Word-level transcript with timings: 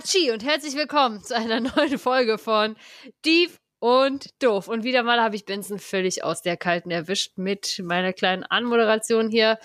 Hatschi 0.00 0.30
und 0.30 0.42
herzlich 0.42 0.76
willkommen 0.76 1.22
zu 1.22 1.36
einer 1.36 1.60
neuen 1.76 1.98
Folge 1.98 2.38
von 2.38 2.74
Dieb 3.26 3.50
und 3.80 4.30
Doof. 4.42 4.66
Und 4.66 4.82
wieder 4.82 5.02
mal 5.02 5.20
habe 5.20 5.36
ich 5.36 5.44
Benson 5.44 5.78
völlig 5.78 6.24
aus 6.24 6.40
der 6.40 6.56
Kalten 6.56 6.90
erwischt 6.90 7.36
mit 7.36 7.82
meiner 7.84 8.14
kleinen 8.14 8.42
Anmoderation 8.42 9.28
hier. 9.28 9.58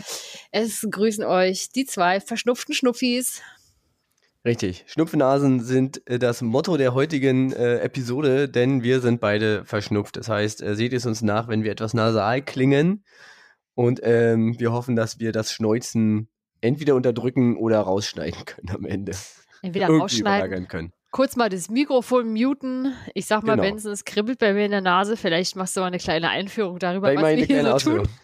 Es 0.51 0.85
grüßen 0.91 1.23
euch 1.23 1.69
die 1.69 1.85
zwei 1.85 2.19
verschnupften 2.19 2.75
Schnuffis. 2.75 3.41
Richtig. 4.43 4.83
Schnupfnasen 4.87 5.61
sind 5.61 6.05
äh, 6.05 6.19
das 6.19 6.41
Motto 6.41 6.75
der 6.75 6.93
heutigen 6.93 7.53
äh, 7.53 7.77
Episode, 7.77 8.49
denn 8.49 8.83
wir 8.83 8.99
sind 8.99 9.21
beide 9.21 9.63
verschnupft. 9.63 10.17
Das 10.17 10.27
heißt, 10.27 10.61
äh, 10.61 10.75
seht 10.75 10.91
es 10.91 11.05
uns 11.05 11.21
nach, 11.21 11.47
wenn 11.47 11.63
wir 11.63 11.71
etwas 11.71 11.93
nasal 11.93 12.41
klingen. 12.41 13.05
Und 13.73 14.01
ähm, 14.03 14.59
wir 14.59 14.73
hoffen, 14.73 14.97
dass 14.97 15.17
wir 15.17 15.31
das 15.31 15.53
Schneuzen 15.53 16.27
entweder 16.59 16.95
unterdrücken 16.95 17.55
oder 17.55 17.79
rausschneiden 17.79 18.43
können 18.45 18.71
am 18.71 18.83
Ende. 18.83 19.13
Entweder 19.65 19.87
rausschneiden, 19.87 20.67
können. 20.67 20.93
kurz 21.11 21.35
mal 21.35 21.49
das 21.49 21.69
Mikrofon 21.69 22.31
muten. 22.33 22.93
Ich 23.13 23.25
sag 23.25 23.43
mal, 23.43 23.55
genau. 23.55 23.67
Benson, 23.67 23.91
es 23.91 24.05
kribbelt 24.05 24.37
bei 24.37 24.53
mir 24.53 24.65
in 24.65 24.71
der 24.71 24.81
Nase. 24.81 25.17
Vielleicht 25.17 25.55
machst 25.55 25.75
du 25.75 25.81
mal 25.81 25.87
eine 25.87 25.97
kleine 25.97 26.29
Einführung 26.29 26.77
darüber, 26.77 27.09
Vielleicht 27.09 27.23
was 27.23 27.49
wir 27.49 27.55
hier 27.55 27.63
so 27.63 27.71
Ausführung. 27.71 28.05
tun. 28.05 28.13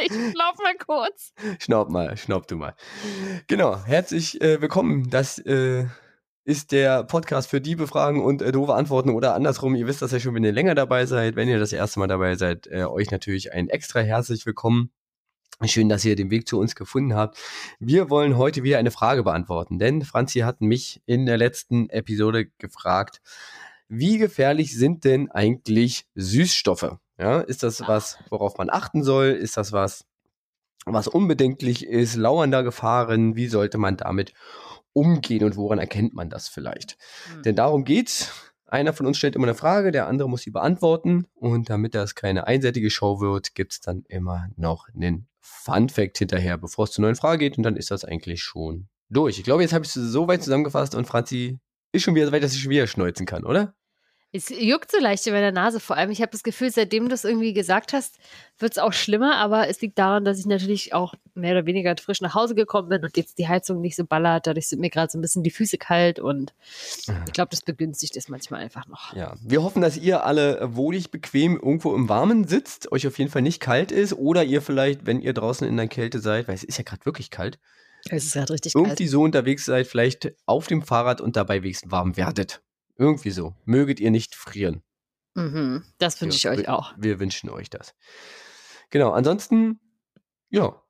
Ich 0.00 0.08
schnaub 0.12 0.58
mal 0.60 0.74
kurz. 0.84 1.32
Schnaub 1.60 1.88
mal, 1.88 2.16
schnaub 2.16 2.48
du 2.48 2.56
mal. 2.56 2.74
Genau, 3.46 3.80
herzlich 3.84 4.40
äh, 4.40 4.60
willkommen. 4.60 5.08
Das 5.08 5.38
äh, 5.38 5.86
ist 6.44 6.72
der 6.72 7.04
Podcast 7.04 7.48
für 7.48 7.60
Diebe 7.60 7.86
Fragen 7.86 8.20
und 8.20 8.42
äh, 8.42 8.50
doofe 8.50 8.74
Antworten 8.74 9.10
oder 9.10 9.36
andersrum. 9.36 9.76
Ihr 9.76 9.86
wisst 9.86 10.02
das 10.02 10.10
ja 10.10 10.18
schon, 10.18 10.34
wenn 10.34 10.42
ihr 10.42 10.50
länger 10.50 10.74
dabei 10.74 11.06
seid. 11.06 11.36
Wenn 11.36 11.48
ihr 11.48 11.60
das 11.60 11.72
erste 11.72 12.00
Mal 12.00 12.08
dabei 12.08 12.34
seid, 12.34 12.66
äh, 12.66 12.82
euch 12.82 13.12
natürlich 13.12 13.52
ein 13.52 13.68
extra 13.68 14.00
herzlich 14.00 14.44
willkommen. 14.46 14.90
Schön, 15.62 15.88
dass 15.88 16.04
ihr 16.04 16.16
den 16.16 16.30
Weg 16.30 16.48
zu 16.48 16.58
uns 16.58 16.74
gefunden 16.74 17.14
habt. 17.14 17.38
Wir 17.78 18.10
wollen 18.10 18.36
heute 18.36 18.64
wieder 18.64 18.78
eine 18.78 18.90
Frage 18.90 19.22
beantworten, 19.22 19.78
denn 19.78 20.02
Franzi 20.02 20.40
hat 20.40 20.60
mich 20.60 21.00
in 21.06 21.26
der 21.26 21.36
letzten 21.36 21.88
Episode 21.90 22.46
gefragt, 22.58 23.22
wie 23.88 24.18
gefährlich 24.18 24.76
sind 24.76 25.04
denn 25.04 25.30
eigentlich 25.30 26.06
Süßstoffe? 26.14 26.98
Ja, 27.18 27.40
ist 27.40 27.62
das 27.62 27.80
was, 27.86 28.18
worauf 28.30 28.58
man 28.58 28.68
achten 28.68 29.04
soll? 29.04 29.26
Ist 29.28 29.56
das 29.56 29.72
was, 29.72 30.04
was 30.84 31.06
unbedenklich 31.06 31.86
ist? 31.86 32.16
Lauern 32.16 32.50
da 32.50 32.62
Gefahren? 32.62 33.36
Wie 33.36 33.46
sollte 33.46 33.78
man 33.78 33.96
damit 33.96 34.34
umgehen 34.92 35.44
und 35.44 35.56
woran 35.56 35.78
erkennt 35.78 36.14
man 36.14 36.30
das 36.30 36.48
vielleicht? 36.48 36.98
Mhm. 37.36 37.42
Denn 37.42 37.56
darum 37.56 37.84
geht's. 37.84 38.32
Einer 38.66 38.92
von 38.92 39.06
uns 39.06 39.18
stellt 39.18 39.36
immer 39.36 39.46
eine 39.46 39.54
Frage, 39.54 39.92
der 39.92 40.08
andere 40.08 40.28
muss 40.28 40.42
sie 40.42 40.50
beantworten. 40.50 41.28
Und 41.34 41.70
damit 41.70 41.94
das 41.94 42.16
keine 42.16 42.48
einseitige 42.48 42.90
Show 42.90 43.20
wird, 43.20 43.54
gibt's 43.54 43.80
dann 43.80 44.02
immer 44.08 44.48
noch 44.56 44.88
einen 44.88 45.28
Fun 45.46 45.90
Fact 45.90 46.18
hinterher, 46.18 46.56
bevor 46.56 46.84
es 46.84 46.92
zur 46.92 47.02
neuen 47.02 47.16
Frage 47.16 47.38
geht. 47.38 47.58
Und 47.58 47.64
dann 47.64 47.76
ist 47.76 47.90
das 47.90 48.04
eigentlich 48.04 48.42
schon 48.42 48.88
durch. 49.10 49.38
Ich 49.38 49.44
glaube, 49.44 49.62
jetzt 49.62 49.74
habe 49.74 49.84
ich 49.84 49.94
es 49.94 50.02
so 50.02 50.26
weit 50.26 50.42
zusammengefasst 50.42 50.94
und 50.94 51.06
Franzi 51.06 51.58
ist 51.92 52.02
schon 52.02 52.14
wieder 52.14 52.26
so 52.26 52.32
weit, 52.32 52.42
dass 52.42 52.54
ich 52.54 52.62
schon 52.62 52.70
wieder 52.70 52.86
schneuzen 52.86 53.26
kann, 53.26 53.44
oder? 53.44 53.74
Es 54.36 54.48
juckt 54.48 54.90
so 54.90 54.98
leicht 54.98 55.24
in 55.28 55.32
meiner 55.32 55.52
Nase 55.52 55.78
vor 55.78 55.96
allem. 55.96 56.10
Ich 56.10 56.20
habe 56.20 56.32
das 56.32 56.42
Gefühl, 56.42 56.68
seitdem 56.68 57.08
du 57.08 57.14
es 57.14 57.22
irgendwie 57.22 57.52
gesagt 57.52 57.92
hast, 57.92 58.18
wird 58.58 58.72
es 58.72 58.78
auch 58.78 58.92
schlimmer. 58.92 59.36
Aber 59.36 59.68
es 59.68 59.80
liegt 59.80 59.96
daran, 59.96 60.24
dass 60.24 60.40
ich 60.40 60.46
natürlich 60.46 60.92
auch 60.92 61.14
mehr 61.34 61.52
oder 61.52 61.66
weniger 61.66 61.94
frisch 61.96 62.20
nach 62.20 62.34
Hause 62.34 62.56
gekommen 62.56 62.88
bin 62.88 63.04
und 63.04 63.16
jetzt 63.16 63.38
die 63.38 63.46
Heizung 63.46 63.80
nicht 63.80 63.94
so 63.94 64.04
ballert. 64.04 64.48
Dadurch 64.48 64.66
sind 64.66 64.80
mir 64.80 64.90
gerade 64.90 65.08
so 65.08 65.18
ein 65.18 65.20
bisschen 65.20 65.44
die 65.44 65.52
Füße 65.52 65.78
kalt 65.78 66.18
und 66.18 66.52
ich 67.26 67.32
glaube, 67.32 67.50
das 67.50 67.60
begünstigt 67.60 68.16
es 68.16 68.28
manchmal 68.28 68.60
einfach 68.60 68.88
noch. 68.88 69.14
Ja, 69.14 69.36
wir 69.40 69.62
hoffen, 69.62 69.80
dass 69.80 69.96
ihr 69.96 70.24
alle 70.24 70.58
wohlig, 70.74 71.12
bequem 71.12 71.54
irgendwo 71.54 71.94
im 71.94 72.08
Warmen 72.08 72.48
sitzt, 72.48 72.90
euch 72.90 73.06
auf 73.06 73.16
jeden 73.20 73.30
Fall 73.30 73.42
nicht 73.42 73.60
kalt 73.60 73.92
ist 73.92 74.14
oder 74.14 74.42
ihr 74.42 74.62
vielleicht, 74.62 75.06
wenn 75.06 75.20
ihr 75.20 75.32
draußen 75.32 75.64
in 75.64 75.76
der 75.76 75.86
Kälte 75.86 76.18
seid, 76.18 76.48
weil 76.48 76.56
es 76.56 76.64
ist 76.64 76.78
ja 76.78 76.82
gerade 76.82 77.06
wirklich 77.06 77.30
kalt. 77.30 77.60
Es 78.10 78.24
ist 78.24 78.32
gerade 78.32 78.52
richtig 78.52 78.74
irgendwie 78.74 78.96
kalt. 78.96 79.10
so 79.10 79.22
unterwegs 79.22 79.64
seid, 79.64 79.86
vielleicht 79.86 80.34
auf 80.44 80.66
dem 80.66 80.82
Fahrrad 80.82 81.20
und 81.20 81.36
dabei 81.36 81.62
wenigstens 81.62 81.92
warm 81.92 82.16
werdet. 82.16 82.63
Irgendwie 82.96 83.30
so. 83.30 83.54
Möget 83.64 84.00
ihr 84.00 84.10
nicht 84.10 84.34
frieren. 84.34 84.82
Mhm, 85.34 85.84
das 85.98 86.20
wünsche 86.20 86.36
ich 86.36 86.48
euch 86.48 86.68
auch. 86.68 86.94
Wir 86.96 87.18
wünschen 87.18 87.50
euch 87.50 87.68
das. 87.68 87.94
Genau, 88.90 89.10
ansonsten, 89.10 89.80
ja, 90.48 90.80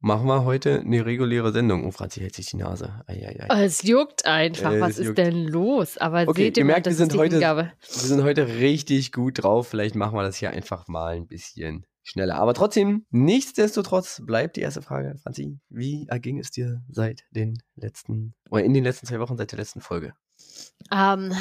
machen 0.00 0.26
wir 0.26 0.44
heute 0.44 0.80
eine 0.80 1.06
reguläre 1.06 1.52
Sendung. 1.52 1.86
Oh, 1.86 1.92
Franzi 1.92 2.20
hält 2.20 2.34
sich 2.34 2.46
die 2.46 2.56
Nase. 2.56 3.02
Eieiei. 3.06 3.46
Oh, 3.48 3.54
es 3.54 3.82
juckt 3.82 4.26
einfach. 4.26 4.72
Äh, 4.72 4.80
Was 4.80 4.98
ist 4.98 5.06
juckt. 5.06 5.18
denn 5.18 5.46
los? 5.46 5.96
Aber 5.96 6.22
okay, 6.26 6.44
seht 6.44 6.56
ihr, 6.56 6.62
ihr 6.62 6.66
merkt, 6.66 6.86
wir 6.86 6.94
sind, 6.94 7.16
heute, 7.16 7.40
wir 7.40 7.72
sind 7.80 8.22
heute 8.22 8.48
richtig 8.48 9.12
gut 9.12 9.42
drauf. 9.42 9.68
Vielleicht 9.68 9.94
machen 9.94 10.16
wir 10.16 10.22
das 10.22 10.36
hier 10.36 10.50
einfach 10.50 10.88
mal 10.88 11.14
ein 11.14 11.28
bisschen 11.28 11.86
schneller. 12.02 12.36
Aber 12.36 12.54
trotzdem, 12.54 13.06
nichtsdestotrotz 13.10 14.22
bleibt 14.26 14.56
die 14.56 14.60
erste 14.60 14.82
Frage, 14.82 15.16
Franzi. 15.22 15.58
Wie 15.68 16.06
erging 16.08 16.38
es 16.38 16.50
dir 16.50 16.82
seit 16.90 17.22
den 17.30 17.58
letzten, 17.76 18.34
oder 18.50 18.64
in 18.64 18.74
den 18.74 18.84
letzten 18.84 19.06
zwei 19.06 19.20
Wochen 19.20 19.36
seit 19.36 19.52
der 19.52 19.58
letzten 19.58 19.80
Folge? 19.80 20.12
Ähm, 20.92 21.34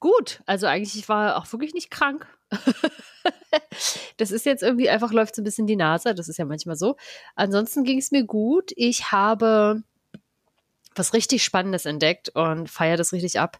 gut, 0.00 0.42
also 0.46 0.66
eigentlich 0.66 0.96
ich 0.96 1.08
war 1.08 1.36
auch 1.36 1.50
wirklich 1.52 1.74
nicht 1.74 1.90
krank. 1.90 2.26
das 4.16 4.30
ist 4.30 4.46
jetzt 4.46 4.62
irgendwie 4.62 4.88
einfach 4.88 5.12
läuft 5.12 5.34
so 5.34 5.42
ein 5.42 5.44
bisschen 5.44 5.66
die 5.66 5.76
Nase, 5.76 6.14
das 6.14 6.28
ist 6.28 6.38
ja 6.38 6.44
manchmal 6.44 6.76
so. 6.76 6.96
Ansonsten 7.34 7.84
ging 7.84 7.98
es 7.98 8.12
mir 8.12 8.24
gut. 8.24 8.72
Ich 8.76 9.12
habe 9.12 9.82
was 10.94 11.12
richtig 11.12 11.44
Spannendes 11.44 11.84
entdeckt 11.84 12.30
und 12.30 12.70
feiere 12.70 12.96
das 12.96 13.12
richtig 13.12 13.38
ab 13.38 13.58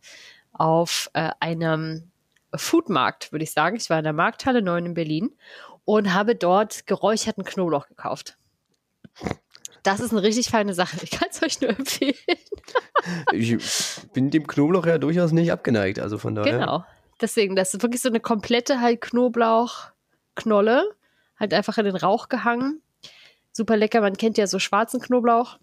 auf 0.53 1.11
äh, 1.13 1.31
einem 1.41 2.11
Foodmarkt, 2.55 3.33
würde 3.33 3.45
ich 3.45 3.53
sagen. 3.53 3.77
Ich 3.77 3.91
war 3.91 3.99
in 3.99 4.05
der 4.05 4.13
Markthalle 4.13 4.63
9 4.63 4.87
in 4.87 4.95
Berlin 4.95 5.37
und 5.85 6.15
habe 6.15 6.35
dort 6.35 6.87
geräucherten 6.87 7.45
Knoblauch 7.45 7.87
gekauft. 7.87 8.39
Das 9.87 10.01
ist 10.01 10.11
eine 10.11 10.25
richtig 10.25 10.49
feine 10.49 10.75
Sache. 10.75 10.97
Ich 11.01 11.13
kann 11.13 11.29
es 11.31 11.41
euch 11.45 11.61
nur 11.61 11.71
empfehlen. 11.79 12.17
ich 13.33 13.57
bin 14.13 14.31
dem 14.31 14.45
Knoblauch 14.45 14.85
ja 14.85 14.99
durchaus 14.99 15.31
nicht 15.31 15.53
abgeneigt. 15.53 16.01
Also 16.01 16.19
von 16.19 16.35
daher. 16.35 16.59
Genau. 16.59 16.85
Deswegen, 17.21 17.55
das 17.55 17.73
ist 17.73 17.83
wirklich 17.83 18.03
so 18.03 18.09
eine 18.09 18.19
komplette 18.19 18.81
halt 18.81 19.01
Knoblauchknolle. 19.01 20.91
Halt 21.39 21.55
einfach 21.55 21.79
in 21.79 21.85
den 21.85 21.95
Rauch 21.95 22.29
gehangen. 22.29 22.83
Super 23.53 23.77
lecker. 23.77 24.01
Man 24.01 24.17
kennt 24.17 24.39
ja 24.39 24.49
so 24.49 24.59
schwarzen 24.59 25.01
Knoblauch, 25.01 25.59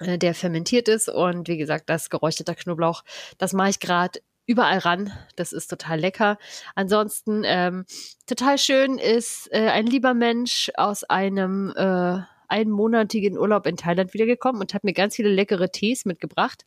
äh, 0.00 0.18
der 0.18 0.34
fermentiert 0.34 0.88
ist. 0.88 1.08
Und 1.08 1.46
wie 1.46 1.58
gesagt, 1.58 1.88
das 1.90 2.10
geräucherter 2.10 2.56
Knoblauch, 2.56 3.04
das 3.38 3.52
mache 3.52 3.70
ich 3.70 3.78
gerade 3.78 4.20
überall 4.46 4.78
ran. 4.78 5.12
Das 5.36 5.52
ist 5.52 5.68
total 5.68 6.00
lecker. 6.00 6.38
Ansonsten 6.74 7.42
ähm, 7.44 7.84
total 8.26 8.58
schön 8.58 8.98
ist 8.98 9.48
äh, 9.52 9.68
ein 9.68 9.86
lieber 9.86 10.12
Mensch 10.12 10.72
aus 10.74 11.04
einem 11.04 11.72
äh, 11.76 12.22
einmonatigen 12.52 13.38
Urlaub 13.38 13.66
in 13.66 13.76
Thailand 13.76 14.12
wiedergekommen 14.14 14.60
und 14.60 14.74
hat 14.74 14.84
mir 14.84 14.92
ganz 14.92 15.16
viele 15.16 15.30
leckere 15.30 15.70
Tees 15.70 16.04
mitgebracht. 16.04 16.64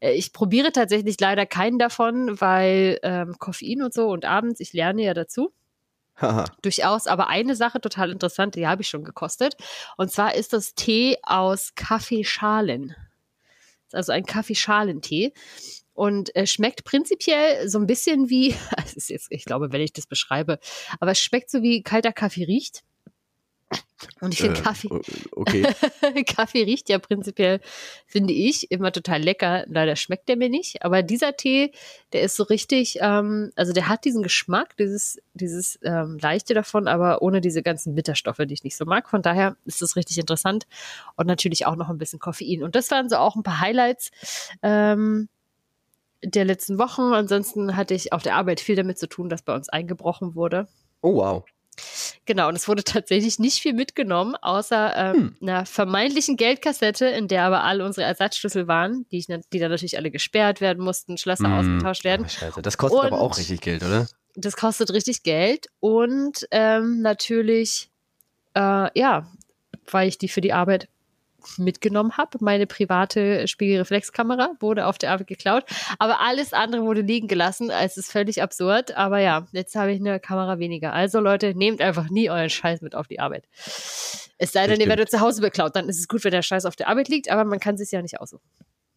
Äh, 0.00 0.12
ich 0.12 0.32
probiere 0.32 0.72
tatsächlich 0.72 1.18
leider 1.20 1.46
keinen 1.46 1.78
davon, 1.78 2.40
weil 2.40 2.98
ähm, 3.02 3.36
Koffein 3.38 3.82
und 3.82 3.94
so 3.94 4.08
und 4.08 4.24
abends, 4.24 4.60
ich 4.60 4.72
lerne 4.72 5.02
ja 5.02 5.14
dazu. 5.14 5.52
Durchaus, 6.60 7.06
aber 7.06 7.28
eine 7.28 7.56
Sache 7.56 7.80
total 7.80 8.10
interessant, 8.10 8.54
die 8.54 8.66
habe 8.66 8.82
ich 8.82 8.88
schon 8.88 9.04
gekostet. 9.04 9.56
Und 9.96 10.10
zwar 10.10 10.34
ist 10.34 10.52
das 10.52 10.74
Tee 10.74 11.16
aus 11.22 11.74
Kaffeeschalen. 11.74 12.94
Also 13.92 14.12
ein 14.12 14.24
Kaffeeschalentee 14.24 15.32
und 15.94 16.34
äh, 16.34 16.46
schmeckt 16.46 16.84
prinzipiell 16.84 17.68
so 17.68 17.78
ein 17.78 17.86
bisschen 17.86 18.30
wie, 18.30 18.54
ist 18.96 19.10
jetzt, 19.10 19.28
ich 19.30 19.44
glaube, 19.44 19.72
wenn 19.72 19.80
ich 19.80 19.92
das 19.92 20.06
beschreibe, 20.06 20.58
aber 21.00 21.12
es 21.12 21.20
schmeckt 21.20 21.50
so 21.50 21.62
wie 21.62 21.82
kalter 21.82 22.12
Kaffee 22.12 22.44
riecht. 22.44 22.82
Und 24.20 24.34
ich 24.34 24.40
finde 24.40 24.60
äh, 24.60 24.62
Kaffee. 24.62 24.88
Okay. 25.32 25.66
Kaffee 26.26 26.64
riecht 26.64 26.88
ja 26.88 26.98
prinzipiell, 26.98 27.60
finde 28.06 28.32
ich, 28.32 28.70
immer 28.70 28.92
total 28.92 29.22
lecker. 29.22 29.64
Leider 29.68 29.96
schmeckt 29.96 30.28
der 30.28 30.36
mir 30.36 30.48
nicht. 30.48 30.84
Aber 30.84 31.02
dieser 31.02 31.36
Tee, 31.36 31.72
der 32.12 32.22
ist 32.22 32.36
so 32.36 32.44
richtig, 32.44 32.98
ähm, 33.00 33.52
also 33.56 33.72
der 33.72 33.88
hat 33.88 34.04
diesen 34.04 34.22
Geschmack, 34.22 34.76
dieses, 34.76 35.20
dieses 35.34 35.78
ähm, 35.82 36.18
Leichte 36.20 36.54
davon, 36.54 36.88
aber 36.88 37.22
ohne 37.22 37.40
diese 37.40 37.62
ganzen 37.62 37.94
Bitterstoffe, 37.94 38.40
die 38.44 38.54
ich 38.54 38.64
nicht 38.64 38.76
so 38.76 38.84
mag. 38.84 39.08
Von 39.08 39.22
daher 39.22 39.56
ist 39.64 39.82
das 39.82 39.96
richtig 39.96 40.18
interessant. 40.18 40.66
Und 41.16 41.26
natürlich 41.26 41.66
auch 41.66 41.76
noch 41.76 41.88
ein 41.88 41.98
bisschen 41.98 42.18
Koffein. 42.18 42.62
Und 42.62 42.74
das 42.74 42.90
waren 42.90 43.08
so 43.08 43.16
auch 43.16 43.36
ein 43.36 43.42
paar 43.42 43.60
Highlights. 43.60 44.10
Ähm, 44.62 45.28
der 46.24 46.44
letzten 46.44 46.78
Wochen. 46.78 47.02
Ansonsten 47.12 47.76
hatte 47.76 47.94
ich 47.94 48.12
auf 48.12 48.22
der 48.22 48.36
Arbeit 48.36 48.60
viel 48.60 48.76
damit 48.76 48.98
zu 48.98 49.08
tun, 49.08 49.28
dass 49.28 49.42
bei 49.42 49.54
uns 49.54 49.68
eingebrochen 49.68 50.34
wurde. 50.34 50.68
Oh, 51.00 51.16
wow. 51.16 51.44
Genau, 52.26 52.48
und 52.48 52.56
es 52.56 52.68
wurde 52.68 52.84
tatsächlich 52.84 53.38
nicht 53.38 53.60
viel 53.60 53.72
mitgenommen, 53.72 54.34
außer 54.36 54.96
ähm, 54.96 55.14
hm. 55.14 55.36
einer 55.42 55.66
vermeintlichen 55.66 56.36
Geldkassette, 56.36 57.06
in 57.06 57.28
der 57.28 57.44
aber 57.44 57.64
alle 57.64 57.84
unsere 57.84 58.06
Ersatzschlüssel 58.06 58.68
waren, 58.68 59.06
die, 59.10 59.18
ich, 59.18 59.26
die 59.26 59.58
dann 59.58 59.70
natürlich 59.70 59.96
alle 59.96 60.10
gesperrt 60.10 60.60
werden 60.60 60.82
mussten, 60.82 61.18
Schlösser 61.18 61.44
hm. 61.44 61.52
ausgetauscht 61.52 62.04
werden. 62.04 62.26
Ach, 62.26 62.30
scheiße. 62.30 62.62
Das 62.62 62.78
kostet 62.78 63.00
und 63.00 63.06
aber 63.06 63.20
auch 63.20 63.36
richtig 63.38 63.60
Geld, 63.60 63.82
oder? 63.82 64.06
Das 64.34 64.56
kostet 64.56 64.92
richtig 64.92 65.22
Geld 65.22 65.66
und 65.80 66.46
ähm, 66.50 67.02
natürlich, 67.02 67.90
äh, 68.54 68.98
ja, 68.98 69.30
weil 69.90 70.08
ich 70.08 70.18
die 70.18 70.28
für 70.28 70.40
die 70.40 70.52
Arbeit 70.52 70.88
mitgenommen 71.58 72.16
habe. 72.16 72.38
Meine 72.40 72.66
private 72.66 73.46
Spiegelreflexkamera 73.48 74.52
wurde 74.60 74.86
auf 74.86 74.98
der 74.98 75.12
Arbeit 75.12 75.26
geklaut, 75.26 75.64
aber 75.98 76.20
alles 76.20 76.52
andere 76.52 76.82
wurde 76.82 77.00
liegen 77.00 77.28
gelassen. 77.28 77.70
Es 77.70 77.96
ist 77.96 78.10
völlig 78.10 78.42
absurd, 78.42 78.96
aber 78.96 79.18
ja, 79.18 79.46
jetzt 79.52 79.74
habe 79.74 79.92
ich 79.92 80.00
eine 80.00 80.20
Kamera 80.20 80.58
weniger. 80.58 80.92
Also 80.92 81.20
Leute, 81.20 81.54
nehmt 81.54 81.80
einfach 81.80 82.10
nie 82.10 82.30
euren 82.30 82.50
Scheiß 82.50 82.80
mit 82.80 82.94
auf 82.94 83.08
die 83.08 83.20
Arbeit. 83.20 83.48
Es 84.38 84.52
sei 84.52 84.66
denn, 84.66 84.80
ihr 84.80 84.88
werdet 84.88 85.10
zu 85.10 85.20
Hause 85.20 85.40
beklaut, 85.40 85.76
dann 85.76 85.88
ist 85.88 85.98
es 85.98 86.08
gut, 86.08 86.24
wenn 86.24 86.32
der 86.32 86.42
Scheiß 86.42 86.64
auf 86.64 86.76
der 86.76 86.88
Arbeit 86.88 87.08
liegt, 87.08 87.30
aber 87.30 87.44
man 87.44 87.60
kann 87.60 87.74
es 87.74 87.80
sich 87.80 87.92
ja 87.92 88.02
nicht 88.02 88.20
aussuchen. 88.20 88.42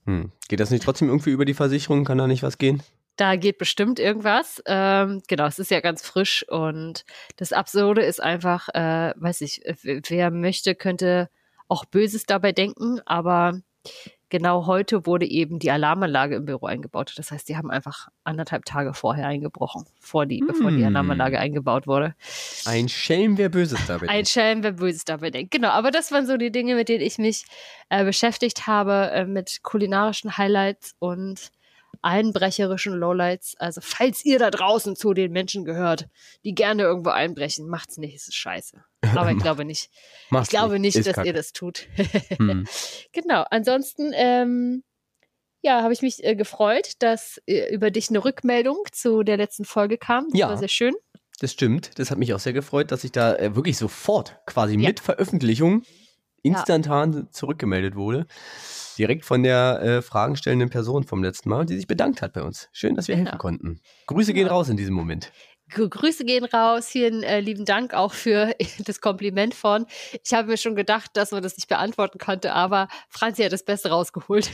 Hm. 0.05 0.31
Geht 0.47 0.59
das 0.59 0.71
nicht 0.71 0.83
trotzdem 0.83 1.09
irgendwie 1.09 1.31
über 1.31 1.45
die 1.45 1.53
Versicherung? 1.53 2.05
Kann 2.05 2.17
da 2.17 2.27
nicht 2.27 2.43
was 2.43 2.57
gehen? 2.57 2.81
Da 3.17 3.37
geht 3.37 3.57
bestimmt 3.57 3.99
irgendwas. 3.99 4.61
Ähm, 4.65 5.21
genau, 5.27 5.45
es 5.45 5.57
ist 5.57 5.71
ja 5.71 5.79
ganz 5.79 6.05
frisch 6.05 6.45
und 6.49 7.05
das 7.37 7.53
Absurde 7.53 8.03
ist 8.03 8.21
einfach, 8.21 8.67
äh, 8.69 9.13
weiß 9.15 9.41
ich, 9.41 9.61
wer 9.83 10.31
möchte, 10.31 10.75
könnte 10.75 11.29
auch 11.67 11.85
Böses 11.85 12.25
dabei 12.25 12.51
denken, 12.51 12.99
aber 13.05 13.59
genau 14.29 14.65
heute 14.65 15.05
wurde 15.05 15.25
eben 15.25 15.59
die 15.59 15.71
Alarmanlage 15.71 16.35
im 16.35 16.45
Büro 16.45 16.65
eingebaut. 16.65 17.13
Das 17.17 17.31
heißt, 17.31 17.47
die 17.47 17.57
haben 17.57 17.71
einfach 17.71 18.09
anderthalb 18.23 18.65
Tage 18.65 18.93
vorher 18.93 19.27
eingebrochen, 19.27 19.85
vor 19.99 20.25
die, 20.25 20.39
hm. 20.39 20.47
bevor 20.47 20.71
die 20.71 20.79
hm. 20.79 20.87
Alarmanlage 20.87 21.39
eingebaut 21.39 21.87
wurde. 21.87 22.15
Ein 22.65 22.89
Schelm, 22.89 23.37
wer 23.37 23.49
Böses 23.49 23.79
dabei 23.87 24.07
denkt. 24.07 24.13
Ein 24.13 24.25
Schelm, 24.25 24.63
wer 24.63 24.73
Böses 24.73 25.05
dabei 25.05 25.29
denkt. 25.29 25.51
Genau, 25.51 25.69
aber 25.69 25.91
das 25.91 26.11
waren 26.11 26.25
so 26.25 26.37
die 26.37 26.51
Dinge, 26.51 26.75
mit 26.75 26.89
denen 26.89 27.03
ich 27.03 27.17
mich 27.17 27.45
äh, 27.89 28.03
beschäftigt 28.03 28.67
habe, 28.67 29.11
äh, 29.11 29.25
mit 29.25 29.61
kulinarischen 29.63 30.37
Highlights 30.37 30.95
und 30.99 31.51
einbrecherischen 32.05 32.93
Lowlights. 32.93 33.55
Also, 33.57 33.81
falls 33.83 34.23
ihr 34.23 34.39
da 34.39 34.51
draußen 34.51 34.95
zu 34.95 35.13
den 35.13 35.31
Menschen 35.31 35.65
gehört, 35.65 36.07
die 36.43 36.53
gerne 36.53 36.83
irgendwo 36.83 37.09
einbrechen, 37.09 37.67
macht's 37.67 37.97
nicht, 37.97 38.15
es 38.15 38.27
ist 38.27 38.35
scheiße. 38.35 38.83
Aber 39.15 39.31
ich 39.31 39.39
glaube 39.39 39.65
nicht. 39.65 39.89
ich 40.31 40.49
glaube 40.49 40.79
nicht, 40.79 40.97
dass 40.97 41.15
kacke. 41.15 41.27
ihr 41.27 41.33
das 41.33 41.51
tut. 41.51 41.87
hm. 42.37 42.65
Genau. 43.11 43.45
Ansonsten, 43.49 44.11
ähm, 44.13 44.83
ja, 45.61 45.81
habe 45.81 45.93
ich 45.93 46.03
mich 46.03 46.23
äh, 46.23 46.35
gefreut, 46.35 46.93
dass 46.99 47.41
äh, 47.47 47.73
über 47.73 47.89
dich 47.89 48.09
eine 48.09 48.23
Rückmeldung 48.23 48.77
zu 48.91 49.23
der 49.23 49.37
letzten 49.37 49.65
Folge 49.65 49.97
kam. 49.97 50.27
Das 50.29 50.39
ja. 50.39 50.49
war 50.49 50.57
sehr 50.57 50.67
schön. 50.67 50.93
Das 51.39 51.51
stimmt. 51.51 51.97
Das 51.99 52.11
hat 52.11 52.17
mich 52.17 52.33
auch 52.33 52.39
sehr 52.39 52.53
gefreut, 52.53 52.91
dass 52.91 53.03
ich 53.03 53.11
da 53.11 53.35
äh, 53.35 53.55
wirklich 53.55 53.77
sofort 53.77 54.39
quasi 54.45 54.75
ja. 54.75 54.89
mit 54.89 54.99
Veröffentlichung 54.99 55.83
instantan 56.45 57.13
ja. 57.13 57.31
zurückgemeldet 57.31 57.95
wurde 57.95 58.27
direkt 58.97 59.25
von 59.25 59.43
der 59.43 59.81
äh, 59.81 60.01
fragenstellenden 60.01 60.69
Person 60.69 61.03
vom 61.03 61.23
letzten 61.23 61.49
Mal, 61.49 61.65
die 61.65 61.75
sich 61.75 61.87
bedankt 61.87 62.21
hat 62.21 62.33
bei 62.33 62.41
uns. 62.41 62.69
Schön, 62.71 62.95
dass 62.95 63.07
wir 63.07 63.15
helfen 63.15 63.37
konnten. 63.37 63.81
Grüße 64.07 64.33
gehen 64.33 64.47
raus 64.47 64.69
in 64.69 64.77
diesem 64.77 64.95
Moment. 64.95 65.31
Grüße 65.69 66.25
gehen 66.25 66.45
raus. 66.45 66.87
Vielen 66.87 67.23
äh, 67.23 67.39
lieben 67.39 67.65
Dank 67.65 67.93
auch 67.93 68.13
für 68.13 68.53
das 68.85 69.01
Kompliment 69.01 69.53
von. 69.53 69.85
Ich 70.23 70.33
habe 70.33 70.49
mir 70.49 70.57
schon 70.57 70.75
gedacht, 70.75 71.11
dass 71.13 71.31
man 71.31 71.43
das 71.43 71.57
nicht 71.57 71.67
beantworten 71.67 72.19
konnte, 72.19 72.53
aber 72.53 72.87
Franzi 73.09 73.43
hat 73.43 73.51
das 73.51 73.63
Beste 73.63 73.89
rausgeholt. 73.89 74.49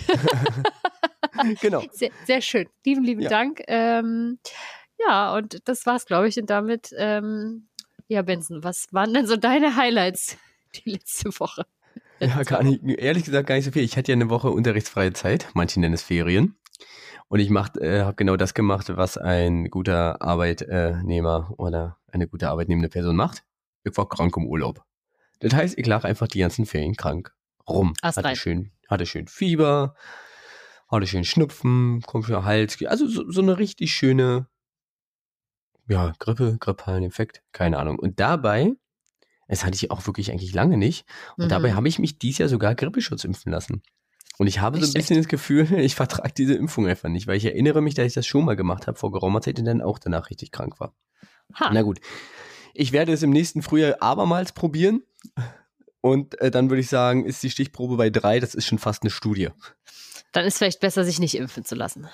genau. 1.61 1.83
Sehr, 1.91 2.11
sehr, 2.25 2.41
schön. 2.41 2.67
Lieben, 2.85 3.03
lieben 3.03 3.21
ja. 3.21 3.29
Dank. 3.29 3.61
Ähm, 3.67 4.39
ja, 4.99 5.35
und 5.35 5.67
das 5.67 5.85
war's, 5.85 6.05
glaube 6.05 6.27
ich. 6.27 6.39
Und 6.39 6.49
damit, 6.49 6.93
ähm, 6.97 7.67
ja, 8.07 8.21
Benson, 8.21 8.63
was 8.63 8.87
waren 8.91 9.13
denn 9.13 9.27
so 9.27 9.35
deine 9.35 9.75
Highlights 9.75 10.37
die 10.75 10.91
letzte 10.91 11.29
Woche? 11.39 11.65
Ja, 12.19 12.43
gar 12.43 12.63
nicht, 12.63 12.83
ehrlich 12.83 13.23
gesagt 13.23 13.47
gar 13.47 13.55
nicht 13.55 13.65
so 13.65 13.71
viel. 13.71 13.83
Ich 13.83 13.97
hatte 13.97 14.11
ja 14.11 14.15
eine 14.15 14.29
Woche 14.29 14.51
unterrichtsfreie 14.51 15.13
Zeit, 15.13 15.49
manche 15.53 15.79
nennen 15.79 15.95
es 15.95 16.03
Ferien. 16.03 16.55
Und 17.29 17.39
ich 17.39 17.49
äh, 17.49 18.01
habe 18.01 18.15
genau 18.15 18.35
das 18.35 18.53
gemacht, 18.53 18.95
was 18.95 19.17
ein 19.17 19.69
guter 19.69 20.21
Arbeitnehmer 20.21 21.53
oder 21.57 21.97
eine 22.11 22.27
gute 22.27 22.49
arbeitnehmende 22.49 22.89
Person 22.89 23.15
macht. 23.15 23.43
Ich 23.83 23.95
war 23.97 24.07
krank 24.07 24.35
im 24.37 24.45
Urlaub. 24.45 24.83
Das 25.39 25.53
heißt, 25.53 25.77
ich 25.77 25.87
lag 25.87 26.03
einfach 26.03 26.27
die 26.27 26.39
ganzen 26.39 26.65
Ferien 26.65 26.95
krank 26.95 27.33
rum. 27.67 27.93
Ast 28.01 28.17
hatte 28.17 28.35
schön, 28.35 28.71
hatte 28.89 29.05
schön 29.05 29.27
Fieber, 29.27 29.95
hatte 30.89 31.07
schön 31.07 31.23
Schnupfen, 31.23 32.01
komischer 32.01 32.45
Hals, 32.45 32.77
also 32.85 33.07
so, 33.07 33.29
so 33.31 33.41
eine 33.41 33.57
richtig 33.57 33.93
schöne, 33.93 34.47
ja, 35.87 36.13
Grippe, 36.19 36.57
grippalen 36.59 37.03
Infekt, 37.03 37.41
keine 37.51 37.77
Ahnung. 37.77 37.97
Und 37.97 38.19
dabei 38.19 38.73
das 39.51 39.65
hatte 39.65 39.75
ich 39.75 39.91
auch 39.91 40.07
wirklich 40.07 40.31
eigentlich 40.31 40.53
lange 40.53 40.77
nicht. 40.77 41.05
Und 41.35 41.45
mhm. 41.45 41.49
dabei 41.49 41.73
habe 41.73 41.87
ich 41.89 41.99
mich 41.99 42.17
dieses 42.17 42.37
Jahr 42.37 42.49
sogar 42.49 42.73
Grippeschutz 42.73 43.25
impfen 43.25 43.51
lassen. 43.51 43.83
Und 44.37 44.47
ich 44.47 44.59
habe 44.59 44.79
so 44.79 44.87
ein 44.87 44.93
bisschen 44.93 45.17
das 45.17 45.27
Gefühl, 45.27 45.69
ich 45.79 45.93
vertrage 45.95 46.33
diese 46.35 46.53
Impfung 46.53 46.87
einfach 46.87 47.09
nicht, 47.09 47.27
weil 47.27 47.35
ich 47.35 47.43
erinnere 47.43 47.81
mich, 47.81 47.93
dass 47.93 48.05
ich 48.05 48.13
das 48.13 48.25
schon 48.25 48.45
mal 48.45 48.55
gemacht 48.55 48.87
habe 48.87 48.97
vor 48.97 49.11
geraumer 49.11 49.41
Zeit 49.41 49.59
und 49.59 49.65
dann 49.65 49.81
auch 49.81 49.99
danach 49.99 50.29
richtig 50.29 50.53
krank 50.53 50.79
war. 50.79 50.95
Ha. 51.59 51.69
Na 51.73 51.81
gut. 51.81 51.99
Ich 52.73 52.93
werde 52.93 53.11
es 53.11 53.23
im 53.23 53.31
nächsten 53.31 53.61
Frühjahr 53.61 53.97
abermals 53.99 54.53
probieren. 54.53 55.03
Und 55.99 56.39
äh, 56.39 56.49
dann 56.49 56.69
würde 56.69 56.79
ich 56.79 56.87
sagen, 56.87 57.25
ist 57.25 57.43
die 57.43 57.51
Stichprobe 57.51 57.97
bei 57.97 58.09
drei, 58.09 58.39
das 58.39 58.55
ist 58.55 58.65
schon 58.65 58.79
fast 58.79 59.03
eine 59.03 59.09
Studie. 59.09 59.49
Dann 60.31 60.45
ist 60.45 60.59
vielleicht 60.59 60.79
besser, 60.79 61.03
sich 61.03 61.19
nicht 61.19 61.35
impfen 61.35 61.65
zu 61.65 61.75
lassen. 61.75 62.07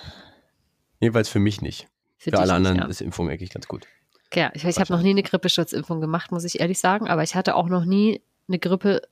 Jedenfalls 0.98 1.28
für 1.28 1.38
mich 1.38 1.62
nicht. 1.62 1.86
Für, 2.16 2.30
für 2.30 2.40
alle 2.40 2.54
anderen 2.54 2.78
ja. 2.78 2.86
ist 2.86 3.00
Impfung 3.00 3.30
eigentlich 3.30 3.50
ganz 3.50 3.68
gut. 3.68 3.86
Ja, 4.34 4.50
ich, 4.54 4.64
ich 4.64 4.78
habe 4.78 4.92
noch 4.92 5.02
nie 5.02 5.10
eine 5.10 5.22
Grippeschutzimpfung 5.22 6.00
gemacht, 6.00 6.32
muss 6.32 6.44
ich 6.44 6.60
ehrlich 6.60 6.78
sagen, 6.78 7.08
aber 7.08 7.22
ich 7.22 7.34
hatte 7.34 7.54
auch 7.54 7.68
noch 7.68 7.84
nie 7.84 8.20
eine 8.46 8.58
Grippe, 8.58 9.02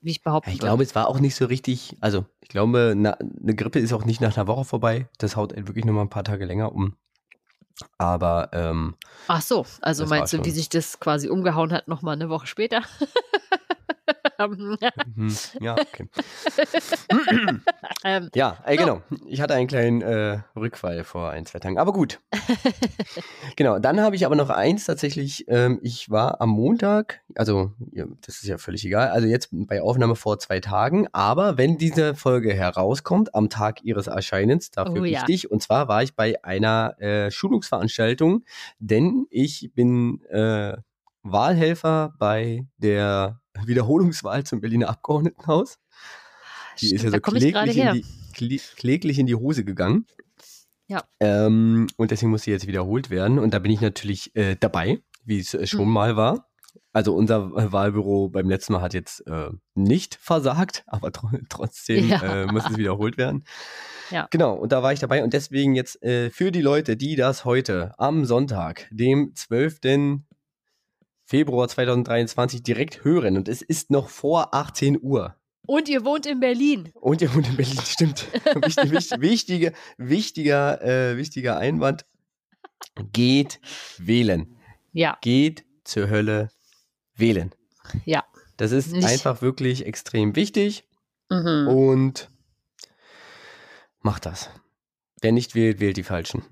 wie 0.00 0.12
ich 0.12 0.22
behaupte. 0.22 0.50
Ja, 0.50 0.54
ich 0.54 0.60
glaube, 0.60 0.82
es 0.82 0.94
war 0.94 1.08
auch 1.08 1.20
nicht 1.20 1.34
so 1.34 1.46
richtig, 1.46 1.96
also 2.00 2.24
ich 2.40 2.48
glaube, 2.48 2.94
na, 2.96 3.12
eine 3.12 3.54
Grippe 3.54 3.78
ist 3.78 3.92
auch 3.92 4.04
nicht 4.04 4.20
nach 4.20 4.36
einer 4.36 4.46
Woche 4.46 4.64
vorbei. 4.64 5.08
Das 5.18 5.36
haut 5.36 5.54
wirklich 5.56 5.84
nur 5.84 5.94
mal 5.94 6.02
ein 6.02 6.10
paar 6.10 6.24
Tage 6.24 6.44
länger 6.44 6.72
um. 6.72 6.96
Aber 7.98 8.50
ähm, 8.52 8.94
Ach 9.28 9.42
so, 9.42 9.66
also 9.82 10.06
meinst 10.06 10.32
du, 10.32 10.42
wie 10.44 10.50
sich 10.50 10.70
das 10.70 10.98
quasi 10.98 11.28
umgehauen 11.28 11.72
hat, 11.72 11.88
nochmal 11.88 12.14
eine 12.14 12.30
Woche 12.30 12.46
später? 12.46 12.82
Mhm. 15.16 15.34
ja, 15.60 15.74
okay. 15.74 16.08
ähm, 18.04 18.30
ja, 18.34 18.58
ey, 18.64 18.76
genau. 18.76 19.02
Ich 19.26 19.40
hatte 19.40 19.54
einen 19.54 19.66
kleinen 19.66 20.02
äh, 20.02 20.40
Rückfall 20.54 21.04
vor 21.04 21.30
ein, 21.30 21.46
zwei 21.46 21.58
Tagen. 21.58 21.78
Aber 21.78 21.92
gut. 21.92 22.20
genau, 23.56 23.78
dann 23.78 24.00
habe 24.00 24.16
ich 24.16 24.26
aber 24.26 24.36
noch 24.36 24.50
eins 24.50 24.84
tatsächlich. 24.84 25.46
Ähm, 25.48 25.80
ich 25.82 26.10
war 26.10 26.40
am 26.40 26.50
Montag, 26.50 27.22
also 27.34 27.72
das 28.20 28.36
ist 28.36 28.46
ja 28.46 28.58
völlig 28.58 28.84
egal, 28.84 29.08
also 29.08 29.26
jetzt 29.26 29.48
bei 29.52 29.80
Aufnahme 29.80 30.16
vor 30.16 30.38
zwei 30.38 30.60
Tagen. 30.60 31.08
Aber 31.12 31.56
wenn 31.56 31.78
diese 31.78 32.14
Folge 32.14 32.52
herauskommt, 32.52 33.34
am 33.34 33.48
Tag 33.48 33.82
ihres 33.84 34.06
Erscheinens, 34.06 34.70
dafür 34.70 35.00
oh, 35.00 35.04
wichtig. 35.04 35.44
Ja. 35.44 35.50
Und 35.50 35.62
zwar 35.62 35.88
war 35.88 36.02
ich 36.02 36.14
bei 36.14 36.42
einer 36.44 37.00
äh, 37.00 37.30
Schulungsveranstaltung, 37.30 38.44
denn 38.78 39.26
ich 39.30 39.70
bin 39.74 40.22
äh, 40.26 40.76
Wahlhelfer 41.22 42.14
bei 42.18 42.66
der 42.78 43.40
Wiederholungswahl 43.64 44.44
zum 44.44 44.60
Berliner 44.60 44.88
Abgeordnetenhaus. 44.88 45.78
Die 46.80 46.86
Stimmt, 46.86 46.98
ist 46.98 47.04
ja 47.04 47.10
so 47.10 47.20
kläglich 47.20 47.76
in, 47.78 48.04
die, 48.38 48.60
kläglich 48.76 49.18
in 49.18 49.26
die 49.26 49.34
Hose 49.34 49.64
gegangen. 49.64 50.06
Ja. 50.88 51.02
Ähm, 51.20 51.88
und 51.96 52.10
deswegen 52.10 52.30
muss 52.30 52.42
sie 52.42 52.50
jetzt 52.50 52.66
wiederholt 52.66 53.10
werden. 53.10 53.38
Und 53.38 53.54
da 53.54 53.58
bin 53.58 53.72
ich 53.72 53.80
natürlich 53.80 54.34
äh, 54.36 54.56
dabei, 54.58 55.00
wie 55.24 55.40
es 55.40 55.54
äh, 55.54 55.66
schon 55.66 55.80
hm. 55.80 55.90
mal 55.90 56.16
war. 56.16 56.48
Also 56.92 57.14
unser 57.14 57.50
Wahlbüro 57.52 58.30
beim 58.30 58.48
letzten 58.48 58.72
Mal 58.72 58.80
hat 58.80 58.94
jetzt 58.94 59.26
äh, 59.26 59.50
nicht 59.74 60.14
versagt, 60.14 60.82
aber 60.86 61.12
tr 61.12 61.30
trotzdem 61.50 62.08
ja. 62.08 62.22
äh, 62.22 62.46
muss 62.46 62.64
es 62.70 62.78
wiederholt 62.78 63.18
werden. 63.18 63.44
Ja. 64.10 64.28
Genau, 64.30 64.54
und 64.54 64.72
da 64.72 64.82
war 64.82 64.92
ich 64.92 65.00
dabei. 65.00 65.22
Und 65.22 65.34
deswegen 65.34 65.74
jetzt 65.74 66.02
äh, 66.02 66.30
für 66.30 66.52
die 66.52 66.62
Leute, 66.62 66.96
die 66.96 67.16
das 67.16 67.44
heute 67.44 67.92
am 67.98 68.24
Sonntag, 68.24 68.88
dem 68.90 69.34
12. 69.34 69.80
Februar 71.26 71.66
2023 71.66 72.62
direkt 72.62 73.02
hören 73.02 73.36
und 73.36 73.48
es 73.48 73.60
ist 73.60 73.90
noch 73.90 74.08
vor 74.08 74.54
18 74.54 75.02
Uhr. 75.02 75.34
Und 75.66 75.88
ihr 75.88 76.04
wohnt 76.04 76.24
in 76.24 76.38
Berlin. 76.38 76.92
Und 76.94 77.20
ihr 77.20 77.34
wohnt 77.34 77.48
in 77.48 77.56
Berlin, 77.56 77.80
stimmt. 77.84 78.28
Wichtig, 78.64 78.92
wichtig, 78.92 79.20
wichtige, 79.20 79.72
wichtiger, 79.98 80.82
äh, 80.82 81.16
wichtiger 81.16 81.58
Einwand. 81.58 82.06
Geht 83.12 83.60
wählen. 83.98 84.56
Ja. 84.92 85.18
Geht 85.20 85.64
zur 85.82 86.08
Hölle 86.08 86.50
wählen. 87.16 87.52
Ja. 88.04 88.24
Das 88.56 88.70
ist 88.70 88.92
Nicht. 88.92 89.04
einfach 89.04 89.42
wirklich 89.42 89.84
extrem 89.84 90.36
wichtig. 90.36 90.84
Mhm. 91.28 91.66
Und 91.66 92.30
macht 94.00 94.26
das. 94.26 94.48
Wer 95.20 95.32
nicht 95.32 95.56
wählt, 95.56 95.80
wählt 95.80 95.96
die 95.96 96.04
Falschen. 96.04 96.44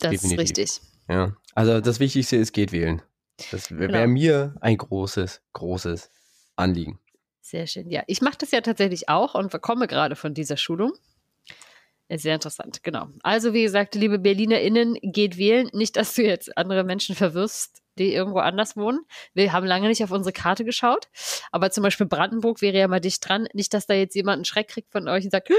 Das 0.00 0.10
Definitiv. 0.10 0.40
ist 0.40 0.58
richtig. 0.58 0.80
Ja. 1.08 1.36
Also 1.54 1.80
das 1.80 2.00
Wichtigste 2.00 2.36
ist, 2.36 2.52
geht 2.52 2.72
wählen. 2.72 3.00
Das 3.50 3.70
wäre 3.70 3.92
genau. 3.92 4.06
mir 4.06 4.54
ein 4.60 4.76
großes, 4.76 5.42
großes 5.52 6.10
Anliegen. 6.56 6.98
Sehr 7.40 7.66
schön. 7.66 7.88
Ja, 7.90 8.02
ich 8.06 8.20
mache 8.20 8.38
das 8.38 8.50
ja 8.50 8.60
tatsächlich 8.60 9.08
auch 9.08 9.34
und 9.34 9.50
komme 9.62 9.86
gerade 9.86 10.16
von 10.16 10.34
dieser 10.34 10.56
Schulung. 10.56 10.92
Sehr 12.10 12.34
interessant, 12.34 12.82
genau. 12.82 13.08
Also, 13.22 13.52
wie 13.52 13.62
gesagt, 13.62 13.94
liebe 13.94 14.18
BerlinerInnen, 14.18 14.96
geht 15.02 15.36
wählen. 15.36 15.68
Nicht, 15.74 15.96
dass 15.96 16.14
du 16.14 16.22
jetzt 16.22 16.56
andere 16.56 16.82
Menschen 16.82 17.14
verwirrst, 17.14 17.82
die 17.98 18.14
irgendwo 18.14 18.38
anders 18.38 18.76
wohnen. 18.76 19.00
Wir 19.34 19.52
haben 19.52 19.66
lange 19.66 19.88
nicht 19.88 20.02
auf 20.02 20.10
unsere 20.10 20.32
Karte 20.32 20.64
geschaut. 20.64 21.08
Aber 21.52 21.70
zum 21.70 21.82
Beispiel 21.82 22.06
Brandenburg 22.06 22.62
wäre 22.62 22.78
ja 22.78 22.88
mal 22.88 23.00
dicht 23.00 23.28
dran. 23.28 23.46
Nicht, 23.52 23.74
dass 23.74 23.86
da 23.86 23.94
jetzt 23.94 24.14
jemand 24.14 24.36
einen 24.36 24.44
Schreck 24.46 24.68
kriegt 24.68 24.90
von 24.90 25.06
euch 25.06 25.24
und 25.24 25.30
sagt, 25.30 25.50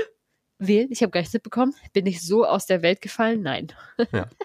wählen, 0.57 0.91
ich 0.91 1.03
habe 1.03 1.12
gar 1.12 1.21
nichts 1.21 1.33
mitbekommen. 1.33 1.75
Bin 1.93 2.07
ich 2.07 2.21
so 2.25 2.45
aus 2.45 2.65
der 2.65 2.81
Welt 2.81 3.01
gefallen? 3.01 3.41
Nein. 3.41 3.67
Ja. 4.12 4.27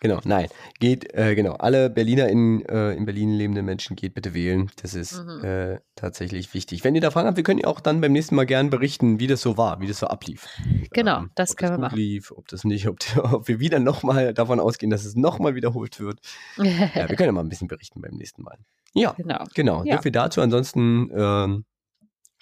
Genau, 0.00 0.20
nein. 0.24 0.48
Geht, 0.78 1.12
äh, 1.14 1.34
genau, 1.34 1.54
alle 1.54 1.90
Berliner 1.90 2.28
in, 2.28 2.64
äh, 2.66 2.92
in 2.92 3.04
Berlin 3.04 3.32
lebenden 3.32 3.64
Menschen, 3.64 3.96
geht 3.96 4.14
bitte 4.14 4.32
wählen. 4.32 4.70
Das 4.80 4.94
ist 4.94 5.24
mhm. 5.24 5.44
äh, 5.44 5.80
tatsächlich 5.96 6.54
wichtig. 6.54 6.84
Wenn 6.84 6.94
ihr 6.94 7.00
da 7.00 7.10
Fragen 7.10 7.26
habt, 7.26 7.36
wir 7.36 7.42
können 7.42 7.58
ja 7.58 7.66
auch 7.66 7.80
dann 7.80 8.00
beim 8.00 8.12
nächsten 8.12 8.36
Mal 8.36 8.46
gerne 8.46 8.68
berichten, 8.68 9.18
wie 9.18 9.26
das 9.26 9.40
so 9.40 9.56
war, 9.56 9.80
wie 9.80 9.88
das 9.88 9.98
so 9.98 10.06
ablief. 10.06 10.46
Genau, 10.92 11.18
ähm, 11.18 11.30
das 11.34 11.56
können 11.56 11.72
das 11.72 11.78
wir 11.78 11.82
machen. 11.82 11.96
Lief, 11.96 12.30
ob 12.30 12.46
das 12.46 12.62
nicht, 12.64 12.86
ob, 12.86 12.98
ob 13.32 13.48
wir 13.48 13.58
wieder 13.58 13.80
nochmal 13.80 14.34
davon 14.34 14.60
ausgehen, 14.60 14.90
dass 14.90 15.04
es 15.04 15.16
nochmal 15.16 15.56
wiederholt 15.56 15.98
wird. 15.98 16.20
ja, 16.56 17.08
wir 17.08 17.16
können 17.16 17.28
ja 17.28 17.32
mal 17.32 17.40
ein 17.40 17.48
bisschen 17.48 17.68
berichten 17.68 18.00
beim 18.00 18.14
nächsten 18.14 18.42
Mal. 18.42 18.56
Ja, 18.94 19.12
genau. 19.12 19.44
Genau, 19.54 19.84
ja. 19.84 20.00
viel 20.00 20.12
dazu. 20.12 20.40
Ansonsten 20.40 21.10
ähm, 21.12 21.64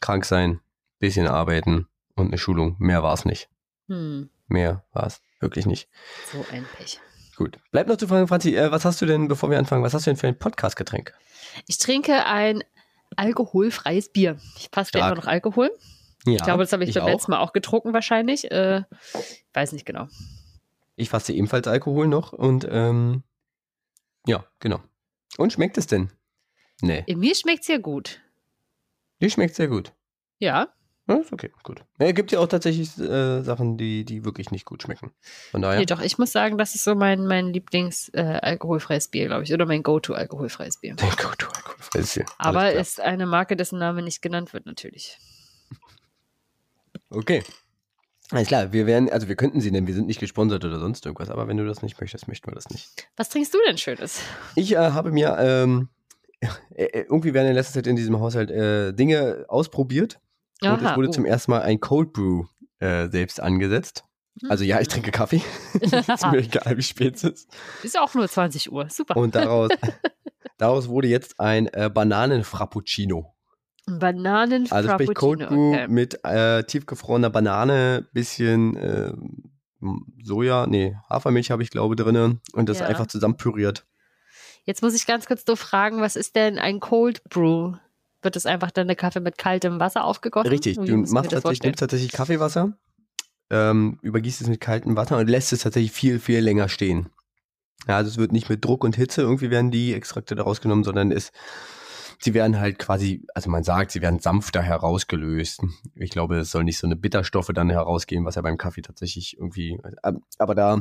krank 0.03 0.27
sein, 0.27 0.61
bisschen 0.99 1.27
arbeiten 1.27 1.87
und 2.17 2.27
eine 2.27 2.39
Schulung. 2.39 2.77
Mehr 2.79 3.03
war 3.03 3.15
es 3.15 3.25
nicht. 3.25 3.49
Hm, 3.89 4.31
Mehr 4.49 4.85
war 4.93 5.07
es 5.07 5.21
wirklich 5.41 5.67
nicht. 5.67 5.89
so 6.33 6.45
ein 6.53 6.67
Pech. 6.77 7.01
Gut. 7.37 7.59
Bleibt 7.71 7.89
noch 7.89 7.97
zu 7.97 8.09
fragen, 8.09 8.27
Franzi, 8.29 8.55
äh, 8.57 8.71
was 8.71 8.85
hast 8.85 9.01
du 9.03 9.07
denn, 9.07 9.29
bevor 9.29 9.51
wir 9.51 9.59
anfangen, 9.59 9.83
was 9.83 9.93
hast 9.95 10.07
du 10.07 10.11
denn 10.11 10.17
für 10.17 10.27
ein 10.29 10.39
Podcast-Getränk? 10.39 11.13
Ich 11.67 11.79
trinke 11.79 12.25
ein 12.25 12.65
alkoholfreies 13.17 14.09
Bier. 14.11 14.39
Ich 14.59 14.71
passe 14.71 14.93
ja 14.99 15.07
immer 15.07 15.17
noch 15.17 15.27
Alkohol. 15.27 15.71
Ja, 16.25 16.35
Ich 16.35 16.43
glaube, 16.43 16.63
das 16.65 16.73
habe 16.73 16.85
ich, 16.85 16.95
beim 16.95 17.05
auch. 17.05 17.09
letzten 17.09 17.31
Mal 17.33 17.39
auch 17.41 17.53
getrunken 17.53 17.93
wahrscheinlich. 17.93 18.51
Äh, 18.51 18.83
weiß 19.53 19.73
nicht 19.73 19.85
genau. 19.87 20.09
Ich 20.97 21.11
fasse 21.11 21.33
ebenfalls 21.35 21.67
Alkohol 21.69 22.09
noch 22.09 22.33
und 22.33 22.67
ähm, 22.71 23.23
ja, 24.27 24.45
genau. 24.61 24.81
Und 25.37 25.53
schmeckt 25.53 25.77
es 25.79 25.87
denn? 25.87 26.11
Nee, 26.81 27.05
In 27.07 27.19
mir 27.21 27.35
schmeckt 27.35 27.63
es 27.63 27.69
ja 27.69 27.79
gut. 27.79 28.21
die 29.21 29.31
schmeckt 29.31 29.55
sehr 29.55 29.69
gut. 29.69 29.93
Ja, 30.39 30.69
Ja, 31.09 31.17
ist 31.17 31.33
okay, 31.33 31.53
gut. 31.63 31.85
Ja, 32.01 32.11
gibt 32.11 32.33
ja 32.33 32.41
auch 32.41 32.49
tatsächlich 32.49 32.99
äh, 32.99 33.43
Sachen, 33.43 33.77
die, 33.77 34.05
die 34.05 34.25
wirklich 34.25 34.51
nicht 34.51 34.65
gut 34.65 34.83
schmecken. 34.83 35.13
Von 35.53 35.63
daher. 35.63 35.79
nee, 35.79 35.87
doch, 35.87 36.01
ich 36.01 36.19
muss 36.19 36.33
sagen, 36.33 36.59
das 36.59 36.75
ist 36.75 36.83
so 36.83 36.97
mein, 36.97 37.27
mein 37.27 37.53
Lieblings-alkoholfreies 37.53 39.09
Bier, 39.09 39.27
glaube 39.27 39.45
ich. 39.45 39.53
Oder 39.53 39.67
mein 39.67 39.85
Go-To-alkoholfreies 39.85 40.79
Bier. 40.79 40.97
Gut, 40.97 41.37
du 41.39 41.47
alkoholfreies 41.47 42.15
Bier. 42.15 42.27
Aber 42.39 42.73
ist 42.73 43.01
eine 43.01 43.27
Marke, 43.27 43.57
dessen 43.57 43.79
Name 43.79 44.03
nicht 44.03 44.21
genannt 44.21 44.53
wird, 44.53 44.67
natürlich. 44.67 45.19
Okay. 47.11 47.45
Alles 48.33 48.49
klar, 48.49 48.73
wir 48.73 48.87
werden, 48.87 49.09
also 49.09 49.29
wir 49.29 49.37
könnten 49.37 49.61
sie 49.61 49.71
nennen, 49.71 49.87
wir 49.87 49.95
sind 49.95 50.09
nicht 50.09 50.19
gesponsert 50.19 50.65
oder 50.65 50.81
sonst 50.81 51.07
irgendwas, 51.07 51.31
aber 51.31 51.47
wenn 51.47 51.57
du 51.57 51.65
das 51.65 51.83
nicht 51.83 52.01
möchtest, 52.01 52.27
möchten 52.27 52.51
wir 52.51 52.57
das 52.57 52.69
nicht. 52.71 53.09
Was 53.17 53.29
trinkst 53.29 53.55
du 53.55 53.59
denn 53.65 53.79
Schönes? 53.79 54.21
Ich 54.57 54.73
äh, 54.73 54.79
habe 54.79 55.13
mir 55.13 55.37
ähm, 55.39 55.89
äh, 56.75 56.83
äh, 56.85 57.03
irgendwie 57.03 57.35
werden 57.35 57.47
in 57.47 57.55
letzter 57.55 57.75
Zeit 57.75 57.87
in 57.87 57.95
diesem 57.95 58.19
Haushalt 58.19 58.51
äh, 58.51 58.93
Dinge 58.93 59.45
ausprobiert 59.47 60.19
und 60.63 60.83
es 60.83 60.97
wurde 60.97 61.09
oh. 61.09 61.13
zum 61.13 61.25
ersten 61.25 61.51
Mal 61.51 61.63
ein 61.63 61.81
Cold 61.81 62.13
Brew 62.13 62.45
äh, 62.79 63.09
selbst 63.09 63.41
angesetzt. 63.41 64.05
Also 64.49 64.65
ja, 64.65 64.81
ich 64.81 64.89
trinke 64.89 65.11
Kaffee. 65.11 65.43
ist 65.81 65.93
mir 65.93 66.39
egal, 66.39 66.77
wie 66.77 66.83
spät 66.83 67.17
es 67.17 67.25
ist. 67.25 67.49
Ist 67.83 67.99
auch 67.99 68.15
nur 68.15 68.29
20 68.29 68.71
Uhr. 68.71 68.89
Super. 68.91 69.17
Und 69.17 69.35
daraus, 69.35 69.71
daraus 70.59 70.89
wurde 70.89 71.09
jetzt 71.09 71.41
ein 71.41 71.69
äh, 71.69 71.91
Bananen-Frappuccino. 71.93 73.33
Bananen 73.87 74.71
Also 74.71 74.91
sprich 74.91 75.15
Cold 75.15 75.49
Brew 75.49 75.71
okay. 75.71 75.87
mit 75.89 76.25
äh, 76.25 76.65
tiefgefrorener 76.65 77.31
Banane, 77.31 78.09
bisschen 78.13 78.77
äh, 78.77 79.13
Soja, 80.23 80.67
nee, 80.67 80.97
Hafermilch 81.09 81.51
habe 81.53 81.63
ich 81.63 81.71
glaube 81.71 81.95
drinne 81.95 82.41
und 82.53 82.69
das 82.69 82.81
Ja. 82.81 82.87
einfach 82.87 83.07
zusammen 83.07 83.37
püriert. 83.37 83.87
Jetzt 84.65 84.83
muss 84.83 84.95
ich 84.95 85.07
ganz 85.07 85.27
kurz 85.27 85.45
doof 85.45 85.61
fragen, 85.61 86.01
was 86.01 86.17
ist 86.17 86.35
denn 86.35 86.59
ein 86.59 86.81
Cold 86.81 87.23
Brew? 87.29 87.75
Wird 88.23 88.37
es 88.37 88.47
einfach 88.47 88.71
dann 88.71 88.87
der 88.87 88.97
Kaffee 88.97 89.21
mit 89.21 89.39
kaltem 89.39 89.79
Wasser 89.79 90.05
aufgegossen? 90.05 90.49
Richtig, 90.49 90.79
Wie 90.79 90.87
du 90.87 90.97
machst 90.97 91.31
tatsächlich, 91.31 91.63
nimmst 91.63 91.81
tatsächlich 91.81 92.13
Kaffeewasser, 92.13 92.77
ähm, 93.51 93.99
übergießt 94.03 94.41
es 94.41 94.49
mit 94.49 94.61
kaltem 94.61 94.97
Wasser 94.97 95.19
und 95.19 95.29
lässt 95.29 95.53
es 95.53 95.61
tatsächlich 95.61 95.93
viel, 95.93 96.19
viel 96.19 96.41
länger 96.41 96.69
stehen. 96.69 97.11
Ja, 97.87 97.97
also 97.97 98.11
es 98.11 98.17
wird 98.17 98.33
nicht 98.33 98.49
mit 98.49 98.65
Druck 98.65 98.83
und 98.85 98.97
Hitze 98.97 99.21
irgendwie 99.23 99.51
werden 99.51 99.71
die 99.71 99.95
Extrakte 99.95 100.35
da 100.35 100.43
rausgenommen, 100.43 100.83
sondern 100.83 101.13
es, 101.13 101.31
sie 102.19 102.35
werden 102.35 102.59
halt 102.59 102.79
quasi, 102.79 103.25
also 103.35 103.49
man 103.51 103.63
sagt, 103.63 103.93
sie 103.93 104.01
werden 104.01 104.19
sanfter 104.19 104.63
herausgelöst. 104.63 105.63
Ich 105.95 106.11
glaube, 106.11 106.39
es 106.39 106.51
soll 106.51 106.65
nicht 106.65 106.79
so 106.79 106.87
eine 106.87 106.97
Bitterstoffe 106.97 107.51
dann 107.55 107.71
herausgehen, 107.71 108.25
was 108.25 108.35
ja 108.35 108.43
beim 108.43 108.59
Kaffee 108.59 108.83
tatsächlich 108.83 109.37
irgendwie, 109.39 109.79
ähm, 110.05 110.23
aber 110.39 110.55
da 110.55 110.81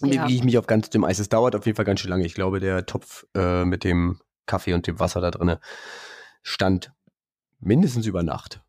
Ja. 0.00 0.24
bewege 0.24 0.32
ich 0.32 0.42
mich 0.42 0.58
auf 0.58 0.66
ganz 0.66 0.90
dünnem 0.90 1.04
Eis. 1.04 1.18
Es 1.20 1.28
dauert 1.28 1.54
auf 1.54 1.66
jeden 1.66 1.76
Fall 1.76 1.84
ganz 1.84 2.00
schön 2.00 2.10
lange. 2.10 2.26
Ich 2.26 2.34
glaube, 2.34 2.58
der 2.58 2.86
Topf 2.86 3.26
äh, 3.36 3.64
mit 3.64 3.84
dem 3.84 4.20
Kaffee 4.46 4.74
und 4.74 4.86
dem 4.86 4.98
Wasser 4.98 5.20
da 5.20 5.30
drinne 5.30 5.60
stand 6.46 6.92
mindestens 7.60 8.06
über 8.06 8.22
Nacht. 8.22 8.60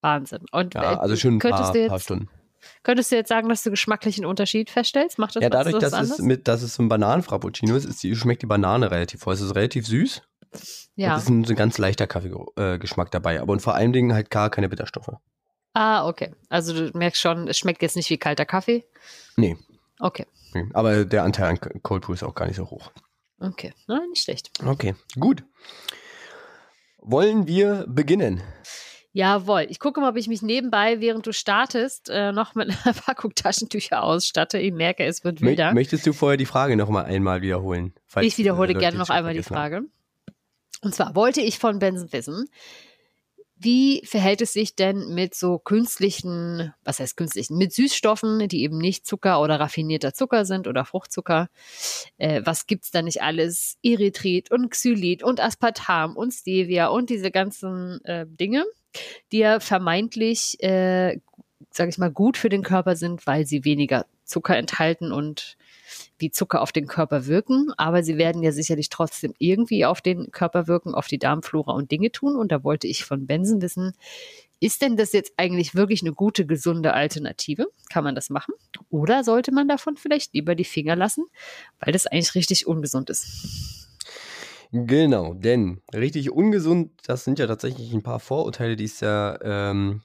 Wahnsinn. 0.00 0.44
Und 0.50 0.74
Ja, 0.74 0.94
äh, 0.94 0.96
also 0.96 1.16
schon 1.16 1.34
ein 1.34 1.38
paar, 1.38 1.50
du 1.50 1.56
paar 1.88 1.96
jetzt, 1.96 2.02
Stunden. 2.04 2.28
könntest 2.82 3.12
du 3.12 3.16
jetzt 3.16 3.28
sagen, 3.28 3.48
dass 3.48 3.62
du 3.62 3.70
geschmacklichen 3.70 4.26
Unterschied 4.26 4.68
feststellst? 4.70 5.18
Macht 5.18 5.36
das 5.36 5.42
Ja, 5.44 5.50
dadurch, 5.50 5.78
das 5.78 5.92
dass 5.92 6.02
es, 6.02 6.10
anders? 6.12 6.18
mit, 6.26 6.48
dass 6.48 6.62
es 6.62 6.74
so 6.74 6.82
ein 6.82 6.88
Bananenfrappuccino 6.88 7.76
ist, 7.76 7.84
ist 7.84 8.02
die, 8.02 8.16
schmeckt 8.16 8.42
die 8.42 8.46
Banane 8.46 8.90
relativ 8.90 9.20
voll. 9.20 9.34
Es 9.34 9.40
ist 9.40 9.54
relativ 9.54 9.86
süß. 9.86 10.22
ja. 10.96 11.16
Es 11.16 11.22
ist 11.24 11.28
ein, 11.28 11.44
so 11.44 11.52
ein 11.52 11.56
ganz 11.56 11.78
leichter 11.78 12.06
Kaffeegeschmack 12.08 13.10
dabei. 13.12 13.40
Aber 13.40 13.52
und 13.52 13.60
vor 13.60 13.74
allen 13.76 13.92
Dingen 13.92 14.12
halt 14.12 14.30
gar 14.30 14.50
keine 14.50 14.68
Bitterstoffe. 14.68 15.12
Ah, 15.74 16.06
okay. 16.08 16.34
Also 16.48 16.74
du 16.74 16.98
merkst 16.98 17.20
schon, 17.22 17.46
es 17.48 17.56
schmeckt 17.56 17.80
jetzt 17.82 17.96
nicht 17.96 18.10
wie 18.10 18.18
kalter 18.18 18.44
Kaffee. 18.44 18.84
Nee. 19.36 19.56
Okay. 20.00 20.26
Nee. 20.52 20.68
Aber 20.74 21.04
der 21.04 21.22
Anteil 21.22 21.46
an 21.50 21.60
Cold 21.82 22.02
Brew 22.02 22.12
ist 22.12 22.24
auch 22.24 22.34
gar 22.34 22.46
nicht 22.46 22.56
so 22.56 22.68
hoch. 22.68 22.90
Okay. 23.38 23.72
Na, 23.86 24.00
nicht 24.10 24.24
schlecht. 24.24 24.50
Okay, 24.64 24.94
gut. 25.18 25.44
Wollen 27.02 27.46
wir 27.46 27.84
beginnen? 27.88 28.40
Jawohl. 29.12 29.66
Ich 29.68 29.78
gucke 29.78 30.00
mal, 30.00 30.10
ob 30.10 30.16
ich 30.16 30.28
mich 30.28 30.40
nebenbei, 30.40 31.00
während 31.00 31.26
du 31.26 31.32
startest, 31.32 32.08
äh, 32.08 32.32
noch 32.32 32.54
mit 32.54 32.70
einer 32.84 32.94
Packung 32.94 33.34
Taschentücher 33.34 34.02
ausstatte. 34.02 34.58
Ich 34.58 34.72
merke, 34.72 35.04
es 35.04 35.22
wird 35.24 35.42
wilder. 35.42 35.74
möchtest 35.74 36.06
du 36.06 36.12
vorher 36.12 36.36
die 36.36 36.46
Frage 36.46 36.76
noch 36.76 36.88
mal 36.88 37.04
einmal 37.04 37.42
wiederholen? 37.42 37.92
Ich 38.20 38.38
wiederhole 38.38 38.72
äh, 38.72 38.78
gerne 38.78 38.96
noch 38.96 39.10
einmal 39.10 39.34
die 39.34 39.42
vergessen 39.42 39.62
haben? 39.62 39.72
Frage. 39.72 39.86
Und 40.82 40.94
zwar 40.94 41.14
wollte 41.14 41.40
ich 41.40 41.58
von 41.58 41.78
Benson 41.78 42.12
wissen, 42.12 42.48
wie 43.64 44.02
verhält 44.04 44.42
es 44.42 44.52
sich 44.52 44.74
denn 44.74 45.14
mit 45.14 45.34
so 45.34 45.58
künstlichen, 45.58 46.72
was 46.84 47.00
heißt 47.00 47.16
künstlichen, 47.16 47.56
mit 47.56 47.72
Süßstoffen, 47.72 48.48
die 48.48 48.62
eben 48.62 48.78
nicht 48.78 49.06
Zucker 49.06 49.40
oder 49.40 49.60
raffinierter 49.60 50.14
Zucker 50.14 50.44
sind 50.44 50.66
oder 50.66 50.84
Fruchtzucker? 50.84 51.48
Äh, 52.18 52.42
was 52.44 52.66
gibt's 52.66 52.90
da 52.90 53.02
nicht 53.02 53.22
alles? 53.22 53.78
Erythrit 53.82 54.50
und 54.50 54.70
Xylit 54.70 55.22
und 55.22 55.40
Aspartam 55.40 56.16
und 56.16 56.32
Stevia 56.32 56.88
und 56.88 57.10
diese 57.10 57.30
ganzen 57.30 58.04
äh, 58.04 58.26
Dinge, 58.28 58.64
die 59.30 59.38
ja 59.38 59.60
vermeintlich, 59.60 60.62
äh, 60.62 61.18
sage 61.70 61.90
ich 61.90 61.98
mal, 61.98 62.10
gut 62.10 62.36
für 62.36 62.48
den 62.48 62.62
Körper 62.62 62.96
sind, 62.96 63.26
weil 63.26 63.46
sie 63.46 63.64
weniger 63.64 64.06
Zucker 64.24 64.56
enthalten 64.56 65.12
und 65.12 65.56
wie 66.22 66.30
Zucker 66.30 66.62
auf 66.62 66.72
den 66.72 66.86
Körper 66.86 67.26
wirken, 67.26 67.72
aber 67.76 68.02
sie 68.02 68.16
werden 68.16 68.42
ja 68.42 68.52
sicherlich 68.52 68.88
trotzdem 68.88 69.34
irgendwie 69.38 69.84
auf 69.84 70.00
den 70.00 70.30
Körper 70.30 70.66
wirken, 70.66 70.94
auf 70.94 71.06
die 71.08 71.18
Darmflora 71.18 71.72
und 71.72 71.90
Dinge 71.90 72.10
tun. 72.10 72.36
Und 72.36 72.50
da 72.50 72.64
wollte 72.64 72.86
ich 72.86 73.04
von 73.04 73.26
Benson 73.26 73.60
wissen, 73.60 73.92
ist 74.60 74.80
denn 74.80 74.96
das 74.96 75.12
jetzt 75.12 75.32
eigentlich 75.36 75.74
wirklich 75.74 76.02
eine 76.02 76.12
gute, 76.12 76.46
gesunde 76.46 76.94
Alternative? 76.94 77.66
Kann 77.90 78.04
man 78.04 78.14
das 78.14 78.30
machen? 78.30 78.54
Oder 78.88 79.24
sollte 79.24 79.52
man 79.52 79.68
davon 79.68 79.96
vielleicht 79.96 80.32
lieber 80.34 80.54
die 80.54 80.64
Finger 80.64 80.96
lassen, 80.96 81.24
weil 81.80 81.92
das 81.92 82.06
eigentlich 82.06 82.34
richtig 82.34 82.66
ungesund 82.66 83.10
ist? 83.10 83.88
Genau, 84.70 85.34
denn 85.34 85.82
richtig 85.92 86.30
ungesund, 86.30 86.92
das 87.06 87.24
sind 87.24 87.38
ja 87.38 87.46
tatsächlich 87.46 87.92
ein 87.92 88.02
paar 88.02 88.20
Vorurteile, 88.20 88.76
die 88.76 88.84
es 88.84 89.00
ja 89.00 89.38
ähm, 89.42 90.02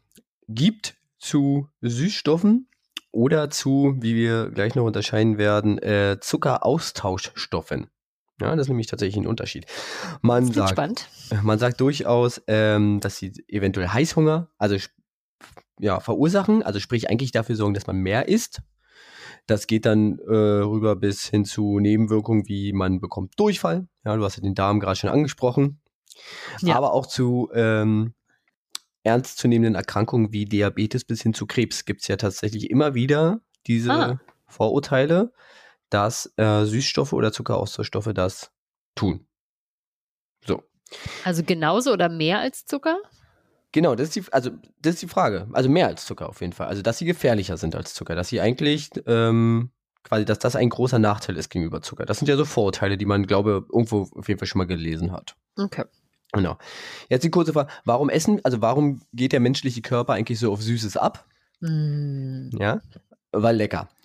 gibt 0.49 0.95
zu 1.19 1.69
Süßstoffen 1.81 2.67
oder 3.11 3.49
zu, 3.49 3.95
wie 3.99 4.15
wir 4.15 4.49
gleich 4.51 4.75
noch 4.75 4.85
unterscheiden 4.85 5.37
werden, 5.37 5.77
äh, 5.79 6.17
Zuckeraustauschstoffen. 6.19 7.87
Ja, 8.39 8.55
das 8.55 8.65
ist 8.65 8.69
nämlich 8.69 8.87
tatsächlich 8.87 9.17
ein 9.17 9.27
Unterschied. 9.27 9.65
Man 10.21 10.51
sagt, 10.51 10.69
spannend. 10.71 11.09
man 11.41 11.57
sagt 11.57 11.81
durchaus, 11.81 12.41
ähm, 12.47 12.99
dass 12.99 13.17
sie 13.17 13.33
eventuell 13.47 13.87
Heißhunger, 13.87 14.49
also 14.59 14.77
ja, 15.79 15.99
verursachen, 15.99 16.61
also 16.63 16.79
sprich 16.79 17.09
eigentlich 17.09 17.31
dafür 17.31 17.55
sorgen, 17.55 17.73
dass 17.73 17.87
man 17.87 17.97
mehr 17.97 18.27
isst. 18.27 18.61
Das 19.47 19.65
geht 19.65 19.85
dann 19.85 20.19
äh, 20.19 20.33
rüber 20.33 20.95
bis 20.95 21.25
hin 21.25 21.45
zu 21.45 21.79
Nebenwirkungen, 21.79 22.47
wie 22.47 22.73
man 22.73 22.99
bekommt 22.99 23.39
Durchfall. 23.39 23.87
Ja, 24.03 24.15
du 24.15 24.23
hast 24.23 24.35
ja 24.35 24.43
den 24.43 24.55
Darm 24.55 24.79
gerade 24.79 24.99
schon 24.99 25.09
angesprochen. 25.09 25.81
Ja. 26.61 26.75
Aber 26.75 26.93
auch 26.93 27.05
zu 27.05 27.49
ähm, 27.53 28.13
ernstzunehmenden 29.07 29.75
Erkrankungen 29.75 30.31
wie 30.31 30.45
Diabetes 30.45 31.03
bis 31.03 31.21
hin 31.21 31.33
zu 31.33 31.47
Krebs 31.47 31.85
gibt 31.85 32.01
es 32.01 32.07
ja 32.07 32.17
tatsächlich 32.17 32.69
immer 32.69 32.93
wieder 32.93 33.41
diese 33.65 33.91
Ah. 33.91 34.19
Vorurteile, 34.45 35.33
dass 35.89 36.31
äh, 36.37 36.65
Süßstoffe 36.65 37.13
oder 37.13 37.31
Zuckeraustauschstoffe 37.31 38.11
das 38.13 38.51
tun. 38.95 39.25
So. 40.45 40.63
Also 41.23 41.43
genauso 41.43 41.91
oder 41.91 42.09
mehr 42.09 42.39
als 42.39 42.65
Zucker? 42.65 42.97
Genau, 43.73 43.95
das 43.95 44.07
ist 44.09 44.15
die, 44.15 44.33
also 44.33 44.51
das 44.81 44.95
ist 44.95 45.01
die 45.01 45.07
Frage. 45.07 45.47
Also 45.51 45.69
mehr 45.69 45.87
als 45.87 46.05
Zucker 46.05 46.29
auf 46.29 46.41
jeden 46.41 46.53
Fall. 46.53 46.67
Also 46.67 46.81
dass 46.81 46.97
sie 46.97 47.05
gefährlicher 47.05 47.57
sind 47.57 47.75
als 47.75 47.93
Zucker, 47.93 48.15
dass 48.15 48.29
sie 48.29 48.39
eigentlich 48.39 48.89
ähm, 49.05 49.71
quasi, 50.03 50.23
dass 50.23 50.39
das 50.39 50.55
ein 50.55 50.69
großer 50.69 50.99
Nachteil 50.99 51.35
ist 51.35 51.49
gegenüber 51.49 51.81
Zucker. 51.81 52.05
Das 52.05 52.19
sind 52.19 52.29
ja 52.29 52.37
so 52.37 52.45
Vorurteile, 52.45 52.97
die 52.97 53.05
man, 53.05 53.27
glaube 53.27 53.65
irgendwo 53.71 54.07
auf 54.15 54.27
jeden 54.29 54.39
Fall 54.39 54.47
schon 54.47 54.59
mal 54.59 54.65
gelesen 54.67 55.11
hat. 55.11 55.35
Okay. 55.57 55.83
Genau. 56.33 56.57
Jetzt 57.09 57.23
die 57.23 57.29
kurze 57.31 57.53
Frage: 57.53 57.69
Warum 57.85 58.09
essen? 58.09 58.39
Also 58.43 58.61
warum 58.61 59.01
geht 59.13 59.31
der 59.31 59.39
menschliche 59.39 59.81
Körper 59.81 60.13
eigentlich 60.13 60.39
so 60.39 60.51
auf 60.51 60.61
Süßes 60.61 60.97
ab? 60.97 61.25
Mm. 61.61 62.49
Ja, 62.59 62.81
weil 63.31 63.55
lecker. 63.55 63.89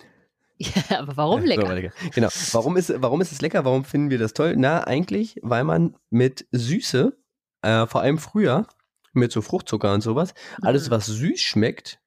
Ja, 0.59 1.00
aber 1.00 1.17
warum 1.17 1.41
So, 1.43 1.47
lecker? 1.49 1.75
lecker. 1.75 1.93
Genau. 2.14 2.29
Warum 2.52 2.76
ist, 2.76 2.93
warum 2.97 3.21
ist 3.21 3.33
es 3.33 3.41
lecker? 3.41 3.64
Warum 3.64 3.85
finden 3.85 4.11
wir 4.11 4.19
das 4.19 4.33
toll? 4.33 4.55
Na, 4.57 4.85
eigentlich, 4.87 5.41
weil 5.43 5.64
man 5.64 5.97
mit 6.11 6.47
Süße, 6.52 7.17
äh, 7.62 7.87
vor 7.87 8.00
allem 8.02 8.19
früher, 8.19 8.67
mit 9.12 9.33
so 9.33 9.43
Fruchtzucker 9.43 9.93
und 9.93 10.02
sowas, 10.02 10.35
alles, 10.62 10.87
Mhm. 10.87 10.91
was 10.93 11.07
süß 11.07 11.41
schmeckt, 11.41 11.99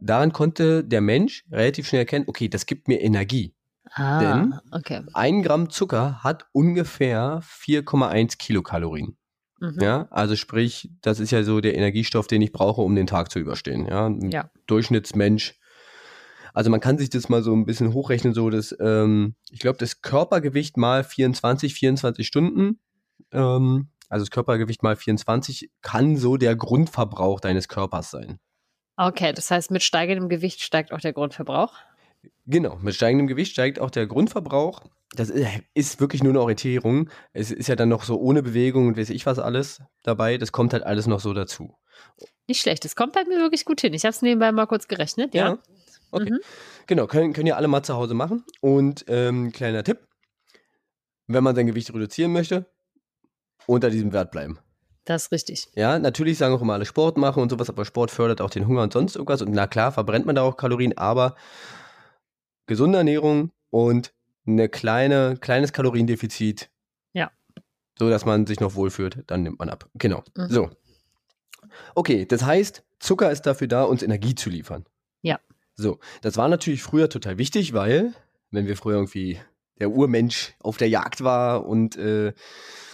daran 0.00 0.32
konnte 0.32 0.84
der 0.84 1.00
Mensch 1.00 1.44
relativ 1.50 1.86
schnell 1.88 2.00
erkennen, 2.00 2.24
okay, 2.28 2.48
das 2.48 2.66
gibt 2.66 2.88
mir 2.88 3.00
Energie. 3.00 3.54
Ah, 3.92 4.20
denn- 4.20 4.60
okay. 4.72 5.02
Ein 5.14 5.42
Gramm 5.42 5.70
Zucker 5.70 6.22
hat 6.22 6.46
ungefähr 6.52 7.40
4,1 7.42 8.38
Kilokalorien. 8.38 9.16
Mhm. 9.60 9.78
Ja, 9.80 10.08
also 10.10 10.36
sprich, 10.36 10.90
das 11.00 11.18
ist 11.20 11.30
ja 11.30 11.42
so 11.42 11.60
der 11.60 11.74
Energiestoff, 11.76 12.26
den 12.26 12.42
ich 12.42 12.52
brauche, 12.52 12.82
um 12.82 12.94
den 12.94 13.06
Tag 13.06 13.30
zu 13.30 13.38
überstehen. 13.38 13.86
Ja, 13.86 14.10
ja. 14.30 14.50
Durchschnittsmensch. 14.66 15.54
Also 16.52 16.70
man 16.70 16.80
kann 16.80 16.98
sich 16.98 17.10
das 17.10 17.28
mal 17.28 17.42
so 17.42 17.54
ein 17.54 17.66
bisschen 17.66 17.92
hochrechnen, 17.92 18.32
so 18.34 18.50
dass, 18.50 18.74
ähm, 18.80 19.34
ich 19.50 19.60
glaube, 19.60 19.78
das 19.78 20.00
Körpergewicht 20.02 20.76
mal 20.76 21.04
24, 21.04 21.74
24 21.74 22.26
Stunden, 22.26 22.80
ähm, 23.32 23.90
also 24.08 24.24
das 24.24 24.30
Körpergewicht 24.30 24.82
mal 24.82 24.96
24, 24.96 25.70
kann 25.82 26.16
so 26.16 26.36
der 26.36 26.56
Grundverbrauch 26.56 27.40
deines 27.40 27.68
Körpers 27.68 28.10
sein. 28.10 28.38
Okay, 28.96 29.32
das 29.34 29.50
heißt, 29.50 29.70
mit 29.70 29.82
steigendem 29.82 30.28
Gewicht 30.30 30.62
steigt 30.62 30.92
auch 30.92 31.00
der 31.00 31.12
Grundverbrauch? 31.12 31.74
Genau, 32.46 32.76
mit 32.76 32.94
steigendem 32.94 33.26
Gewicht 33.26 33.52
steigt 33.52 33.80
auch 33.80 33.90
der 33.90 34.06
Grundverbrauch. 34.06 34.82
Das 35.14 35.32
ist 35.74 36.00
wirklich 36.00 36.22
nur 36.22 36.32
eine 36.32 36.40
Orientierung. 36.40 37.08
Es 37.32 37.50
ist 37.50 37.68
ja 37.68 37.76
dann 37.76 37.88
noch 37.88 38.04
so 38.04 38.18
ohne 38.18 38.42
Bewegung 38.42 38.88
und 38.88 38.96
weiß 38.96 39.10
ich 39.10 39.24
was 39.24 39.38
alles 39.38 39.80
dabei. 40.02 40.36
Das 40.36 40.52
kommt 40.52 40.72
halt 40.72 40.82
alles 40.82 41.06
noch 41.06 41.20
so 41.20 41.32
dazu. 41.32 41.74
Nicht 42.48 42.60
schlecht, 42.60 42.84
das 42.84 42.96
kommt 42.96 43.12
bei 43.12 43.24
mir 43.24 43.38
wirklich 43.38 43.64
gut 43.64 43.80
hin. 43.80 43.94
Ich 43.94 44.04
habe 44.04 44.10
es 44.10 44.22
nebenbei 44.22 44.52
mal 44.52 44.66
kurz 44.66 44.88
gerechnet, 44.88 45.34
ja. 45.34 45.48
ja. 45.48 45.58
Okay. 46.10 46.30
Mhm. 46.30 46.40
Genau, 46.86 47.06
können, 47.06 47.32
können 47.32 47.46
ja 47.46 47.56
alle 47.56 47.68
mal 47.68 47.82
zu 47.82 47.94
Hause 47.94 48.14
machen. 48.14 48.44
Und 48.60 49.04
ähm, 49.08 49.52
kleiner 49.52 49.82
Tipp: 49.82 50.06
Wenn 51.26 51.42
man 51.42 51.56
sein 51.56 51.66
Gewicht 51.66 51.92
reduzieren 51.92 52.32
möchte, 52.32 52.66
unter 53.66 53.90
diesem 53.90 54.12
Wert 54.12 54.30
bleiben. 54.30 54.58
Das 55.04 55.24
ist 55.24 55.32
richtig. 55.32 55.68
Ja, 55.74 55.98
natürlich 55.98 56.36
sagen 56.36 56.54
auch 56.54 56.62
immer 56.62 56.74
alle 56.74 56.84
Sport 56.84 57.16
machen 57.16 57.40
und 57.40 57.50
sowas, 57.50 57.68
aber 57.68 57.84
Sport 57.84 58.10
fördert 58.10 58.40
auch 58.40 58.50
den 58.50 58.66
Hunger 58.66 58.82
und 58.82 58.92
sonst 58.92 59.14
irgendwas. 59.14 59.40
Und 59.40 59.52
na 59.52 59.66
klar, 59.66 59.92
verbrennt 59.92 60.26
man 60.26 60.34
da 60.34 60.42
auch 60.42 60.56
Kalorien, 60.56 60.98
aber 60.98 61.36
gesunde 62.66 62.98
Ernährung 62.98 63.52
und 63.70 64.12
eine 64.46 64.68
kleine, 64.68 65.36
kleines 65.40 65.72
Kaloriendefizit. 65.72 66.70
Ja. 67.12 67.30
So 67.98 68.08
dass 68.10 68.24
man 68.24 68.46
sich 68.46 68.60
noch 68.60 68.74
wohlfühlt, 68.74 69.24
dann 69.26 69.42
nimmt 69.42 69.58
man 69.58 69.68
ab. 69.68 69.88
Genau. 69.94 70.22
Mhm. 70.36 70.48
So. 70.48 70.70
Okay, 71.94 72.26
das 72.26 72.44
heißt, 72.44 72.84
Zucker 72.98 73.30
ist 73.30 73.42
dafür 73.42 73.68
da, 73.68 73.82
uns 73.82 74.02
Energie 74.02 74.34
zu 74.34 74.50
liefern. 74.50 74.84
Ja. 75.22 75.40
So, 75.74 75.98
das 76.22 76.36
war 76.36 76.48
natürlich 76.48 76.82
früher 76.82 77.08
total 77.08 77.38
wichtig, 77.38 77.74
weil, 77.74 78.14
wenn 78.50 78.66
wir 78.66 78.76
früher 78.76 78.94
irgendwie 78.94 79.38
der 79.78 79.90
Urmensch 79.90 80.54
auf 80.60 80.78
der 80.78 80.88
Jagd 80.88 81.22
war 81.22 81.66
und 81.66 81.96
äh, 81.96 82.32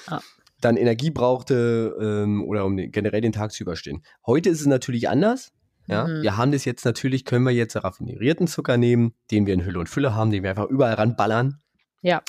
ah. 0.09 0.21
dann 0.61 0.77
Energie 0.77 1.11
brauchte 1.11 1.97
ähm, 2.01 2.45
oder 2.45 2.65
um 2.65 2.77
den, 2.77 2.91
generell 2.91 3.21
den 3.21 3.33
Tag 3.33 3.53
zu 3.53 3.63
überstehen. 3.63 4.03
Heute 4.27 4.51
ist 4.51 4.61
es 4.61 4.67
natürlich 4.67 5.09
anders. 5.09 5.53
Ja, 5.87 6.07
mhm. 6.07 6.23
wir 6.23 6.37
haben 6.37 6.53
das 6.53 6.65
jetzt 6.65 6.85
natürlich, 6.85 7.25
können 7.25 7.45
wir 7.45 7.53
jetzt 7.53 7.77
raffinierten 7.77 8.47
Zucker 8.47 8.77
nehmen, 8.77 9.15
den 9.31 9.47
wir 9.47 9.55
in 9.55 9.65
Hülle 9.65 9.81
und 9.81 9.89
Fülle 9.89 10.15
haben, 10.15 10.31
den 10.31 10.43
wir 10.43 10.51
einfach 10.51 10.69
überall 10.69 10.95
ranballern. 10.95 11.61
Ja. 12.03 12.23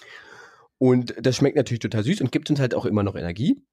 Und 0.78 1.14
das 1.22 1.38
schmeckt 1.38 1.56
natürlich 1.56 1.80
total 1.80 2.04
süß 2.04 2.22
und 2.22 2.32
gibt 2.32 2.50
uns 2.50 2.60
halt 2.60 2.76
auch 2.76 2.86
immer 2.86 3.04
noch 3.04 3.16
Energie. 3.16 3.64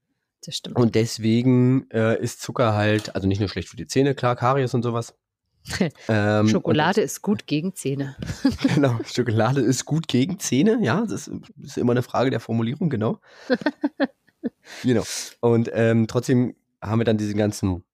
Das 0.45 0.57
stimmt. 0.57 0.77
Und 0.77 0.95
deswegen 0.95 1.91
äh, 1.91 2.21
ist 2.21 2.41
Zucker 2.41 2.75
halt, 2.75 3.15
also 3.15 3.29
nicht 3.29 3.41
nur 3.41 3.49
schlecht 3.49 3.69
für 3.69 3.77
die 3.77 3.87
Zähne, 3.87 4.15
klar, 4.15 4.37
Karies 4.37 4.75
und 4.75 4.83
sowas. 4.83 5.15
ähm, 6.09 6.49
Schokolade 6.49 7.03
ist 7.03 7.21
gut 7.21 7.47
gegen 7.47 7.75
Zähne. 7.75 8.17
genau, 8.75 8.99
Schokolade 9.05 9.61
ist 9.61 9.85
gut 9.85 10.09
gegen 10.09 10.39
Zähne, 10.39 10.79
ja, 10.83 11.05
das 11.07 11.29
ist 11.63 11.77
immer 11.77 11.93
eine 11.93 12.03
Frage 12.03 12.31
der 12.31 12.41
Formulierung, 12.41 12.89
genau. 12.89 13.21
genau. 14.83 15.03
Und 15.41 15.71
ähm, 15.75 16.07
trotzdem 16.07 16.55
haben 16.81 17.01
wir 17.01 17.05
dann 17.05 17.19
diese 17.19 17.35
ganzen 17.35 17.85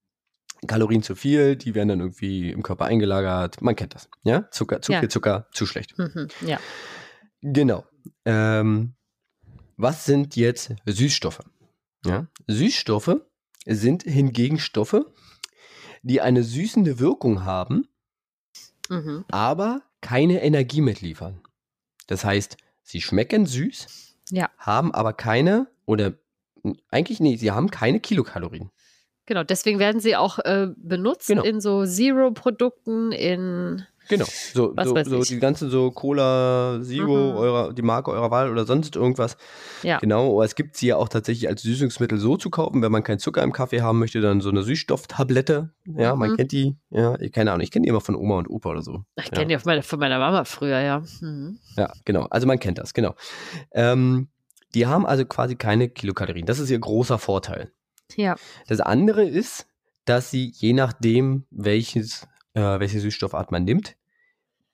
Kalorien 0.67 1.03
zu 1.03 1.15
viel, 1.15 1.57
die 1.57 1.75
werden 1.75 1.89
dann 1.89 2.01
irgendwie 2.01 2.51
im 2.51 2.63
Körper 2.63 2.87
eingelagert. 2.87 3.61
Man 3.63 3.77
kennt 3.77 3.95
das. 3.95 4.09
Ja, 4.23 4.51
Zucker, 4.51 4.81
zu 4.83 4.93
ja. 4.93 5.01
viel 5.01 5.09
Zucker, 5.09 5.47
zu 5.53 5.67
schlecht. 5.67 5.99
Mhm, 5.99 6.29
ja. 6.47 6.59
Genau. 7.43 7.85
Ähm, 8.25 8.95
was 9.77 10.05
sind 10.05 10.37
jetzt 10.37 10.75
Süßstoffe? 10.87 11.43
Ja, 12.05 12.29
Süßstoffe 12.47 13.21
sind 13.67 14.05
hingegen 14.05 14.59
Stoffe, 14.59 15.13
die 16.03 16.21
eine 16.21 16.45
süßende 16.45 16.99
Wirkung 16.99 17.45
haben, 17.45 17.89
mhm. 18.89 19.25
aber 19.29 19.83
keine 20.01 20.43
Energie 20.43 20.81
mitliefern. 20.81 21.41
Das 22.07 22.25
heißt, 22.25 22.57
sie 22.83 23.01
schmecken 23.01 23.47
süß, 23.47 24.17
ja. 24.31 24.51
haben 24.59 24.95
aber 24.95 25.13
keine 25.13 25.67
oder 25.85 26.15
eigentlich 26.91 27.21
nee, 27.21 27.37
sie 27.37 27.51
haben 27.51 27.71
keine 27.71 28.01
Kilokalorien. 28.01 28.71
Genau, 29.27 29.43
deswegen 29.43 29.79
werden 29.79 30.01
sie 30.01 30.17
auch 30.17 30.39
äh, 30.39 30.69
benutzt 30.77 31.29
genau. 31.29 31.43
in 31.43 31.61
so 31.61 31.85
Zero-Produkten, 31.85 33.13
in 33.13 33.85
Genau, 34.09 34.25
so, 34.25 34.75
so, 34.85 35.05
so 35.05 35.23
die 35.23 35.41
ganzen 35.41 35.69
so 35.69 35.91
Cola 35.91 36.81
Zero, 36.83 37.33
mhm. 37.33 37.37
eurer, 37.37 37.73
die 37.73 37.83
Marke 37.83 38.13
eurer 38.13 38.31
Wahl 38.31 38.51
oder 38.51 38.65
sonst 38.65 38.95
irgendwas. 38.95 39.37
Ja. 39.83 39.99
Genau, 39.99 40.35
aber 40.35 40.45
es 40.45 40.55
gibt 40.55 40.77
sie 40.77 40.89
ja 40.89 40.97
auch 40.97 41.09
tatsächlich 41.09 41.49
als 41.49 41.63
Süßungsmittel 41.63 42.19
so 42.19 42.37
zu 42.37 42.51
kaufen, 42.51 42.83
wenn 42.83 42.93
man 42.93 43.03
keinen 43.03 43.19
Zucker 43.19 43.43
im 43.43 43.53
Kaffee 43.53 43.81
haben 43.81 43.99
möchte, 43.99 44.21
dann 44.21 44.41
so 44.41 44.51
eine 44.51 44.63
Süßstofftablette. 44.63 45.71
Ja, 45.87 46.15
man 46.15 46.33
mhm. 46.33 46.37
kennt 46.37 46.53
die, 46.53 46.77
ja, 46.91 47.17
keine 47.33 47.53
Ahnung, 47.53 47.63
ich 47.63 47.71
kenne 47.71 47.85
die 47.85 47.89
immer 47.89 48.01
von 48.01 48.15
Oma 48.15 48.39
und 48.39 48.49
Opa 48.49 48.71
oder 48.71 48.83
so. 48.83 49.03
Ich 49.17 49.31
kenne 49.31 49.53
ja. 49.53 49.59
die 49.59 49.67
meine, 49.67 49.83
von 49.83 49.99
meiner 49.99 50.19
Mama 50.19 50.45
früher, 50.45 50.81
ja. 50.81 51.03
Mhm. 51.21 51.59
Ja, 51.77 51.93
genau, 52.05 52.27
also 52.31 52.47
man 52.47 52.61
kennt 52.61 52.79
das, 52.79 52.95
genau. 52.95 53.15
Ähm, 53.73 54.29
die 54.75 54.87
haben 54.87 55.07
also 55.07 55.25
quasi 55.25 55.57
keine 55.57 55.89
Kilokalorien. 55.89 56.47
Das 56.47 56.59
ist 56.59 56.71
ihr 56.71 56.79
großer 56.79 57.19
Vorteil. 57.19 57.73
Ja. 58.15 58.37
Das 58.67 58.81
andere 58.81 59.25
ist, 59.25 59.67
dass 60.05 60.31
sie 60.31 60.53
je 60.55 60.73
nachdem, 60.73 61.47
welches, 61.51 62.27
äh, 62.55 62.79
welche 62.79 63.01
Süßstoffart 63.01 63.51
man 63.51 63.65
nimmt, 63.65 63.97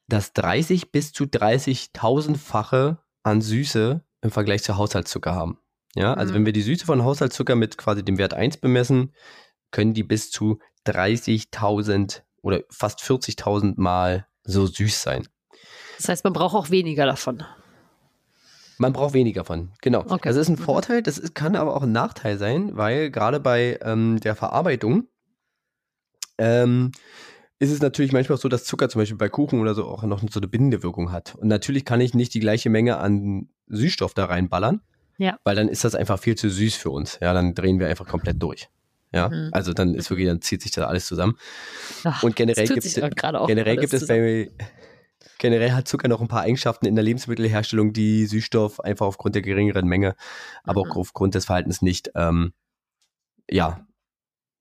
das 0.09 0.33
30 0.35 0.93
bis 0.93 1.13
zu 1.13 1.25
30.000-fache 1.25 2.99
an 3.23 3.41
Süße 3.41 4.05
im 4.21 4.31
Vergleich 4.31 4.63
zu 4.63 4.77
Haushaltszucker 4.77 5.35
haben. 5.35 5.59
Ja, 5.95 6.15
also 6.15 6.33
mhm. 6.33 6.37
wenn 6.37 6.47
wir 6.47 6.53
die 6.53 6.63
Süße 6.63 6.87
von 6.87 7.05
Haushaltszucker 7.05 7.55
mit 7.55 7.79
quasi 7.79 8.05
dem 8.05 8.19
Wert 8.19 8.35
1 8.35 8.59
bemessen, 8.59 9.13
können 9.71 9.95
die 9.95 10.03
bis 10.03 10.31
zu 10.31 10.59
30.000 10.87 12.23
oder 12.43 12.63
fast 12.71 13.01
40.000 13.01 13.75
Mal 13.77 14.27
so 14.45 14.67
süß 14.67 15.03
sein. 15.03 15.29
Das 15.97 16.09
heißt, 16.09 16.25
man 16.25 16.33
braucht 16.33 16.55
auch 16.55 16.71
weniger 16.71 17.07
davon. 17.07 17.45
Man 18.79 18.93
braucht 18.93 19.15
weniger 19.15 19.45
von, 19.45 19.71
genau. 19.81 20.01
Okay. 20.01 20.21
Das 20.29 20.37
ist 20.37 20.49
ein. 20.49 20.57
Vorteil, 20.57 21.03
das 21.03 21.19
ist, 21.19 21.35
kann 21.35 21.57
aber 21.57 21.77
auch 21.77 21.83
ein 21.83 21.93
Nachteil 21.93 22.39
sein, 22.39 22.77
weil 22.77 23.11
gerade 23.11 23.41
bei 23.41 23.79
ähm, 23.83 24.21
der 24.21 24.35
Verarbeitung 24.35 25.09
ähm, 26.39 26.93
ist 27.59 27.71
es 27.71 27.81
natürlich 27.81 28.13
manchmal 28.13 28.39
so, 28.39 28.49
dass 28.49 28.65
Zucker 28.65 28.89
zum 28.89 29.01
Beispiel 29.01 29.17
bei 29.17 29.29
Kuchen 29.29 29.61
oder 29.61 29.75
so 29.75 29.87
auch 29.87 30.03
noch 30.03 30.21
so 30.31 30.41
eine 30.41 30.49
bindende 30.49 30.83
Wirkung 30.83 31.13
hat. 31.13 31.35
Und 31.37 31.49
natürlich 31.49 31.85
kann 31.85 32.01
ich 32.01 32.15
nicht 32.15 32.35
die 32.35 32.41
gleiche 32.41 32.71
Menge 32.71 32.99
an 32.99 33.49
Süßstoff 33.69 34.15
da 34.15 34.25
reinballern, 34.25 34.81
ja. 35.19 35.39
weil 35.45 35.55
dann 35.55 35.69
ist 35.69 35.85
das 35.85 35.95
einfach 35.95 36.19
viel 36.19 36.35
zu 36.35 36.51
süß 36.51 36.75
für 36.75 36.91
uns. 36.91 37.19
Ja, 37.21 37.33
dann 37.33 37.55
drehen 37.55 37.79
wir 37.79 37.89
einfach 37.89 38.07
komplett 38.07 38.43
durch. 38.43 38.69
Ja, 39.15 39.29
mhm. 39.29 39.51
also 39.53 39.75
dann 39.75 39.95
ist 39.95 40.11
wirklich, 40.11 40.27
dann 40.27 40.41
zieht 40.41 40.63
sich 40.63 40.73
das 40.73 40.85
alles 40.85 41.07
zusammen. 41.07 41.37
Ach, 42.05 42.23
und 42.23 42.35
generell 42.35 42.67
gibt, 42.67 42.95
generell 42.95 43.77
gibt 43.77 43.93
es 43.93 44.07
bei, 44.07 44.51
Generell 45.39 45.73
hat 45.73 45.89
Zucker 45.89 46.09
noch 46.09 46.21
ein 46.21 46.29
paar 46.29 46.43
Eigenschaften 46.43 46.87
in 46.87 46.95
der 46.95 47.05
Lebensmittelherstellung, 47.05 47.93
die 47.93 48.27
Süßstoff 48.27 48.81
einfach 48.81 49.07
aufgrund 49.07 49.35
der 49.35 49.43
geringeren 49.43 49.87
Menge, 49.87 50.15
aber 50.65 50.85
mhm. 50.85 50.93
auch 50.93 50.97
aufgrund 50.97 51.35
des 51.35 51.47
Verhaltens 51.47 51.83
nicht, 51.83 52.11
ähm, 52.15 52.53
ja, 53.51 53.87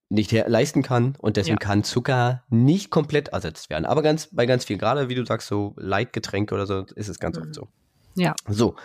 nicht 0.09 0.31
leisten 0.31 0.83
kann 0.83 1.15
und 1.19 1.37
deswegen 1.37 1.57
ja. 1.61 1.65
kann 1.65 1.83
Zucker 1.83 2.43
nicht 2.49 2.89
komplett 2.89 3.29
ersetzt 3.29 3.69
werden. 3.69 3.85
Aber 3.85 4.01
ganz 4.01 4.27
bei 4.31 4.45
ganz 4.45 4.65
viel, 4.65 4.77
gerade 4.77 5.07
wie 5.07 5.15
du 5.15 5.25
sagst, 5.25 5.47
so 5.47 5.73
Leitgetränke 5.77 6.53
oder 6.53 6.67
so, 6.67 6.85
ist 6.95 7.07
es 7.07 7.19
ganz 7.19 7.37
mhm. 7.37 7.43
oft 7.43 7.55
so. 7.55 7.67
Ja. 8.15 8.35
So. 8.47 8.75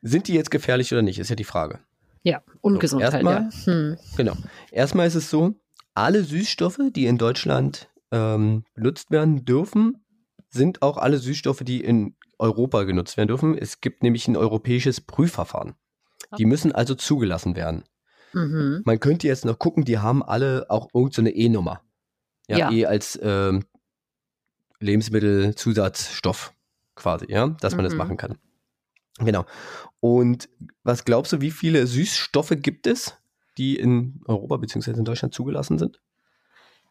Sind 0.00 0.28
die 0.28 0.34
jetzt 0.34 0.50
gefährlich 0.50 0.92
oder 0.92 1.02
nicht, 1.02 1.18
ist 1.18 1.28
ja 1.28 1.36
die 1.36 1.44
Frage. 1.44 1.80
Ja, 2.22 2.42
ungesund 2.62 3.02
so, 3.02 3.04
erstmal, 3.04 3.44
halt, 3.44 3.54
ja. 3.66 3.72
Hm. 3.72 3.96
Genau. 4.16 4.36
Erstmal 4.70 5.06
ist 5.06 5.14
es 5.14 5.28
so, 5.28 5.54
alle 5.94 6.22
Süßstoffe, 6.24 6.80
die 6.90 7.06
in 7.06 7.18
Deutschland 7.18 7.89
ähm, 8.10 8.64
benutzt 8.74 9.10
werden 9.10 9.44
dürfen, 9.44 10.04
sind 10.48 10.82
auch 10.82 10.96
alle 10.96 11.18
Süßstoffe, 11.18 11.62
die 11.62 11.80
in 11.82 12.16
Europa 12.38 12.84
genutzt 12.84 13.16
werden 13.16 13.28
dürfen. 13.28 13.56
Es 13.56 13.80
gibt 13.80 14.02
nämlich 14.02 14.26
ein 14.28 14.36
europäisches 14.36 15.00
Prüfverfahren. 15.00 15.74
Die 16.38 16.44
müssen 16.44 16.72
also 16.72 16.94
zugelassen 16.94 17.56
werden. 17.56 17.84
Mhm. 18.32 18.82
Man 18.84 19.00
könnte 19.00 19.26
jetzt 19.26 19.44
noch 19.44 19.58
gucken, 19.58 19.84
die 19.84 19.98
haben 19.98 20.22
alle 20.22 20.66
auch 20.68 20.88
irgendeine 20.94 21.30
so 21.30 21.36
E-Nummer. 21.36 21.82
Ja, 22.48 22.58
ja, 22.58 22.70
E 22.70 22.86
als 22.86 23.18
ähm, 23.22 23.64
Lebensmittelzusatzstoff 24.80 26.52
quasi, 26.94 27.26
ja, 27.28 27.48
dass 27.60 27.74
man 27.74 27.84
mhm. 27.84 27.88
das 27.88 27.96
machen 27.96 28.16
kann. 28.16 28.38
Genau. 29.18 29.44
Und 30.00 30.48
was 30.82 31.04
glaubst 31.04 31.32
du, 31.32 31.40
wie 31.40 31.50
viele 31.50 31.86
Süßstoffe 31.86 32.54
gibt 32.56 32.86
es, 32.86 33.14
die 33.58 33.76
in 33.76 34.20
Europa 34.24 34.56
bzw. 34.56 34.92
in 34.92 35.04
Deutschland 35.04 35.34
zugelassen 35.34 35.78
sind? 35.78 36.00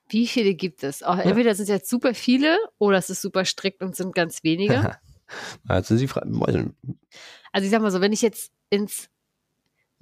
Wie 0.09 0.27
viele 0.27 0.55
gibt 0.55 0.83
es? 0.83 1.03
Auch, 1.03 1.17
entweder 1.17 1.53
sind 1.55 1.63
es 1.63 1.69
jetzt 1.69 1.89
super 1.89 2.13
viele 2.13 2.57
oder 2.77 2.97
es 2.97 3.09
ist 3.09 3.21
super 3.21 3.45
strikt 3.45 3.81
und 3.81 3.95
sind 3.95 4.13
ganz 4.13 4.43
wenige. 4.43 4.97
also, 5.67 5.95
Sie 5.95 6.07
also 7.51 7.65
ich 7.65 7.71
sag 7.71 7.81
mal 7.81 7.91
so, 7.91 8.01
wenn 8.01 8.13
ich 8.13 8.21
jetzt 8.21 8.51
ins 8.69 9.09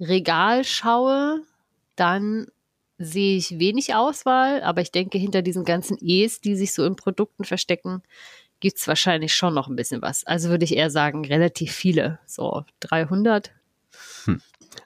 Regal 0.00 0.64
schaue, 0.64 1.42
dann 1.96 2.46
sehe 2.98 3.36
ich 3.36 3.58
wenig 3.58 3.94
Auswahl, 3.94 4.62
aber 4.62 4.80
ich 4.80 4.90
denke, 4.90 5.18
hinter 5.18 5.42
diesen 5.42 5.64
ganzen 5.64 5.96
E's, 6.00 6.40
die 6.40 6.56
sich 6.56 6.72
so 6.72 6.84
in 6.84 6.96
Produkten 6.96 7.44
verstecken, 7.44 8.02
gibt 8.60 8.78
es 8.78 8.88
wahrscheinlich 8.88 9.34
schon 9.34 9.54
noch 9.54 9.68
ein 9.68 9.76
bisschen 9.76 10.02
was. 10.02 10.24
Also 10.24 10.48
würde 10.48 10.64
ich 10.64 10.76
eher 10.76 10.90
sagen, 10.90 11.24
relativ 11.24 11.72
viele. 11.72 12.18
So 12.26 12.64
300. 12.80 13.52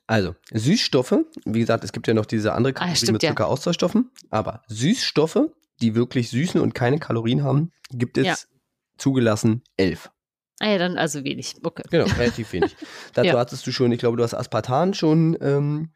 Also, 0.06 0.34
Süßstoffe, 0.52 1.16
wie 1.44 1.60
gesagt, 1.60 1.84
es 1.84 1.92
gibt 1.92 2.06
ja 2.06 2.14
noch 2.14 2.26
diese 2.26 2.52
andere 2.52 2.72
Ah, 2.72 2.78
Kategorie 2.78 2.96
stimmt, 2.96 3.12
mit 3.14 3.22
ja. 3.22 3.30
Zuckeraustauschstoffen, 3.30 4.10
aber 4.30 4.62
Süßstoffe, 4.68 5.40
die 5.80 5.94
wirklich 5.94 6.30
süßen 6.30 6.60
und 6.60 6.74
keine 6.74 6.98
Kalorien 6.98 7.42
haben, 7.42 7.72
gibt 7.90 8.18
es 8.18 8.26
Ja. 8.26 8.34
zugelassen 8.98 9.62
elf. 9.76 10.10
Ah 10.60 10.68
ja, 10.70 10.78
dann 10.78 10.96
also 10.96 11.24
wenig. 11.24 11.56
Okay. 11.62 11.82
Genau, 11.90 12.04
relativ 12.16 12.52
wenig. 12.52 12.76
Dazu 13.14 13.28
Ja. 13.28 13.38
hattest 13.38 13.66
du 13.66 13.72
schon, 13.72 13.90
ich 13.92 13.98
glaube, 13.98 14.16
du 14.16 14.22
hast 14.22 14.34
Aspartan 14.34 14.94
schon 14.94 15.36
ähm, 15.40 15.90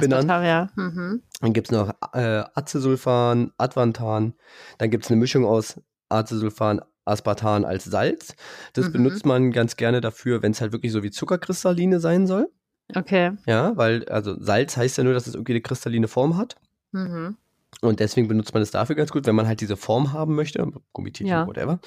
benannt. 0.00 0.30
Aspartam, 0.30 0.44
ja. 0.44 0.70
Mhm. 0.76 1.22
Dann 1.40 1.52
gibt 1.52 1.68
es 1.68 1.72
noch 1.72 1.90
äh, 2.14 2.44
Acesulfan, 2.54 3.52
Advantan. 3.58 4.34
Dann 4.78 4.90
gibt 4.90 5.04
es 5.04 5.10
eine 5.10 5.20
Mischung 5.20 5.44
aus 5.44 5.78
Acesulfan, 6.08 6.80
Aspartan 7.04 7.64
als 7.66 7.84
Salz. 7.84 8.34
Das 8.72 8.86
Mhm. 8.88 8.92
benutzt 8.92 9.26
man 9.26 9.50
ganz 9.52 9.76
gerne 9.76 10.00
dafür, 10.00 10.42
wenn 10.42 10.52
es 10.52 10.60
halt 10.62 10.72
wirklich 10.72 10.92
so 10.92 11.02
wie 11.02 11.10
Zuckerkristalline 11.10 12.00
sein 12.00 12.26
soll. 12.26 12.48
Okay. 12.94 13.32
Ja, 13.46 13.76
weil, 13.76 14.08
also 14.08 14.36
Salz 14.40 14.76
heißt 14.76 14.98
ja 14.98 15.04
nur, 15.04 15.12
dass 15.14 15.26
es 15.26 15.34
irgendwie 15.34 15.52
eine 15.52 15.60
kristalline 15.60 16.08
Form 16.08 16.36
hat. 16.36 16.56
Mhm. 16.92 17.36
Und 17.82 18.00
deswegen 18.00 18.28
benutzt 18.28 18.54
man 18.54 18.62
es 18.62 18.70
dafür 18.70 18.94
ganz 18.96 19.10
gut, 19.10 19.26
wenn 19.26 19.34
man 19.34 19.46
halt 19.46 19.60
diese 19.60 19.76
Form 19.76 20.12
haben 20.12 20.34
möchte. 20.34 20.66
Gummitierchen, 20.92 21.30
Ja. 21.30 21.46
whatever. 21.46 21.80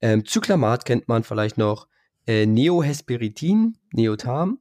Ähm, 0.00 0.26
Zyklamat 0.26 0.84
kennt 0.84 1.08
man 1.08 1.22
vielleicht 1.24 1.56
noch. 1.58 1.86
Äh, 2.26 2.46
Neohesperitin, 2.46 3.76
Neotam. 3.92 4.58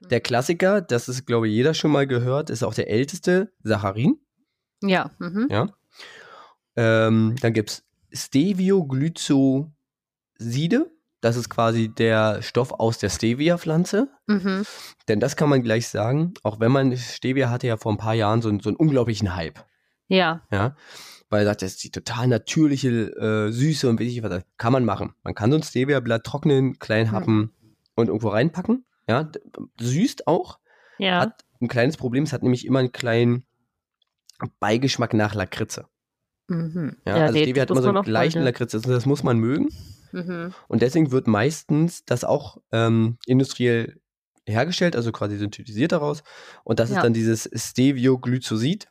Der 0.00 0.20
Klassiker, 0.20 0.80
das 0.82 1.08
ist, 1.08 1.26
glaube 1.26 1.48
ich, 1.48 1.54
jeder 1.54 1.72
schon 1.74 1.90
mal 1.90 2.06
gehört, 2.06 2.50
ist 2.50 2.62
auch 2.62 2.74
der 2.74 2.90
älteste, 2.90 3.52
Saccharin. 3.62 4.18
Ja. 4.82 5.10
Mhm. 5.18 5.48
Ja. 5.50 5.70
Ähm, 6.76 7.36
dann 7.40 7.52
gibt 7.54 7.70
es 7.70 7.84
Stevioglycoside. 8.26 9.70
Das 11.24 11.36
ist 11.36 11.48
quasi 11.48 11.88
der 11.88 12.42
Stoff 12.42 12.72
aus 12.72 12.98
der 12.98 13.08
Stevia-Pflanze. 13.08 14.08
Mhm. 14.26 14.64
Denn 15.08 15.20
das 15.20 15.36
kann 15.36 15.48
man 15.48 15.62
gleich 15.62 15.88
sagen, 15.88 16.34
auch 16.42 16.60
wenn 16.60 16.70
man 16.70 16.94
Stevia 16.96 17.48
hatte 17.48 17.66
ja 17.66 17.78
vor 17.78 17.92
ein 17.92 17.98
paar 17.98 18.12
Jahren 18.14 18.42
so, 18.42 18.50
einen- 18.50 18.60
so 18.60 18.68
einen 18.68 18.76
unglaublichen 18.76 19.34
Hype. 19.34 19.64
Ja. 20.08 20.42
Ja. 20.50 20.76
Weil 21.30 21.40
er 21.42 21.46
sagt, 21.46 21.62
das 21.62 21.70
ist 21.72 21.84
die 21.84 21.90
total 21.90 22.28
natürliche 22.28 22.88
äh, 23.16 23.50
Süße 23.50 23.88
und 23.88 23.98
weiß 23.98 24.06
ich 24.08 24.22
was. 24.22 24.42
Kann 24.58 24.72
man 24.74 24.84
machen. 24.84 25.14
Man 25.22 25.34
kann 25.34 25.50
so 25.50 25.56
ein 25.56 25.62
Stevia-Blatt 25.62 26.24
trocknen, 26.24 26.78
klein 26.78 27.10
happen 27.10 27.54
und 27.96 28.08
irgendwo 28.08 28.28
reinpacken. 28.28 28.84
Ja. 29.08 29.30
Süßt 29.80 30.26
auch. 30.26 30.58
Ja. 30.98 31.20
Hat 31.20 31.40
ein 31.60 31.68
kleines 31.68 31.96
Problem, 31.96 32.24
es 32.24 32.34
hat 32.34 32.42
nämlich 32.42 32.66
immer 32.66 32.80
einen 32.80 32.92
kleinen 32.92 33.46
Beigeschmack 34.60 35.14
nach 35.14 35.34
Lakritze. 35.34 35.86
Mhm. 36.48 36.96
Ja, 37.06 37.14
also 37.14 37.32
nee, 37.32 37.44
Stevia 37.44 37.62
hat 37.62 37.70
immer 37.70 37.80
so 37.82 37.88
einen 37.88 38.04
leichten 38.04 38.42
Lakritze. 38.42 38.80
Das 38.80 39.06
muss 39.06 39.22
man 39.22 39.38
mögen. 39.38 39.68
Mhm. 40.14 40.54
Und 40.68 40.82
deswegen 40.82 41.10
wird 41.10 41.26
meistens 41.26 42.04
das 42.04 42.24
auch 42.24 42.58
ähm, 42.72 43.18
industriell 43.26 44.00
hergestellt, 44.46 44.94
also 44.96 45.10
quasi 45.12 45.36
synthetisiert 45.38 45.92
daraus. 45.92 46.22
Und 46.64 46.78
das 46.78 46.90
Ja. 46.90 46.96
ist 46.96 47.02
dann 47.02 47.14
dieses 47.14 47.48
Stevioglycosid 47.54 48.88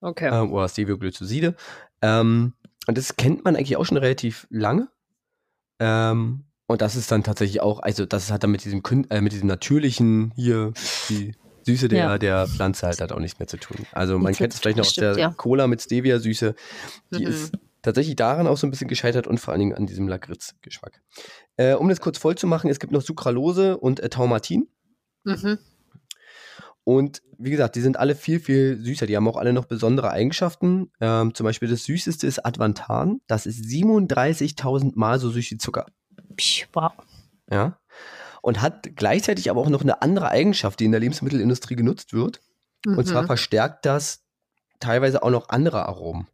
Okay. 0.00 0.28
ähm, 0.32 0.52
oder 0.52 0.68
Stevioglycoside. 0.68 1.54
Ähm, 2.02 2.54
und 2.86 2.98
das 2.98 3.16
kennt 3.16 3.44
man 3.44 3.56
eigentlich 3.56 3.76
auch 3.76 3.84
schon 3.86 3.96
relativ 3.96 4.46
lange. 4.50 4.88
Ähm, 5.80 6.44
und 6.66 6.80
das 6.82 6.96
ist 6.96 7.10
dann 7.10 7.22
tatsächlich 7.24 7.60
auch, 7.60 7.80
also 7.80 8.06
das 8.06 8.30
hat 8.30 8.42
dann 8.42 8.50
mit 8.50 8.64
diesem, 8.64 8.82
äh, 9.10 9.20
mit 9.20 9.32
diesem 9.32 9.48
natürlichen 9.48 10.32
hier, 10.34 10.72
die 11.08 11.34
Süße 11.62 11.88
der, 11.88 11.98
Ja. 11.98 12.18
der 12.18 12.46
Pflanze 12.46 12.86
halt, 12.86 13.00
hat 13.00 13.12
auch 13.12 13.18
nichts 13.18 13.38
mehr 13.38 13.48
zu 13.48 13.56
tun. 13.58 13.86
Also 13.92 14.18
man 14.18 14.34
kennt 14.34 14.52
es 14.54 14.60
vielleicht 14.60 14.76
noch 14.78 14.86
aus 14.86 14.94
der 14.94 15.16
ja. 15.18 15.30
Cola 15.30 15.66
mit 15.66 15.80
Stevia-Süße. 15.80 16.54
Die 17.12 17.24
Mhm. 17.24 17.30
ist 17.30 17.52
tatsächlich 17.84 18.16
daran 18.16 18.46
auch 18.48 18.56
so 18.56 18.66
ein 18.66 18.70
bisschen 18.70 18.88
gescheitert 18.88 19.26
und 19.28 19.38
vor 19.38 19.52
allen 19.52 19.60
Dingen 19.60 19.74
an 19.74 19.86
diesem 19.86 20.08
Lakritz-Geschmack. 20.08 21.00
Äh, 21.56 21.74
um 21.74 21.88
das 21.88 22.00
kurz 22.00 22.18
voll 22.18 22.34
zu 22.36 22.46
machen, 22.48 22.68
es 22.70 22.80
gibt 22.80 22.92
noch 22.92 23.02
Sucralose 23.02 23.76
und 23.76 24.00
äh, 24.00 24.08
Taumatin. 24.08 24.66
Mhm. 25.24 25.58
Und 26.82 27.22
wie 27.38 27.50
gesagt, 27.50 27.76
die 27.76 27.80
sind 27.80 27.96
alle 27.96 28.14
viel, 28.14 28.40
viel 28.40 28.78
süßer. 28.78 29.06
Die 29.06 29.16
haben 29.16 29.26
auch 29.28 29.36
alle 29.38 29.52
noch 29.54 29.64
besondere 29.64 30.10
Eigenschaften. 30.10 30.90
Ähm, 31.00 31.34
zum 31.34 31.44
Beispiel 31.44 31.68
das 31.68 31.84
süßeste 31.84 32.26
ist 32.26 32.44
Advantan. 32.44 33.20
Das 33.26 33.46
ist 33.46 33.64
37.000 33.64 34.92
Mal 34.94 35.18
so 35.18 35.30
süß 35.30 35.50
wie 35.50 35.58
Zucker. 35.58 35.86
Psch, 36.36 36.66
Wow. 36.74 36.92
Ja. 37.50 37.78
Und 38.42 38.60
hat 38.60 38.96
gleichzeitig 38.96 39.48
aber 39.48 39.60
auch 39.62 39.70
noch 39.70 39.80
eine 39.80 40.02
andere 40.02 40.28
Eigenschaft, 40.28 40.78
die 40.80 40.84
in 40.84 40.90
der 40.90 41.00
Lebensmittelindustrie 41.00 41.76
genutzt 41.76 42.12
wird. 42.12 42.40
Und 42.86 43.06
zwar 43.06 43.22
Mhm. 43.22 43.26
verstärkt 43.28 43.86
das 43.86 44.22
teilweise 44.80 45.22
auch 45.22 45.30
noch 45.30 45.48
andere 45.48 45.86
Aromen. 45.86 46.26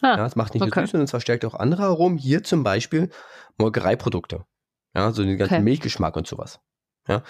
Ah, 0.00 0.16
Ja, 0.16 0.26
es 0.26 0.36
macht 0.36 0.54
nicht 0.54 0.60
nur 0.60 0.68
okay. 0.68 0.80
süß, 0.82 0.92
sondern 0.92 1.04
es 1.04 1.10
verstärkt 1.10 1.44
auch 1.44 1.54
andere 1.54 1.84
Aromen. 1.84 2.18
Hier 2.18 2.42
zum 2.42 2.62
Beispiel 2.62 3.10
Molkereiprodukte. 3.58 4.44
Ja, 4.94 5.12
so 5.12 5.22
den 5.22 5.36
ganzen 5.38 5.54
Okay. 5.54 5.62
Milchgeschmack 5.62 6.16
und 6.16 6.26
sowas. 6.26 6.60
Ja, 7.06 7.22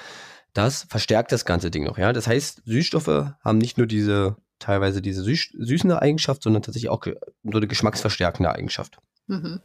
das 0.52 0.84
verstärkt 0.84 1.32
das 1.32 1.44
ganze 1.44 1.70
Ding 1.70 1.84
noch. 1.84 1.98
Ja, 1.98 2.12
das 2.12 2.26
heißt, 2.26 2.62
Süßstoffe 2.64 3.32
haben 3.44 3.58
nicht 3.58 3.78
nur 3.78 3.86
diese, 3.86 4.36
teilweise 4.58 5.02
diese 5.02 5.22
süß, 5.22 5.50
süßende 5.58 6.00
Eigenschaft, 6.00 6.42
sondern 6.42 6.62
tatsächlich 6.62 6.90
auch 6.90 7.04
so 7.04 7.56
eine 7.56 7.66
geschmacksverstärkende 7.66 8.50
Eigenschaft. 8.50 8.98
Mhm. 9.26 9.60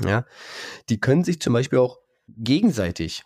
Ja, 0.00 0.24
die 0.88 1.00
können 1.00 1.24
sich 1.24 1.40
zum 1.40 1.52
Beispiel 1.52 1.78
auch 1.78 1.98
gegenseitig 2.28 3.24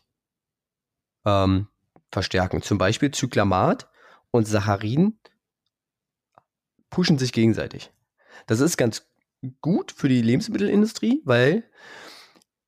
ähm, 1.24 1.68
verstärken. 2.10 2.62
Zum 2.62 2.78
Beispiel 2.78 3.10
Zyklamat 3.10 3.88
und 4.30 4.46
Saccharin 4.46 5.18
pushen 6.90 7.18
sich 7.18 7.32
gegenseitig. 7.32 7.92
Das 8.46 8.60
ist 8.60 8.76
ganz 8.76 9.06
gut 9.60 9.92
für 9.92 10.08
die 10.08 10.22
Lebensmittelindustrie, 10.22 11.22
weil 11.24 11.64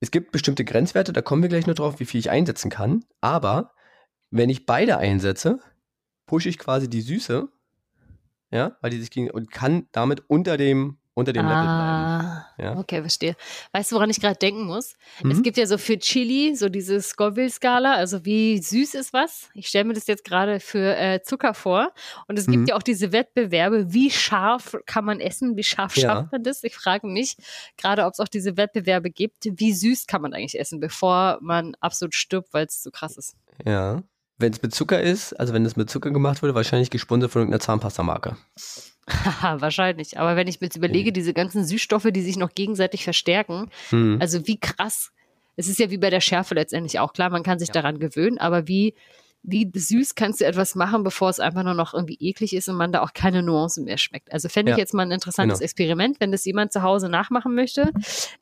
es 0.01 0.11
gibt 0.11 0.33
bestimmte 0.33 0.65
Grenzwerte, 0.65 1.13
da 1.13 1.23
kommen 1.23 1.43
wir 1.43 1.49
gleich 1.49 1.67
noch 1.67 1.75
drauf, 1.75 2.01
wie 2.01 2.05
viel 2.05 2.21
ich 2.21 2.31
einsetzen 2.31 2.71
kann. 2.71 3.05
Aber 3.21 3.73
wenn 4.31 4.51
ich 4.51 4.67
beide 4.67 4.99
einsetze, 4.99 5.61
pushe 6.27 6.49
ich 6.49 6.59
quasi 6.59 6.89
die 6.89 7.01
Süße, 7.01 7.49
ja, 8.51 8.77
weil 8.81 8.91
die 8.91 9.01
sich 9.01 9.11
gegen 9.11 9.31
und 9.31 9.51
kann 9.51 9.89
damit 9.93 10.29
unter 10.29 10.57
dem 10.57 10.99
unter 11.15 11.33
dem 11.33 11.47
Level 11.47 11.63
bleiben. 11.63 11.71
Ah, 11.73 12.47
Ja. 12.59 12.77
okay, 12.77 13.01
verstehe. 13.01 13.37
Weißt 13.73 13.93
du, 13.93 13.97
woran 13.97 14.11
ich 14.11 14.21
gerade 14.21 14.37
denken 14.37 14.65
muss? 14.65 14.95
Mhm. 15.23 15.31
Es 15.31 15.43
gibt 15.43 15.57
ja 15.57 15.67
so 15.67 15.79
für 15.79 15.97
Chili 15.99 16.57
so 16.57 16.69
diese 16.69 17.01
Scoville-Skala, 17.01 17.95
also 17.95 18.25
wie 18.25 18.59
süß 18.59 18.95
ist 18.95 19.13
was? 19.13 19.49
Ich 19.55 19.69
stelle 19.69 19.85
mir 19.85 19.95
das 19.95 20.07
jetzt 20.09 20.25
gerade 20.25 20.59
für 20.61 20.97
äh, 20.97 21.23
Zucker 21.23 21.55
vor. 21.55 21.93
Und 22.27 22.39
es 22.39 22.47
Mhm. 22.49 22.53
gibt 22.53 22.69
ja 22.71 22.77
auch 22.77 22.83
diese 22.83 23.13
Wettbewerbe, 23.13 23.93
wie 23.93 24.11
scharf 24.11 24.77
kann 24.87 25.05
man 25.05 25.21
essen, 25.21 25.57
wie 25.57 25.63
scharf 25.65 25.97
Ja. 25.97 26.03
schafft 26.11 26.33
man 26.33 26.43
das? 26.43 26.65
Ich 26.65 26.75
frage 26.75 27.07
mich 27.07 27.37
gerade, 27.77 28.05
ob 28.05 28.15
es 28.15 28.21
auch 28.21 28.29
diese 28.29 28.57
Wettbewerbe 28.57 29.11
gibt, 29.11 29.45
wie 29.45 29.73
süß 29.73 30.07
kann 30.07 30.21
man 30.23 30.35
eigentlich 30.35 30.59
essen, 30.59 30.81
bevor 30.81 31.39
man 31.41 31.77
absolut 31.81 32.15
stirbt, 32.15 32.53
weil 32.53 32.67
es 32.67 32.83
zu 32.83 32.91
krass 32.91 33.17
ist. 33.17 33.37
Ja. 33.65 34.03
Wenn 34.37 34.53
es 34.53 34.61
mit 34.63 34.75
Zucker 34.75 35.01
ist, 35.01 35.33
also 35.39 35.55
wenn 35.55 35.65
es 35.65 35.77
mit 35.77 35.89
Zucker 35.89 36.11
gemacht 36.11 36.43
wurde, 36.43 36.57
wahrscheinlich 36.57 36.91
gesponsert 36.91 37.31
von 37.31 37.43
irgendeiner 37.43 37.61
Zahnpastamarke. 37.61 38.31
Haha, 38.31 38.94
wahrscheinlich. 39.43 40.19
Aber 40.19 40.37
wenn 40.37 40.49
ich 40.49 40.61
mir 40.61 40.67
jetzt 40.67 40.77
überlege, 40.77 41.13
diese 41.13 41.35
ganzen 41.35 41.65
Süßstoffe, 41.65 42.09
die 42.11 42.23
sich 42.23 42.37
noch 42.37 42.53
gegenseitig 42.55 43.05
verstärken, 43.05 43.71
Hm. 43.91 44.19
Also 44.21 44.47
wie 44.47 44.59
krass. 44.59 45.11
Es 45.57 45.69
ist 45.69 45.79
ja 45.79 45.91
wie 45.91 45.99
bei 45.99 46.11
der 46.11 46.21
Schärfe 46.21 46.55
letztendlich 46.55 46.99
auch 46.99 47.13
klar, 47.13 47.31
man 47.31 47.43
kann 47.43 47.59
sich 47.59 47.69
Ja. 47.69 47.75
daran 47.75 47.99
gewöhnen, 48.01 48.39
aber 48.39 48.67
wie, 48.67 48.95
wie 49.43 49.71
süß 49.73 50.15
kannst 50.15 50.41
du 50.41 50.47
etwas 50.47 50.75
machen, 50.75 51.05
bevor 51.05 51.29
es 51.31 51.39
einfach 51.39 51.63
nur 51.63 51.75
noch 51.75 51.95
irgendwie 51.95 52.17
eklig 52.19 52.55
ist 52.55 52.69
und 52.69 52.77
man 52.77 52.91
da 52.93 53.03
auch 53.03 53.13
keine 53.13 53.43
Nuancen 53.43 53.85
mehr 53.85 53.99
schmeckt. 53.99 54.33
Also 54.33 54.49
fände 54.49 54.73
ich 54.73 54.77
Ja, 54.79 54.83
jetzt 54.83 54.95
mal 54.95 55.03
ein 55.05 55.13
interessantes 55.13 55.59
genau. 55.59 55.65
Experiment, 55.65 56.19
wenn 56.19 56.33
das 56.33 56.45
jemand 56.45 56.73
zu 56.73 56.83
Hause 56.83 57.09
nachmachen 57.09 57.55
möchte. 57.55 57.93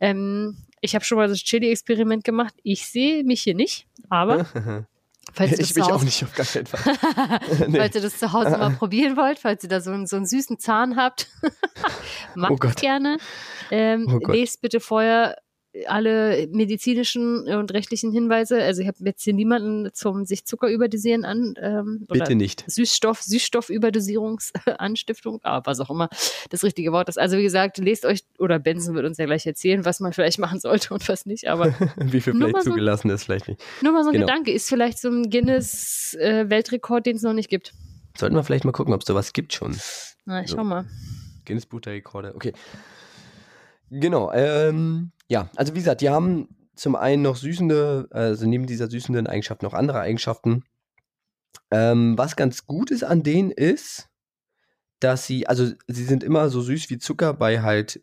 Ähm, 0.01 0.57
ich 0.81 0.94
habe 0.94 1.05
schon 1.05 1.18
mal 1.18 1.29
das 1.29 1.38
Chili-Experiment 1.38 2.25
gemacht. 2.25 2.55
Ich 2.62 2.87
sehe 2.87 3.25
mich 3.25 3.42
hier 3.42 3.55
nicht, 3.55 3.87
aber 4.09 4.46
falls 5.33 5.53
ihr 5.53 5.57
das 5.59 5.66
ich 5.68 5.75
zu 5.75 5.81
mich 5.81 5.88
auch 5.88 5.95
Hause 5.95 6.05
nicht 6.05 6.25
auf 6.25 6.35
gar 6.35 6.47
keinen 6.47 6.66
Fall. 6.66 6.81
Nee. 7.68 7.79
Falls 7.79 7.95
ihr 7.95 8.01
das 8.01 8.18
zu 8.18 8.33
Hause 8.33 8.51
mal 8.51 8.71
probieren 8.79 9.16
wollt, 9.16 9.38
falls 9.38 9.62
ihr 9.62 9.68
da 9.68 9.81
so 9.81 9.90
einen, 9.90 10.07
so 10.07 10.16
einen 10.16 10.27
süßen 10.27 10.59
Zahn 10.59 10.97
habt, 10.97 11.29
macht 12.35 12.53
Oh 12.53 12.71
gerne. 12.77 13.18
Ähm, 13.71 14.07
Oh 14.09 14.33
lest 14.33 14.61
bitte 14.61 14.81
vorher 14.81 15.37
alle 15.87 16.49
medizinischen 16.51 17.47
und 17.49 17.73
rechtlichen 17.73 18.13
Hinweise. 18.13 18.63
Also 18.63 18.83
ich 18.83 18.89
habe 18.89 18.99
jetzt 19.05 19.23
hier 19.23 19.33
niemanden 19.33 19.89
zum 19.95 20.25
sich 20.27 20.45
Zucker 20.45 20.69
überdosieren 20.69 21.25
an 21.25 21.55
ähm, 21.61 22.07
Bitte 22.11 22.35
nicht. 22.35 22.65
Süßstoff, 22.67 23.23
Süßstoffüberdosierungsanstiftung, 23.23 25.41
ah, 25.45 25.61
was 25.65 25.81
auch 25.81 25.91
immer 25.91 26.09
das 26.51 26.63
richtige 26.65 26.93
Wort 26.93 27.09
ist. 27.09 27.19
Also 27.19 27.37
wie 27.39 27.43
gesagt, 27.43 27.79
lest 27.79 28.05
euch, 28.05 28.25
oder 28.39 28.59
Benson 28.59 28.95
wird 28.95 29.07
uns 29.07 29.19
ja 29.19 29.25
gleich 29.27 29.47
erzählen, 29.47 29.85
was 29.85 30.01
man 30.01 30.13
vielleicht 30.13 30.39
machen 30.39 30.61
sollte 30.61 30.93
und 30.95 31.09
was 31.09 31.27
nicht, 31.27 31.49
aber 31.49 31.69
Wie 31.97 32.21
viel 32.21 32.35
vielleicht 32.35 32.63
so- 32.65 32.71
zugelassen 32.71 33.11
ist, 33.11 33.25
vielleicht 33.25 33.49
nicht. 33.49 33.61
nur 33.83 33.93
mal 33.93 34.03
so 34.05 34.11
ein 34.11 34.15
Genau. 34.15 34.27
Gedanke, 34.27 34.53
ist 34.53 34.69
vielleicht 34.69 34.99
so 34.99 35.09
ein 35.09 35.31
Guinness-Weltrekord, 35.31 37.07
den 37.07 37.17
es 37.17 37.23
noch 37.23 37.33
nicht 37.33 37.49
gibt. 37.49 37.73
Sollten 38.19 38.37
wir 38.37 38.45
vielleicht 38.45 38.65
mal 38.67 38.73
gucken, 38.73 38.93
ob 38.93 39.01
es 39.01 39.07
sowas 39.07 39.33
gibt 39.33 39.55
schon. 39.55 39.75
Na, 40.27 40.43
ich 40.43 40.49
So. 40.51 40.57
schau 40.57 40.65
mal. 40.65 40.85
Guinness 41.47 41.65
Buch 41.67 41.81
der 41.81 41.95
Rekorde. 41.95 42.35
Okay. 42.35 42.53
Genau. 43.91 44.31
Ähm, 44.33 45.13
ja, 45.33 45.49
also 45.57 45.73
wie 45.73 45.79
gesagt, 45.79 46.03
die 46.03 46.11
haben 46.11 46.47
zum 46.77 46.95
einen 46.95 47.23
noch 47.23 47.37
süßende, 47.37 48.07
also 48.11 48.47
neben 48.47 48.66
dieser 48.66 48.90
süßenden 48.90 49.27
Eigenschaft 49.27 49.62
noch 49.62 49.73
andere 49.73 49.99
Eigenschaften. 49.99 50.62
Ähm, 51.71 52.18
was 52.18 52.37
ganz 52.37 52.66
gut 52.66 52.90
ist 52.90 53.03
an 53.03 53.23
denen 53.23 53.51
ist, 53.51 54.11
dass 55.01 55.27
sie, 55.27 55.47
also 55.47 55.73
sie 55.87 56.05
sind 56.05 56.23
immer 56.23 56.51
so 56.51 56.61
süß 56.61 56.90
wie 56.90 56.99
Zucker 56.99 57.33
bei 57.33 57.62
halt 57.62 58.03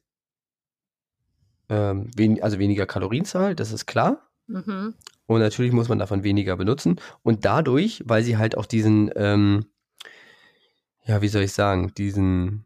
ähm, 1.69 2.09
wen, 2.15 2.41
also 2.41 2.57
weniger 2.57 2.87
Kalorienzahl, 2.87 3.53
das 3.53 3.71
ist 3.71 3.85
klar. 3.85 4.27
Mhm. 4.47 4.95
Und 5.27 5.39
natürlich 5.39 5.71
muss 5.71 5.87
man 5.87 5.99
davon 5.99 6.23
weniger 6.23 6.57
benutzen. 6.57 6.99
Und 7.21 7.45
dadurch, 7.45 8.01
weil 8.07 8.23
sie 8.23 8.37
halt 8.37 8.57
auch 8.57 8.65
diesen, 8.65 9.11
ähm, 9.15 9.65
ja, 11.05 11.21
wie 11.21 11.27
soll 11.27 11.43
ich 11.43 11.53
sagen, 11.53 11.93
diesen, 11.95 12.65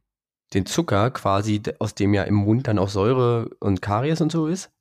den 0.53 0.65
Zucker 0.65 1.11
quasi, 1.11 1.61
aus 1.79 1.95
dem 1.95 2.13
ja 2.13 2.23
im 2.23 2.35
Mund 2.35 2.67
dann 2.67 2.79
auch 2.79 2.89
Säure 2.89 3.49
und 3.59 3.81
Karies 3.81 4.21
und 4.21 4.31
so 4.31 4.47
ist, 4.47 4.71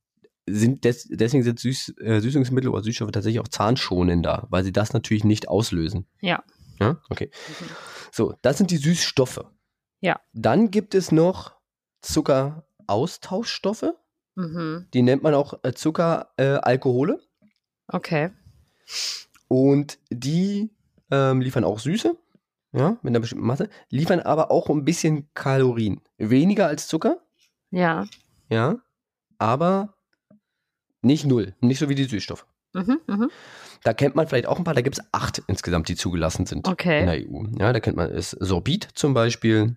sind 0.47 0.85
des, 0.85 1.09
deswegen 1.09 1.43
sind 1.43 1.59
Süß, 1.59 1.95
äh, 2.01 2.21
Süßungsmittel 2.21 2.71
oder 2.71 2.83
Süßstoffe 2.83 3.13
tatsächlich 3.13 3.41
auch 3.41 3.49
zahnschonender, 3.49 4.47
weil 4.51 4.65
sie 4.65 4.73
das 4.73 4.93
natürlich 4.93 5.25
nicht 5.25 5.49
auslösen. 5.49 6.07
Ja. 6.21 6.43
Ja, 6.81 7.01
okay. 7.11 7.31
Mhm. 7.49 7.67
So, 8.11 8.35
das 8.43 8.59
sind 8.59 8.71
die 8.71 8.77
Süßstoffe. 8.77 9.45
Ja. 10.01 10.21
Dann 10.33 10.71
gibt 10.71 10.95
es 10.95 11.13
noch 11.13 11.55
Zuckeraustauschstoffe. 12.01 13.95
Mhm. 14.35 14.87
Die 14.93 15.03
nennt 15.03 15.23
man 15.23 15.35
auch 15.35 15.61
äh, 15.63 15.73
Zuckeralkohole. 15.73 17.21
Okay. 17.87 18.31
Und 19.49 19.99
die 20.11 20.71
ähm, 21.11 21.41
liefern 21.41 21.65
auch 21.65 21.79
Süße, 21.79 22.17
ja, 22.73 22.91
mit 23.03 23.11
einer 23.11 23.21
bestimmten 23.21 23.47
Masse, 23.47 23.69
liefern 23.91 24.21
aber 24.21 24.51
auch 24.51 24.69
ein 24.71 24.85
bisschen 24.85 25.29
Kalorien. 25.35 26.01
Weniger 26.19 26.67
als 26.67 26.89
Zucker, 26.89 27.19
Ja. 27.71 28.07
ja, 28.49 28.77
aber 29.39 29.95
nicht 31.03 31.27
null, 31.27 31.55
nicht 31.61 31.79
so 31.79 31.89
wie 31.89 31.95
die 31.95 32.05
Süßstoffe. 32.05 32.47
Mhm. 32.75 33.01
Mhm. 33.07 33.31
Da 33.85 33.93
kennt 33.93 34.15
man 34.15 34.27
vielleicht 34.29 34.47
auch 34.47 34.59
ein 34.59 34.65
paar, 34.65 34.75
da 34.75 34.81
gibt 34.81 34.99
es 34.99 35.05
acht 35.13 35.43
insgesamt, 35.49 35.89
die 35.89 35.97
zugelassen 35.97 36.47
sind 36.47 36.67
in 36.67 36.73
Okay. 36.73 37.05
der 37.05 37.29
EU. 37.29 37.45
Ja, 37.59 37.73
da 37.73 37.81
kennt 37.81 37.97
man 37.97 38.11
es 38.11 38.31
Sorbit 38.31 38.89
zum 38.95 39.13
Beispiel. 39.13 39.77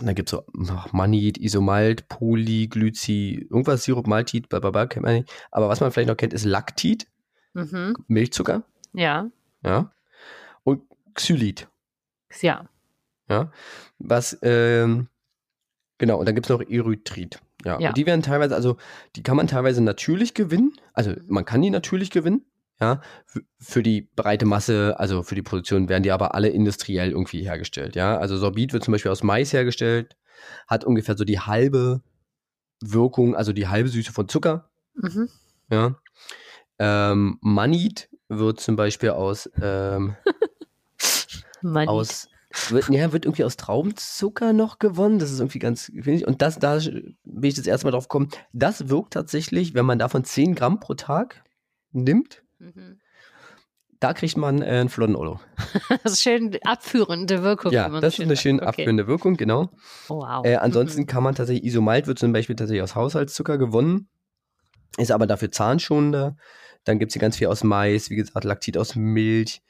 Dann 0.00 0.14
gibt 0.14 0.28
es 0.28 0.32
so 0.32 0.44
ach, 0.70 0.92
Manit, 0.92 1.38
Isomalt, 1.38 2.06
Polyglyci, 2.08 3.46
irgendwas 3.50 3.84
Sirup, 3.84 4.06
Maltit, 4.06 4.48
blablabla, 4.48 4.86
kennt 4.86 5.04
man 5.06 5.14
nicht. 5.14 5.32
Aber 5.50 5.68
was 5.68 5.80
man 5.80 5.90
vielleicht 5.90 6.08
noch 6.08 6.16
kennt, 6.16 6.32
ist 6.34 6.44
Lactit, 6.44 7.08
Mhm. 7.54 7.96
Milchzucker, 8.06 8.62
Ja. 8.92 9.28
ja. 9.64 9.90
Und 10.62 10.82
Xylit, 11.14 11.66
Ja. 12.40 12.68
ja. 13.28 13.50
Was, 13.98 14.38
ähm, 14.42 15.08
genau, 15.98 16.18
und 16.18 16.26
dann 16.26 16.34
gibt 16.34 16.46
es 16.46 16.50
noch 16.50 16.60
Erythrit. 16.60 17.40
Ja. 17.64 17.80
Ja. 17.80 17.92
Die 17.92 18.06
werden 18.06 18.22
teilweise, 18.22 18.54
also 18.54 18.76
die 19.16 19.22
kann 19.22 19.36
man 19.36 19.46
teilweise 19.46 19.82
natürlich 19.82 20.34
gewinnen. 20.34 20.72
Also 20.92 21.14
man 21.26 21.44
kann 21.44 21.62
die 21.62 21.70
natürlich 21.70 22.10
gewinnen. 22.10 22.44
Ja, 22.80 23.00
für 23.58 23.82
die 23.82 24.02
breite 24.14 24.46
Masse, 24.46 24.94
also 25.00 25.24
für 25.24 25.34
die 25.34 25.42
Produktion 25.42 25.88
werden 25.88 26.04
die 26.04 26.12
aber 26.12 26.36
alle 26.36 26.48
industriell 26.48 27.10
irgendwie 27.10 27.42
hergestellt. 27.42 27.96
Ja, 27.96 28.16
also 28.18 28.36
Sorbit 28.36 28.72
wird 28.72 28.84
zum 28.84 28.92
Beispiel 28.92 29.10
aus 29.10 29.24
Mais 29.24 29.52
hergestellt, 29.52 30.16
hat 30.68 30.84
ungefähr 30.84 31.16
so 31.16 31.24
die 31.24 31.40
halbe 31.40 32.02
Wirkung, 32.80 33.34
also 33.34 33.52
die 33.52 33.66
halbe 33.66 33.88
Süße 33.88 34.12
von 34.12 34.28
Zucker. 34.28 34.70
Mhm. 34.94 35.28
Ja, 35.72 35.96
ähm, 36.78 37.38
Manit 37.40 38.08
wird 38.28 38.60
zum 38.60 38.76
Beispiel 38.76 39.10
aus 39.10 39.50
ähm, 39.60 40.14
Manit. 41.62 41.88
aus 41.88 42.28
wird, 42.70 42.88
ja, 42.88 43.12
wird 43.12 43.26
irgendwie 43.26 43.44
aus 43.44 43.56
Traubenzucker 43.58 44.52
noch 44.54 44.78
gewonnen. 44.78 45.18
Das 45.18 45.30
ist 45.30 45.38
irgendwie 45.38 45.58
ganz, 45.58 45.90
ich. 45.90 46.26
Und 46.26 46.40
das, 46.40 46.58
da 46.58 46.78
bin 46.78 47.14
ich 47.42 47.54
das 47.54 47.66
erste 47.66 47.86
Mal 47.86 47.90
drauf 47.90 48.08
gekommen. 48.08 48.30
Das 48.54 48.88
wirkt 48.88 49.12
tatsächlich, 49.12 49.74
wenn 49.74 49.84
man 49.84 49.98
davon 49.98 50.24
10 50.24 50.54
Gramm 50.54 50.80
pro 50.80 50.94
Tag 50.94 51.44
nimmt, 51.92 52.42
Mhm. 52.58 52.98
da 54.00 54.14
kriegt 54.14 54.36
man 54.36 54.62
äh, 54.62 54.66
einen 54.66 54.88
flotten. 54.88 55.16
Das 56.02 56.12
ist 56.14 56.22
schön 56.22 56.58
abführende 56.64 57.42
Wirkung. 57.42 57.70
Ja, 57.72 57.88
man 57.88 58.00
das 58.00 58.14
ist 58.14 58.20
eine 58.24 58.36
schön. 58.36 58.56
Okay. 58.60 58.66
abführende 58.68 59.06
Wirkung, 59.06 59.36
genau. 59.36 59.70
Oh, 60.08 60.20
wow. 60.22 60.44
Äh, 60.46 60.56
ansonsten 60.56 61.02
Mhm. 61.02 61.06
kann 61.06 61.22
man 61.22 61.34
tatsächlich, 61.34 61.66
Isomalt 61.66 62.06
wird 62.06 62.18
zum 62.18 62.32
Beispiel 62.32 62.56
tatsächlich 62.56 62.82
aus 62.82 62.94
Haushaltszucker 62.94 63.58
gewonnen, 63.58 64.08
ist 64.96 65.12
aber 65.12 65.26
dafür 65.26 65.50
zahnschonender. 65.52 66.36
Dann 66.84 66.98
gibt 66.98 67.10
es 67.10 67.14
hier 67.14 67.20
ganz 67.20 67.36
viel 67.36 67.48
aus 67.48 67.62
Mais, 67.62 68.08
wie 68.08 68.16
gesagt, 68.16 68.44
Laktit 68.44 68.78
aus 68.78 68.96
Milch, 68.96 69.60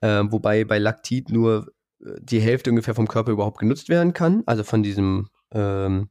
äh, 0.00 0.22
wobei 0.28 0.64
bei 0.64 0.78
Laktit 0.78 1.30
nur 1.30 1.72
äh, 2.00 2.14
die 2.20 2.40
Hälfte 2.40 2.70
ungefähr 2.70 2.94
vom 2.94 3.08
Körper 3.08 3.32
überhaupt 3.32 3.58
genutzt 3.58 3.88
werden 3.88 4.12
kann, 4.12 4.42
also 4.46 4.64
von 4.64 4.82
diesem, 4.82 5.28
ähm, 5.52 6.10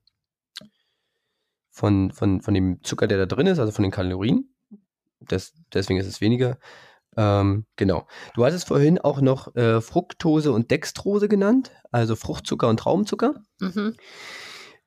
von, 1.71 2.11
von, 2.11 2.41
von 2.41 2.53
dem 2.53 2.81
Zucker, 2.83 3.07
der 3.07 3.17
da 3.17 3.25
drin 3.25 3.47
ist, 3.47 3.59
also 3.59 3.71
von 3.71 3.83
den 3.83 3.91
Kalorien. 3.91 4.55
Das, 5.19 5.53
deswegen 5.73 5.99
ist 5.99 6.07
es 6.07 6.21
weniger. 6.21 6.57
Ähm, 7.17 7.65
genau. 7.75 8.07
Du 8.33 8.45
hattest 8.45 8.67
vorhin 8.67 8.99
auch 8.99 9.21
noch 9.21 9.55
äh, 9.55 9.81
Fructose 9.81 10.51
und 10.51 10.71
Dextrose 10.71 11.27
genannt, 11.27 11.71
also 11.91 12.15
Fruchtzucker 12.15 12.67
und 12.67 12.77
Traubenzucker. 12.77 13.35
Mhm. 13.59 13.95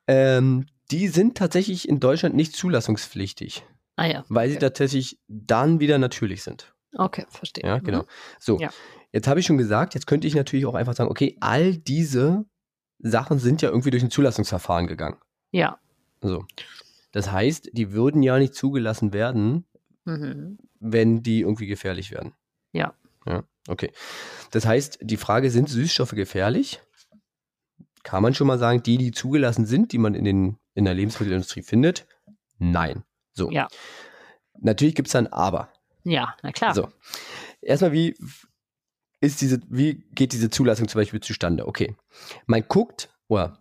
Ähm, 0.07 0.67
die 0.91 1.09
sind 1.09 1.37
tatsächlich 1.37 1.89
in 1.89 2.01
Deutschland 2.01 2.35
nicht 2.35 2.55
zulassungspflichtig, 2.55 3.65
Ah 3.97 4.07
ja. 4.07 4.25
weil 4.29 4.51
sie 4.51 4.59
tatsächlich 4.59 5.19
dann 5.29 5.81
wieder 5.81 5.99
natürlich 5.99 6.43
sind. 6.43 6.75
Okay, 6.99 7.25
verstehe. 7.31 7.65
Ja, 7.65 7.79
Mhm. 7.79 7.85
genau. 7.85 8.05
So, 8.39 8.59
Ja. 8.59 8.71
jetzt 9.13 9.27
habe 9.29 9.41
ich 9.41 9.47
schon 9.47 9.57
gesagt, 9.59 9.95
jetzt 9.95 10.07
könnte 10.07 10.27
ich 10.27 10.35
natürlich 10.35 10.67
auch 10.67 10.75
einfach 10.75 10.95
sagen, 10.95 11.11
okay, 11.11 11.37
all 11.41 11.77
diese 11.77 12.45
Sachen 12.99 13.39
sind 13.39 13.63
ja 13.63 13.71
irgendwie 13.71 13.91
durch 13.91 14.03
ein 14.03 14.11
Zulassungsverfahren 14.11 14.87
gegangen. 14.87 15.17
Ja. 15.53 15.79
So. 16.21 16.45
Das 17.13 17.31
heißt, 17.33 17.71
die 17.73 17.93
würden 17.93 18.23
ja 18.23 18.39
nicht 18.39 18.55
zugelassen 18.55 19.13
werden, 19.13 19.65
Mhm. 20.05 20.59
wenn 20.81 21.23
die 21.23 21.41
irgendwie 21.41 21.67
gefährlich 21.67 22.11
werden. 22.11 22.35
Ja. 22.73 22.95
Ja, 23.27 23.45
okay. 23.69 23.93
Das 24.51 24.67
heißt, 24.67 24.99
die 25.03 25.17
Frage, 25.17 25.51
sind 25.51 25.69
Süßstoffe 25.69 26.13
gefährlich? 26.13 26.81
Kann 28.03 28.23
man 28.23 28.33
schon 28.35 28.47
mal 28.47 28.59
sagen, 28.59 28.83
die, 28.83 28.97
die 28.97 29.11
zugelassen 29.13 29.67
sind, 29.67 29.93
die 29.93 29.99
man 29.99 30.15
in, 30.15 30.25
den, 30.25 30.59
in 30.75 30.85
der 30.85 30.95
Lebensmittelindustrie 30.95 31.63
findet? 31.63 32.07
Nein. 32.59 33.05
So. 33.35 33.51
Ja. 33.51 33.69
Natürlich 34.61 34.95
gibt 34.95 35.09
es 35.09 35.13
dann 35.13 35.27
Aber. 35.29 35.69
Ja, 36.05 36.35
na 36.43 36.53
klar. 36.53 36.75
So. 36.75 36.89
Erstmal, 37.61 37.93
wie 37.93 38.17
ist 39.21 39.41
diese, 39.41 39.61
wie 39.69 40.05
geht 40.13 40.33
diese 40.33 40.51
Zulassung 40.51 40.89
zum 40.89 41.01
Beispiel 41.01 41.21
zustande? 41.21 41.67
Okay. 41.67 41.97
Man 42.47 42.65
guckt, 42.69 43.11
oder 43.29 43.59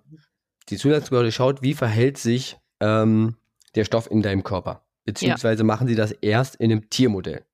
die 0.70 0.78
Zulassungsbehörde 0.78 1.32
schaut, 1.32 1.62
wie 1.62 1.74
verhält 1.74 2.18
sich 2.18 2.58
ähm, 2.80 3.38
der 3.76 3.86
Stoff 3.86 4.10
in 4.10 4.22
deinem 4.22 4.44
Körper. 4.44 4.84
Beziehungsweise 5.06 5.64
machen 5.64 5.88
sie 5.88 5.96
das 5.96 6.12
erst 6.12 6.56
in 6.56 6.72
einem 6.72 6.90
Tiermodell. 6.90 7.46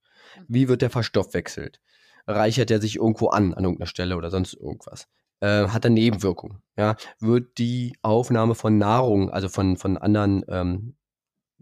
Wie 0.48 0.68
wird 0.68 0.82
der 0.82 0.90
verstoffwechselt? 0.90 1.80
Reichert 2.26 2.72
er 2.72 2.82
sich 2.82 2.96
irgendwo 2.96 3.28
an, 3.28 3.54
an 3.54 3.64
irgendeiner 3.64 3.88
Stelle 3.88 4.18
oder 4.18 4.32
sonst 4.32 4.54
irgendwas? 4.54 5.08
Äh, 5.40 5.68
hat 5.68 5.86
er 5.86 5.92
Nebenwirkungen? 5.92 6.62
Ja? 6.76 6.96
Wird 7.20 7.58
die 7.58 7.96
Aufnahme 8.02 8.56
von 8.56 8.78
Nahrung, 8.78 9.30
also 9.30 9.50
von, 9.50 9.78
von 9.78 9.98
anderen 9.98 10.44
ähm, 10.48 10.96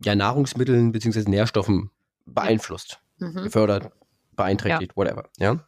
ja, 0.04 0.16
Nahrungsmitteln 0.16 0.92
beziehungsweise 0.92 1.30
Nährstoffen 1.30 1.92
beeinflusst? 2.26 3.02
Mhm. 3.22 3.44
gefördert, 3.44 3.92
beeinträchtigt, 4.36 4.98
whatever. 4.98 5.30
Ja. 5.38 5.66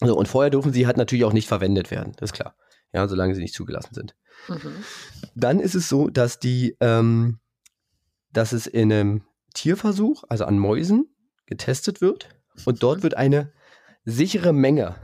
So, 0.00 0.16
und 0.16 0.28
vorher 0.28 0.50
dürfen 0.50 0.72
sie 0.72 0.86
halt 0.86 0.96
natürlich 0.98 1.24
auch 1.24 1.32
nicht 1.32 1.48
verwendet 1.48 1.90
werden, 1.90 2.12
das 2.18 2.30
ist 2.30 2.34
klar. 2.34 2.54
Ja, 2.92 3.08
solange 3.08 3.34
sie 3.34 3.40
nicht 3.42 3.54
zugelassen 3.54 3.94
sind. 3.94 4.14
Mhm. 4.48 4.72
Dann 5.34 5.58
ist 5.60 5.74
es 5.74 5.88
so, 5.88 6.08
dass 6.08 6.38
die, 6.38 6.76
ähm, 6.80 7.40
dass 8.30 8.52
es 8.52 8.66
in 8.66 8.92
einem 8.92 9.22
Tierversuch, 9.54 10.24
also 10.28 10.44
an 10.44 10.58
Mäusen, 10.58 11.08
getestet 11.46 12.00
wird 12.00 12.28
und 12.64 12.82
dort 12.82 13.02
wird 13.02 13.16
eine 13.16 13.52
sichere 14.04 14.52
Menge 14.52 14.94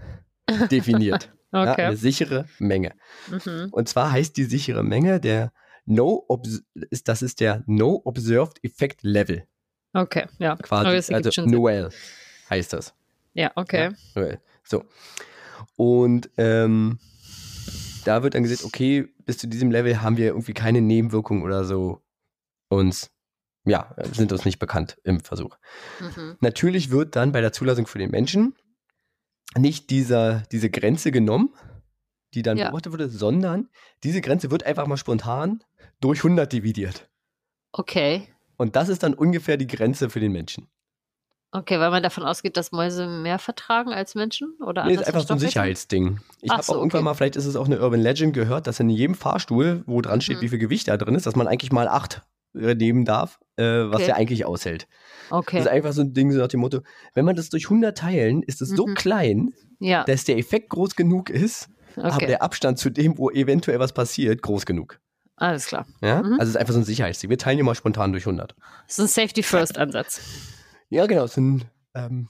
definiert. 0.70 1.32
ja, 1.52 1.72
Okay. 1.72 1.82
eine 1.86 1.96
sichere 1.96 2.46
Menge. 2.58 2.94
Mhm. 3.30 3.68
Und 3.72 3.88
zwar 3.88 4.10
heißt 4.12 4.36
die 4.36 4.44
sichere 4.44 4.82
Menge 4.82 5.20
der 5.20 5.52
No 5.84 6.24
Obs 6.28 6.62
das 7.04 7.22
ist 7.22 7.40
der 7.40 7.62
No 7.66 8.00
Observed 8.04 8.58
Effect 8.62 9.02
Level. 9.02 9.46
Okay, 9.92 10.26
ja. 10.38 10.56
Quasi. 10.56 11.12
Also. 11.14 11.44
Noel 11.44 11.90
heißt 12.50 12.72
das. 12.72 12.94
Ja, 13.34 13.52
okay. 13.56 13.90
Noel. 14.14 14.40
So. 14.64 14.84
Und 15.76 16.30
ähm, 16.36 16.98
da 18.04 18.22
wird 18.22 18.34
dann 18.34 18.42
gesagt, 18.42 18.64
okay, 18.64 19.08
bis 19.24 19.38
zu 19.38 19.46
diesem 19.46 19.70
Level 19.70 20.02
haben 20.02 20.16
wir 20.16 20.26
irgendwie 20.26 20.54
keine 20.54 20.80
Nebenwirkungen 20.80 21.42
oder 21.42 21.64
so 21.64 22.02
uns, 22.68 23.10
ja, 23.64 23.94
sind 24.12 24.32
uns 24.32 24.44
nicht 24.44 24.58
bekannt 24.58 24.98
im 25.04 25.20
Versuch. 25.20 25.56
Mhm. 26.00 26.36
Natürlich 26.40 26.90
wird 26.90 27.16
dann 27.16 27.32
bei 27.32 27.40
der 27.40 27.52
Zulassung 27.52 27.86
für 27.86 27.98
den 27.98 28.10
Menschen 28.10 28.54
nicht 29.56 29.90
dieser, 29.90 30.42
diese 30.52 30.70
Grenze 30.70 31.12
genommen, 31.12 31.54
die 32.34 32.42
dann 32.42 32.56
Ja. 32.56 32.66
beobachtet 32.70 32.92
wurde, 32.92 33.08
sondern 33.10 33.68
diese 34.04 34.20
Grenze 34.22 34.50
wird 34.50 34.64
einfach 34.64 34.86
mal 34.86 34.96
spontan 34.96 35.62
durch 36.00 36.20
100 36.24 36.50
dividiert. 36.52 37.10
Okay. 37.72 38.31
Und 38.62 38.76
das 38.76 38.88
ist 38.88 39.02
dann 39.02 39.12
ungefähr 39.14 39.56
die 39.56 39.66
Grenze 39.66 40.08
für 40.08 40.20
den 40.20 40.30
Menschen. 40.30 40.68
Okay, 41.50 41.80
weil 41.80 41.90
man 41.90 42.00
davon 42.00 42.22
ausgeht, 42.22 42.56
dass 42.56 42.70
Mäuse 42.70 43.08
mehr 43.08 43.40
vertragen 43.40 43.92
als 43.92 44.14
Menschen? 44.14 44.54
Oder 44.64 44.84
Nee, 44.84 44.94
ist 44.94 45.04
einfach 45.04 45.26
so 45.26 45.34
ein? 45.34 45.40
Sicherheitsding. 45.40 46.20
Ich 46.42 46.52
habe 46.52 46.62
so, 46.62 46.74
auch 46.74 46.76
irgendwann 46.78 47.00
okay. 47.00 47.04
mal, 47.06 47.14
vielleicht 47.14 47.34
ist 47.34 47.46
es 47.46 47.56
auch 47.56 47.66
eine 47.66 47.80
Urban 47.80 47.98
Legend 48.00 48.34
gehört, 48.34 48.68
dass 48.68 48.78
in 48.78 48.88
jedem 48.88 49.16
Fahrstuhl, 49.16 49.82
wo 49.86 50.00
dran 50.00 50.20
steht, 50.20 50.36
Mhm. 50.36 50.42
wie 50.42 50.48
viel 50.50 50.58
Gewicht 50.60 50.86
da 50.86 50.96
drin 50.96 51.16
ist, 51.16 51.26
dass 51.26 51.34
man 51.34 51.48
eigentlich 51.48 51.72
mal 51.72 51.88
acht 51.88 52.22
äh, 52.54 52.74
nehmen 52.76 53.04
darf, 53.04 53.40
äh, 53.56 53.64
was 53.64 53.96
Okay. 53.96 54.04
der 54.06 54.16
eigentlich 54.16 54.44
aushält. 54.44 54.86
Das 55.28 55.38
ist 55.40 55.46
Okay. 55.48 55.68
einfach 55.68 55.92
so 55.92 56.02
ein 56.02 56.12
Ding 56.14 56.30
so 56.30 56.38
nach 56.38 56.46
dem 56.48 56.60
Motto, 56.60 56.82
wenn 57.14 57.24
man 57.24 57.34
das 57.34 57.48
durch 57.48 57.68
100 57.68 57.98
teilen, 57.98 58.42
ist 58.44 58.62
es 58.62 58.68
so 58.68 58.86
Mhm. 58.86 58.94
klein, 58.94 59.54
Ja, 59.80 60.04
dass 60.04 60.22
der 60.24 60.38
Effekt 60.38 60.68
groß 60.70 60.94
genug 60.94 61.30
ist, 61.30 61.68
aber 61.96 62.14
okay. 62.16 62.26
der 62.28 62.42
Abstand 62.42 62.78
zu 62.78 62.90
dem, 62.90 63.18
wo 63.18 63.28
eventuell 63.30 63.80
was 63.80 63.92
passiert, 63.92 64.40
groß 64.40 64.66
genug. 64.66 65.00
Alles 65.36 65.66
klar. 65.66 65.86
Ja? 66.00 66.22
Mhm. 66.22 66.34
Also 66.34 66.42
es 66.42 66.48
ist 66.50 66.56
einfach 66.56 66.74
so 66.74 66.80
ein 66.80 66.84
Sicherheitsding. 66.84 67.30
Wir 67.30 67.38
teilen 67.38 67.64
mal 67.64 67.74
spontan 67.74 68.12
durch 68.12 68.26
100. 68.26 68.54
Das 68.86 68.98
ist 68.98 69.04
ein 69.04 69.08
Safety-First-Ansatz. 69.08 70.20
Ja, 70.90 71.06
genau, 71.06 71.26
so 71.26 71.40
ein. 71.40 71.64
Ähm, 71.94 72.28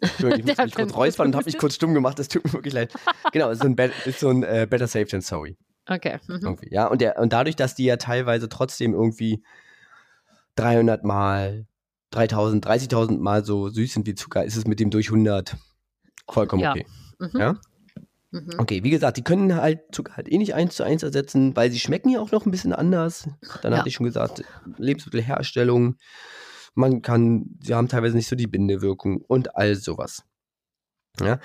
Entschuldigung, 0.00 0.50
ich 0.50 0.56
muss 0.56 0.64
mich 0.66 0.74
kurz 0.74 0.96
räuspern 0.96 1.28
und 1.28 1.36
habe 1.36 1.44
mich 1.44 1.56
kurz 1.56 1.76
stumm 1.76 1.94
gemacht. 1.94 2.18
Das 2.18 2.26
tut 2.26 2.44
mir 2.44 2.52
wirklich 2.52 2.74
leid. 2.74 2.92
Genau, 3.32 3.48
ist 3.50 3.60
so 3.60 3.66
ein, 3.68 3.76
Be 3.76 3.92
ist 4.04 4.18
so 4.18 4.28
ein 4.28 4.42
äh, 4.42 4.66
Better 4.68 4.88
Safe 4.88 5.06
than 5.06 5.20
Sorry. 5.20 5.56
Okay. 5.88 6.18
Mhm. 6.26 6.40
Irgendwie, 6.42 6.74
ja. 6.74 6.86
Und, 6.88 7.00
der, 7.00 7.18
und 7.20 7.32
dadurch, 7.32 7.54
dass 7.54 7.76
die 7.76 7.84
ja 7.84 7.96
teilweise 7.96 8.48
trotzdem 8.48 8.92
irgendwie 8.92 9.44
300 10.56 11.04
Mal, 11.04 11.66
3000, 12.10 12.66
30.000 12.66 13.18
Mal 13.18 13.44
so 13.44 13.68
süß 13.68 13.92
sind 13.94 14.06
wie 14.06 14.14
Zucker, 14.14 14.44
ist 14.44 14.56
es 14.56 14.66
mit 14.66 14.80
dem 14.80 14.90
durch 14.90 15.08
100 15.08 15.56
vollkommen 16.28 16.62
Ja. 16.62 16.72
okay. 16.72 16.86
Mhm. 17.18 17.40
Ja? 17.40 17.60
Mhm. 18.34 18.54
Okay, 18.58 18.82
wie 18.82 18.90
gesagt, 18.90 19.16
die 19.16 19.22
können 19.22 19.54
halt 19.54 19.80
Zucker 19.94 20.16
halt 20.16 20.28
eh 20.30 20.38
nicht 20.38 20.54
eins 20.54 20.74
zu 20.74 20.82
eins 20.82 21.04
ersetzen, 21.04 21.54
weil 21.54 21.70
sie 21.70 21.78
schmecken 21.78 22.08
ja 22.10 22.20
auch 22.20 22.32
noch 22.32 22.46
ein 22.46 22.50
bisschen 22.50 22.72
anders. 22.72 23.28
Dann 23.62 23.72
Ja. 23.72 23.78
hatte 23.78 23.88
ich 23.88 23.94
schon 23.94 24.06
gesagt, 24.06 24.42
Lebensmittelherstellung, 24.76 25.96
man 26.74 27.00
kann, 27.02 27.56
sie 27.62 27.74
haben 27.74 27.88
teilweise 27.88 28.16
nicht 28.16 28.26
so 28.28 28.34
die 28.34 28.48
Bindewirkung 28.48 29.18
und 29.18 29.54
all 29.56 29.76
sowas. 29.76 30.24
Ja. 31.20 31.38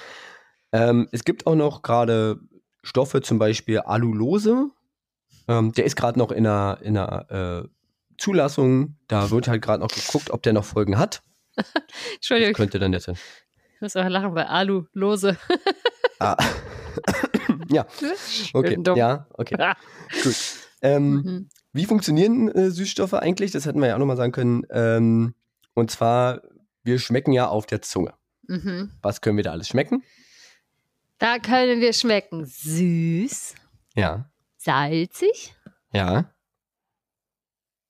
Ähm, 0.72 1.08
es 1.12 1.24
gibt 1.24 1.46
auch 1.46 1.54
noch 1.56 1.84
gerade 1.84 2.40
Stoffe, 2.82 3.22
zum 3.22 3.38
Beispiel 3.38 3.80
Alulose. 3.80 4.70
Ähm, 5.48 5.72
der 5.74 5.86
ist 5.86 5.96
gerade 5.96 6.18
noch 6.18 6.32
in 6.32 6.48
einer, 6.48 6.80
in 6.82 6.98
einer 6.98 7.64
äh, 7.64 7.68
Zulassung. 8.18 8.96
Da 9.08 9.30
wird 9.30 9.48
halt 9.48 9.62
gerade 9.62 9.82
noch 9.84 9.90
geguckt, 9.92 10.32
ob 10.32 10.42
der 10.42 10.54
noch 10.54 10.66
Folgen 10.66 10.98
hat. 10.98 11.22
Das 11.56 11.66
Entschuldigung, 12.16 12.54
könnte 12.54 12.80
dann 12.80 12.94
jetzt. 12.94 13.12
Ich 13.80 13.82
muss 13.82 13.96
auch 13.96 14.10
lachen 14.10 14.34
bei 14.34 14.46
Alu, 14.46 14.84
lose. 14.92 15.38
Ah. 16.20 16.36
ja, 17.70 17.86
okay. 18.52 18.78
Ja, 18.98 19.26
okay. 19.36 19.74
Gut. 20.22 20.36
Ähm, 20.82 21.14
Mhm. 21.14 21.50
Wie 21.72 21.86
funktionieren 21.86 22.50
äh, 22.50 22.72
Süßstoffe 22.72 23.14
eigentlich? 23.14 23.52
Das 23.52 23.66
hätten 23.66 23.80
wir 23.80 23.88
ja 23.88 23.96
auch 23.96 24.00
nochmal 24.00 24.18
sagen 24.18 24.34
können. 24.34 24.64
Ähm, 24.70 25.34
und 25.76 25.92
zwar, 25.92 26.42
wir 26.84 27.00
schmecken 27.00 27.32
ja 27.32 27.48
auf 27.48 27.68
der 27.68 27.82
Zunge. 27.82 28.16
Mhm. 28.48 28.92
Was 29.02 29.22
können 29.22 29.38
wir 29.38 29.46
da 29.46 29.52
alles 29.52 29.70
schmecken? 29.70 30.04
Da 31.20 31.40
können 31.40 31.80
wir 31.80 31.94
schmecken 31.94 32.44
süß, 32.46 33.56
Ja, 33.96 34.30
salzig, 34.58 35.56
ja, 35.94 36.30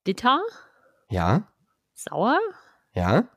bitter, 0.03 0.41
ja, 1.09 1.47
sauer 1.95 2.37
ja. 2.93 3.27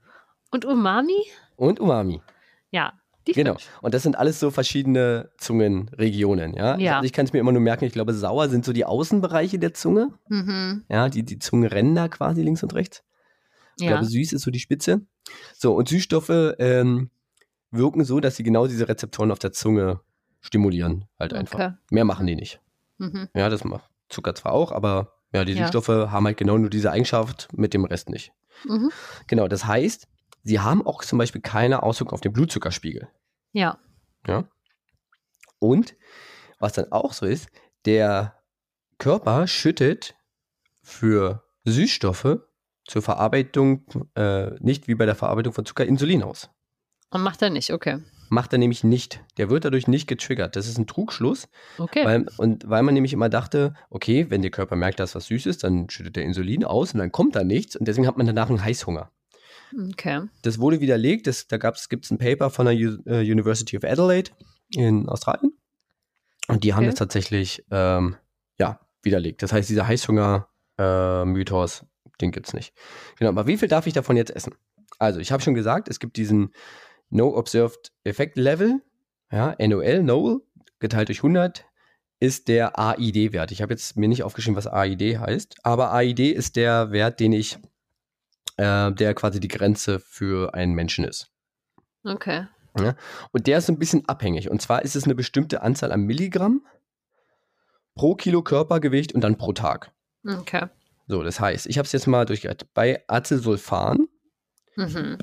und 0.51 0.67
Umami. 0.67 1.25
Und 1.57 1.81
Umami. 1.81 2.21
Ja, 2.73 2.95
die 3.29 3.33
Genau. 3.33 3.53
fünf. 3.53 3.69
Und 3.83 3.95
das 3.95 4.03
sind 4.03 4.17
alles 4.19 4.41
so 4.41 4.51
verschiedene 4.51 5.31
Zungenregionen. 5.39 6.55
Ja, 6.55 6.77
Ja. 6.77 6.79
Ich, 6.79 6.91
also 6.91 7.07
ich 7.07 7.13
kann 7.13 7.27
es 7.27 7.33
mir 7.33 7.39
immer 7.39 7.53
nur 7.53 7.61
merken, 7.63 7.85
ich 7.85 7.93
glaube, 7.93 8.13
sauer 8.15 8.49
sind 8.49 8.65
so 8.65 8.73
die 8.73 8.85
Außenbereiche 8.85 9.59
der 9.61 9.75
Zunge. 9.75 10.11
Mhm. 10.29 10.85
Ja, 10.89 11.09
die, 11.09 11.23
die 11.23 11.39
Zungenränder 11.39 12.09
quasi 12.09 12.43
links 12.43 12.63
und 12.65 12.75
rechts. 12.75 13.05
Ich 13.77 13.85
Ja. 13.85 13.93
glaube, 13.93 14.07
süß 14.07 14.33
ist 14.33 14.43
so 14.43 14.51
die 14.51 14.59
Spitze. 14.59 15.03
So, 15.57 15.75
und 15.77 15.89
Süßstoffe 15.89 16.55
ähm, 16.59 17.11
wirken 17.71 18.05
so, 18.05 18.19
dass 18.21 18.37
sie 18.37 18.43
genau 18.43 18.67
diese 18.67 18.89
Rezeptoren 18.89 19.31
auf 19.31 19.39
der 19.39 19.53
Zunge 19.53 20.01
stimulieren. 20.41 21.05
Halt 21.19 21.33
einfach. 21.33 21.59
Okay. 21.59 21.73
Mehr 21.91 22.05
machen 22.05 22.27
die 22.27 22.35
nicht. 22.35 22.61
Mhm. 22.99 23.29
Ja, 23.35 23.49
das 23.49 23.65
macht 23.65 23.89
Zucker 24.09 24.35
zwar 24.35 24.53
auch, 24.53 24.73
aber 24.73 25.15
ja, 25.33 25.45
die 25.45 25.53
Ja. 25.53 25.63
Süßstoffe 25.63 26.11
haben 26.11 26.27
halt 26.27 26.37
genau 26.37 26.59
nur 26.59 26.69
diese 26.71 26.91
Eigenschaft, 26.91 27.49
mit 27.53 27.73
dem 27.73 27.85
Rest 27.85 28.11
nicht. 28.11 28.33
Mhm. 28.65 28.91
Genau, 29.29 29.49
das 29.49 29.65
heißt, 29.67 30.07
sie 30.43 30.61
haben 30.61 30.87
auch 30.87 31.05
zum 31.05 31.19
Beispiel 31.19 31.41
keine 31.41 31.83
Auswirkung 31.83 32.15
auf 32.15 32.21
den 32.21 32.33
Blutzuckerspiegel. 32.33 33.09
Ja. 33.53 33.79
Ja. 34.27 34.45
Und 35.59 35.95
was 36.59 36.73
dann 36.73 36.91
auch 36.93 37.13
so 37.13 37.27
ist, 37.27 37.49
der 37.85 38.37
Körper 38.99 39.47
schüttet 39.47 40.15
für 40.83 41.45
Süßstoffe 41.65 42.39
zur 42.85 43.03
Verarbeitung, 43.03 43.85
äh, 44.15 44.51
nicht 44.61 44.89
wie 44.89 44.95
bei 44.95 45.07
der 45.07 45.15
Verarbeitung 45.15 45.53
von 45.53 45.65
Zucker, 45.65 45.87
Insulin 45.87 46.23
aus. 46.23 46.51
Und 47.11 47.23
macht 47.23 47.43
er 47.43 47.51
nicht, 47.51 47.73
okay. 47.73 47.99
Macht 48.29 48.53
er 48.53 48.59
nämlich 48.59 48.83
nicht. 48.83 49.21
Der 49.37 49.51
wird 49.51 49.65
dadurch 49.67 49.87
nicht 49.89 50.07
getriggert. 50.07 50.57
Das 50.57 50.67
ist 50.67 50.79
ein 50.79 50.87
Trugschluss. 50.87 51.49
Okay. 51.77 52.05
Weil, 52.05 52.27
und 52.39 52.69
weil 52.69 52.83
man 52.83 52.95
nämlich 52.95 53.13
immer 53.13 53.29
dachte, 53.29 53.75
okay, 53.91 54.31
wenn 54.31 54.41
der 54.41 54.51
Körper 54.51 54.75
merkt, 54.75 55.01
dass 55.01 55.15
was 55.15 55.27
süß 55.27 55.47
ist, 55.47 55.65
dann 55.65 55.91
schüttet 55.91 56.17
der 56.17 56.25
Insulin 56.25 56.65
aus 56.65 56.95
und 56.95 57.01
dann 57.01 57.13
kommt 57.13 57.37
da 57.37 57.45
nichts 57.45 57.77
und 57.77 57.87
deswegen 57.87 58.07
hat 58.07 58.17
man 58.17 58.27
danach 58.27 58.49
einen 58.49 58.65
Heißhunger. 58.65 59.11
Okay. 59.91 60.23
Das 60.43 60.59
wurde 60.59 60.81
widerlegt. 60.81 61.27
Das, 61.27 61.47
da 61.47 61.57
gibt 61.57 62.05
es 62.05 62.11
ein 62.11 62.19
Paper 62.19 62.51
von 62.51 62.67
der 62.67 62.75
U 62.75 62.99
äh, 63.07 63.21
University 63.21 63.77
of 63.77 63.85
Adelaide 63.85 64.31
in 64.75 65.09
Australien. 65.09 65.53
Und 66.49 66.65
die 66.65 66.75
haben 66.75 66.83
Okay. 66.83 66.91
das 66.91 66.99
tatsächlich 66.99 67.65
ähm, 67.71 68.17
ja, 68.59 68.81
widerlegt. 69.03 69.43
Das 69.43 69.53
heißt, 69.53 69.69
dieser 69.69 69.87
Heißhunger-Mythos, 69.87 71.85
den 72.21 72.33
gibt 72.33 72.49
es 72.49 72.55
nicht. 72.55 72.75
Genau, 73.19 73.31
aber 73.31 73.47
wie 73.47 73.57
viel 73.57 73.69
darf 73.69 73.87
ich 73.87 73.93
davon 73.93 74.17
jetzt 74.17 74.35
essen? 74.35 74.55
Also, 74.99 75.21
ich 75.21 75.33
habe 75.33 75.43
schon 75.43 75.55
gesagt, 75.55 75.89
es 75.89 75.99
gibt 76.01 76.17
diesen 76.17 76.53
No 77.11 77.37
Observed 77.37 77.93
Effect 78.05 78.37
Level, 78.37 78.81
ja, 79.31 79.55
NOL, 79.59 80.03
NOL, 80.03 80.43
geteilt 80.79 81.09
durch 81.09 81.21
100, 81.21 81.65
ist 82.21 82.49
der 82.49 82.79
AID-Wert. 82.79 83.51
Ich 83.51 83.63
habe 83.63 83.73
jetzt 83.73 83.97
mir 83.97 84.09
nicht 84.09 84.23
aufgeschrieben, 84.23 84.57
was 84.57 84.67
AID 84.67 85.19
heißt, 85.19 85.57
aber 85.65 85.93
AID 85.93 86.21
ist 86.21 86.57
der 86.57 86.93
Wert, 86.93 87.19
den 87.19 87.33
ich 87.33 87.59
äh, 88.63 88.93
der 88.93 89.15
quasi 89.15 89.41
die 89.41 89.49
Grenze 89.49 90.01
für 90.01 90.55
einen 90.55 90.75
Menschen 90.75 91.05
ist. 91.05 91.31
Okay. 92.05 92.47
Und 93.33 93.47
der 93.47 93.59
ist 93.59 93.67
so 93.67 93.73
ein 93.73 93.79
bisschen 93.79 94.09
abhängig. 94.09 94.49
Und 94.51 94.63
zwar 94.63 94.83
ist 94.83 94.97
es 94.97 95.05
eine 95.05 95.15
bestimmte 95.15 95.63
Anzahl 95.63 95.93
an 95.93 96.03
Milligramm 96.03 96.65
pro 97.95 98.15
Kilo 98.15 98.43
Körpergewicht 98.43 99.15
und 99.15 99.21
dann 99.21 99.37
pro 99.37 99.53
Tag. 99.53 99.93
Okay. 100.27 100.67
So, 101.07 101.23
das 101.23 101.39
heißt, 101.39 101.67
ich 101.67 101.77
habe 101.77 101.85
es 101.87 101.93
jetzt 101.93 102.07
mal 102.07 102.25
durchgehört. 102.25 102.67
Bei 102.73 103.05
Acesulfan 103.09 104.09
Mhm. 104.77 105.19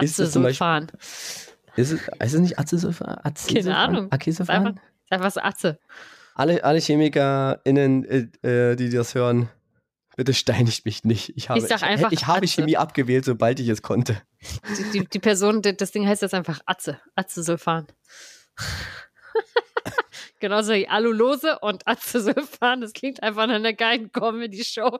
Ist 0.00 0.20
Acesulfan. 0.20 0.86
ist 1.76 1.92
es, 1.92 1.92
ist 1.92 2.08
es 2.20 2.40
nicht 2.40 2.58
Acesulfan? 2.58 3.18
Acesulfan? 3.22 3.62
Keine 3.64 3.76
Ahnung. 3.76 4.04
Ist 4.06 4.12
Acesulfan? 4.12 4.56
einfach, 4.66 4.82
ist 5.04 5.12
einfach 5.12 5.44
Atze. 5.44 5.78
Alle, 6.34 6.64
alle 6.64 6.80
ChemikerInnen, 6.80 8.04
äh, 8.04 8.70
äh, 8.70 8.76
die 8.76 8.90
das 8.90 9.14
hören, 9.14 9.50
bitte 10.16 10.34
steinigt 10.34 10.84
mich 10.84 11.04
nicht. 11.04 11.32
Ich 11.36 11.48
habe, 11.48 11.58
Ich 11.60 11.66
sag 11.66 11.78
ich, 11.78 11.82
einfach 11.84 12.12
ich 12.12 12.26
habe 12.26 12.38
Atze. 12.44 12.48
Chemie 12.48 12.76
abgewählt, 12.76 13.24
sobald 13.24 13.60
ich 13.60 13.68
es 13.68 13.82
konnte. 13.82 14.20
Die, 14.78 15.00
die, 15.00 15.06
die 15.06 15.18
Person, 15.18 15.62
das 15.62 15.90
Ding 15.92 16.06
heißt 16.06 16.22
jetzt 16.22 16.34
einfach 16.34 16.60
Atze. 16.66 17.00
Acesulfan. 17.16 17.86
Genauso 20.40 20.72
wie 20.72 20.88
Alulose 20.88 21.58
und 21.60 21.86
Acesulfan. 21.86 22.80
Das 22.80 22.92
klingt 22.92 23.22
einfach 23.22 23.46
nach 23.46 23.54
einer 23.54 23.72
geilen 23.72 24.10
Comedy-Show. 24.10 24.98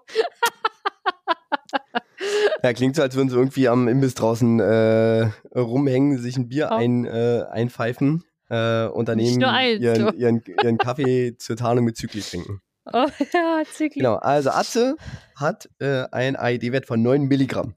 Ja, 2.62 2.72
klingt 2.72 2.94
so, 2.94 3.02
als 3.02 3.16
würden 3.16 3.28
sie 3.28 3.36
irgendwie 3.36 3.68
am 3.68 3.88
Imbiss 3.88 4.14
draußen 4.14 4.60
äh, 4.60 5.30
rumhängen, 5.58 6.18
sich 6.18 6.36
ein 6.36 6.48
Bier 6.48 6.68
Oh. 6.70 6.74
ein, 6.76 7.04
äh, 7.04 7.44
einpfeifen 7.50 8.22
äh, 8.48 8.86
und 8.86 9.08
daneben 9.08 9.40
ihren, 9.40 10.14
ihren, 10.16 10.42
ihren 10.62 10.78
Kaffee 10.78 11.36
zur 11.36 11.56
Tarnung 11.56 11.84
mit 11.84 11.96
Zykli 11.96 12.20
trinken. 12.20 12.60
Oh 12.92 13.06
ja, 13.32 13.62
Zigli. 13.72 13.98
Genau, 14.00 14.16
also 14.16 14.50
Atze 14.50 14.96
hat 15.36 15.68
äh, 15.78 16.04
einen 16.10 16.36
AED-Wert 16.36 16.86
von 16.86 17.00
9 17.02 17.22
Milligramm. 17.22 17.74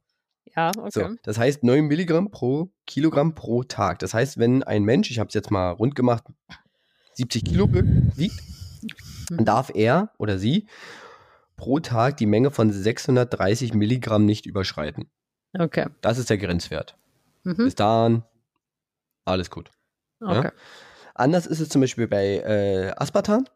Ja, 0.56 0.72
okay. 0.78 0.90
So, 0.92 1.10
das 1.24 1.38
heißt 1.38 1.64
9 1.64 1.86
Milligramm 1.86 2.32
pro 2.32 2.72
Kilogramm 2.88 3.36
pro 3.36 3.64
Tag. 3.64 4.00
Das 4.00 4.14
heißt, 4.14 4.38
wenn 4.40 4.64
ein 4.64 4.84
Mensch, 4.84 5.12
ich 5.12 5.20
habe 5.20 5.28
es 5.28 5.34
jetzt 5.36 5.52
mal 5.52 5.70
rund 5.72 5.96
gemacht, 5.96 6.24
70 7.14 7.44
Kilo 7.46 7.70
wiegt, 7.72 8.42
Mhm. 9.30 9.38
dann 9.38 9.46
darf 9.46 9.72
er 9.74 10.12
oder 10.18 10.38
sie 10.38 10.68
pro 11.58 11.80
Tag 11.80 12.18
die 12.18 12.26
Menge 12.26 12.52
von 12.52 12.72
630 12.72 13.74
Milligramm 13.74 14.26
nicht 14.26 14.46
überschreiten. 14.46 15.10
Okay. 15.58 15.88
Das 16.02 16.18
ist 16.18 16.30
der 16.30 16.38
Grenzwert. 16.38 16.98
Mhm. 17.44 17.56
Bis 17.58 17.76
dahin, 17.76 18.24
alles 19.24 19.50
gut. 19.50 19.72
okay. 20.20 20.52
Anders 21.14 21.46
ist 21.48 21.60
es 21.62 21.70
zum 21.70 21.82
Beispiel 21.82 22.08
bei 22.08 22.38
äh, 22.40 22.92
Aspartan. 22.98 23.48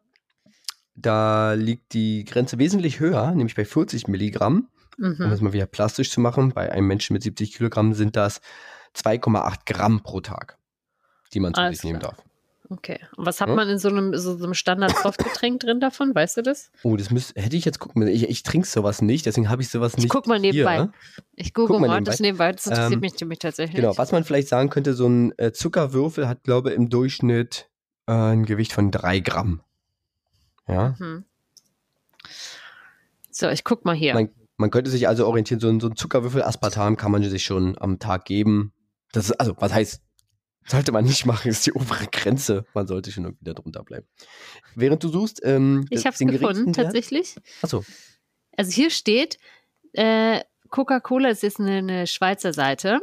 Da 0.94 1.52
liegt 1.54 1.92
die 1.94 2.24
Grenze 2.24 2.58
wesentlich 2.58 3.00
höher, 3.00 3.30
nämlich 3.32 3.54
bei 3.54 3.64
40 3.64 4.08
Milligramm. 4.08 4.68
Um 4.98 5.10
Mhm. 5.18 5.30
das 5.30 5.40
mal 5.40 5.52
wieder 5.54 5.66
plastisch 5.66 6.10
zu 6.10 6.20
machen, 6.20 6.50
bei 6.52 6.70
einem 6.72 6.86
Menschen 6.86 7.14
mit 7.14 7.22
70 7.22 7.54
Kilogramm 7.54 7.94
sind 7.94 8.16
das 8.16 8.40
2,8 8.94 9.60
Gramm 9.64 10.02
pro 10.02 10.20
Tag, 10.20 10.58
die 11.32 11.40
man 11.40 11.54
zu 11.54 11.60
Alles 11.60 11.78
sich 11.78 11.84
nehmen 11.84 12.00
klar. 12.00 12.12
darf. 12.16 12.24
Okay. 12.72 13.00
Und 13.16 13.26
was 13.26 13.40
hat 13.40 13.48
Ja? 13.48 13.54
man 13.56 13.68
in 13.68 13.78
so 13.78 13.88
einem, 13.88 14.16
so 14.16 14.36
einem 14.36 14.54
Standard-Softgetränk 14.54 15.58
drin 15.60 15.80
davon? 15.80 16.14
Weißt 16.14 16.36
du 16.36 16.42
das? 16.42 16.70
Oh, 16.84 16.96
das 16.96 17.10
müsste, 17.10 17.40
hätte 17.40 17.56
ich 17.56 17.64
jetzt 17.64 17.80
gucken 17.80 18.00
müssen. 18.00 18.14
Ich, 18.14 18.28
ich 18.28 18.42
trinke 18.44 18.68
sowas 18.68 19.02
nicht, 19.02 19.26
deswegen 19.26 19.48
habe 19.48 19.62
ich 19.62 19.70
sowas 19.70 19.94
Ich 19.96 20.04
nicht. 20.04 20.10
guck 20.12 20.26
mal 20.28 20.38
nebenbei. 20.38 20.76
Hier. 20.76 20.92
Ich 21.34 21.52
google 21.54 21.76
Guck 21.76 21.80
mal 21.80 21.86
mal 21.88 22.02
das 22.02 22.20
nebenbei. 22.20 22.52
Das 22.52 22.66
interessiert 22.66 22.92
Ähm, 22.92 23.00
mich 23.00 23.18
nämlich 23.20 23.38
tatsächlich. 23.40 23.76
Genau, 23.80 23.96
was 23.98 24.12
man 24.12 24.22
vielleicht 24.22 24.48
sagen 24.48 24.70
könnte, 24.70 24.94
so 24.94 25.08
ein 25.08 25.32
äh, 25.38 25.50
Zuckerwürfel 25.52 26.28
hat, 26.28 26.44
glaube 26.44 26.70
ich, 26.70 26.76
im 26.76 26.90
Durchschnitt 26.90 27.68
äh, 28.06 28.12
ein 28.12 28.44
Gewicht 28.44 28.72
von 28.72 28.90
3 28.92 29.18
Gramm. 29.20 29.62
Ja, 30.70 30.94
Mhm. 30.98 31.24
So, 33.30 33.48
ich 33.48 33.64
guck 33.64 33.84
mal 33.84 33.94
hier. 33.94 34.12
Man, 34.12 34.28
man 34.56 34.70
könnte 34.70 34.90
sich 34.90 35.08
also 35.08 35.26
orientieren, 35.26 35.60
so 35.60 35.68
ein, 35.68 35.80
so 35.80 35.88
ein 35.88 35.96
Zuckerwürfel 35.96 36.42
Aspartam 36.42 36.96
kann 36.96 37.10
man 37.10 37.22
sich 37.22 37.44
schon 37.44 37.78
am 37.78 37.98
Tag 37.98 38.24
geben. 38.24 38.72
Das 39.12 39.26
ist, 39.30 39.32
also, 39.40 39.54
was 39.58 39.72
heißt, 39.72 40.02
sollte 40.66 40.92
man 40.92 41.04
nicht 41.04 41.26
machen, 41.26 41.48
ist 41.48 41.66
die 41.66 41.72
obere 41.72 42.06
Grenze. 42.06 42.66
Man 42.74 42.86
sollte 42.86 43.10
schon 43.10 43.24
irgendwie 43.24 43.44
da 43.44 43.54
drunter 43.54 43.82
bleiben. 43.82 44.06
Während 44.74 45.02
du 45.02 45.08
suchst, 45.08 45.40
ähm, 45.44 45.86
ich 45.90 46.04
habe 46.04 46.12
es 46.12 46.18
den 46.18 46.28
gefunden, 46.28 46.72
tatsächlich. 46.72 47.36
Achso, 47.62 47.84
Also 48.56 48.70
hier 48.72 48.90
steht, 48.90 49.38
äh, 49.94 50.40
Coca-Cola 50.68 51.30
ist 51.30 51.42
jetzt 51.42 51.58
eine, 51.60 51.78
eine 51.78 52.06
Schweizer 52.06 52.52
Seite. 52.52 53.00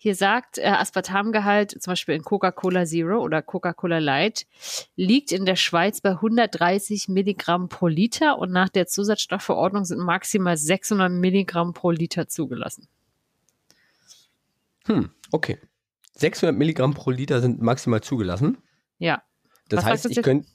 Hier 0.00 0.14
sagt, 0.14 0.58
äh, 0.58 0.66
Aspartamgehalt 0.66 1.72
zum 1.82 1.90
Beispiel 1.90 2.14
in 2.14 2.22
Coca-Cola 2.22 2.86
Zero 2.86 3.20
oder 3.20 3.42
Coca-Cola 3.42 3.98
Light 3.98 4.46
liegt 4.94 5.32
in 5.32 5.44
der 5.44 5.56
Schweiz 5.56 6.00
bei 6.00 6.10
130 6.10 7.08
Milligramm 7.08 7.68
pro 7.68 7.88
Liter 7.88 8.38
und 8.38 8.52
nach 8.52 8.68
der 8.68 8.86
Zusatzstoffverordnung 8.86 9.84
sind 9.84 9.98
maximal 9.98 10.56
600 10.56 11.10
Milligramm 11.10 11.74
pro 11.74 11.90
Liter 11.90 12.28
zugelassen. 12.28 12.86
Hm, 14.86 15.10
okay. 15.32 15.58
600 16.14 16.56
Milligramm 16.56 16.94
pro 16.94 17.10
Liter 17.10 17.40
sind 17.40 17.60
maximal 17.60 18.00
zugelassen. 18.00 18.58
Ja. 18.98 19.24
Das 19.68 19.78
Was 19.78 19.84
heißt, 19.84 20.10
ich 20.10 20.22
könnte, 20.22 20.48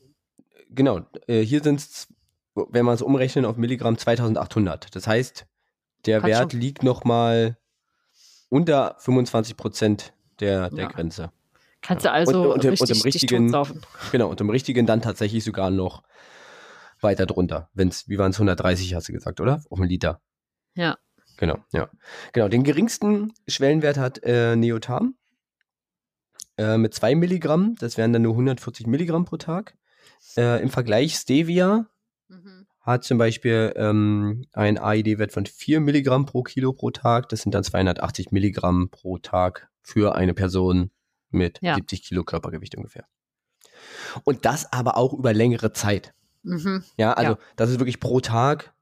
genau, 0.69 1.01
äh, 1.27 1.41
hier 1.41 1.61
sind 1.61 1.81
es, 1.81 2.07
wenn 2.55 2.85
man 2.85 2.95
es 2.95 3.01
umrechnen 3.01 3.43
auf 3.43 3.57
Milligramm, 3.57 3.97
2800. 3.97 4.95
Das 4.95 5.05
heißt, 5.05 5.45
der 6.05 6.21
Kann 6.21 6.29
Wert 6.29 6.51
schon. 6.53 6.61
liegt 6.61 6.83
nochmal 6.83 7.57
unter 8.53 8.95
25 8.99 9.57
Prozent 9.57 10.13
der, 10.39 10.69
der 10.69 10.83
Ja. 10.85 10.87
Grenze. 10.89 11.31
Kannst 11.81 12.05
du 12.05 12.11
also 12.11 12.43
Und- 12.43 12.47
und 12.53 12.63
dem- 12.63 12.69
und 12.73 12.81
richtig 12.81 12.87
dem 12.87 12.95
dich 12.97 13.05
richtigen-. 13.05 13.51
Genau, 14.11 14.29
und 14.29 14.39
im 14.39 14.49
richtigen 14.49 14.85
dann 14.85 15.01
tatsächlich 15.01 15.43
sogar 15.43 15.69
noch 15.71 16.03
weiter 17.01 17.25
drunter. 17.25 17.69
Wenn's, 17.73 18.07
wie 18.07 18.17
waren 18.17 18.31
es, 18.31 18.37
130 18.39 18.93
hast 18.93 19.09
du 19.09 19.13
gesagt, 19.13 19.41
oder? 19.41 19.61
Auf 19.69 19.79
einen 19.79 19.89
Liter. 19.89 20.21
Ja. 20.75 20.97
Genau, 21.37 21.57
ja. 21.73 21.89
Genau, 22.31 22.47
den 22.47 22.63
geringsten 22.63 23.33
Schwellenwert 23.47 23.97
hat 23.97 24.21
äh, 24.23 24.55
Neotam 24.55 25.15
äh, 26.57 26.77
mit 26.77 26.93
2 26.93 27.15
Milligramm. 27.15 27.75
Das 27.79 27.97
wären 27.97 28.13
dann 28.13 28.21
nur 28.21 28.33
140 28.33 28.85
Milligramm 28.87 29.25
pro 29.25 29.37
Tag. 29.37 29.75
Äh, 30.37 30.61
Im 30.61 30.69
Vergleich 30.69 31.15
Stevia. 31.15 31.87
Hat 32.83 33.03
zum 33.03 33.17
Beispiel 33.17 33.73
ähm, 33.75 34.45
einen 34.53 34.77
AID-Wert 34.77 35.31
von 35.31 35.45
4 35.45 35.79
Milligramm 35.79 36.25
pro 36.25 36.43
Kilo 36.43 36.73
pro 36.73 36.91
Tag. 36.91 37.29
Das 37.29 37.41
sind 37.41 37.53
dann 37.55 37.63
280 37.63 38.31
Milligramm 38.31 38.89
pro 38.89 39.17
Tag 39.17 39.69
für 39.81 40.15
eine 40.15 40.33
Person 40.33 40.91
mit 41.29 41.59
Ja. 41.61 41.75
70 41.75 42.03
Kilo 42.03 42.23
Körpergewicht 42.23 42.75
ungefähr. 42.75 43.05
Und 44.23 44.45
das 44.45 44.71
aber 44.71 44.97
auch 44.97 45.13
über 45.13 45.33
längere 45.33 45.71
Zeit. 45.73 46.13
Mhm. 46.43 46.83
Ja, 46.97 47.13
also 47.13 47.31
Ja. 47.33 47.37
das 47.55 47.69
ist 47.71 47.79
wirklich 47.79 47.99
pro 48.01 48.19
Tag 48.19 48.73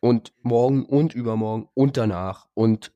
und 0.00 0.32
morgen 0.42 0.84
und 0.84 1.14
übermorgen 1.14 1.68
und 1.74 1.96
danach 1.96 2.48
und 2.54 2.92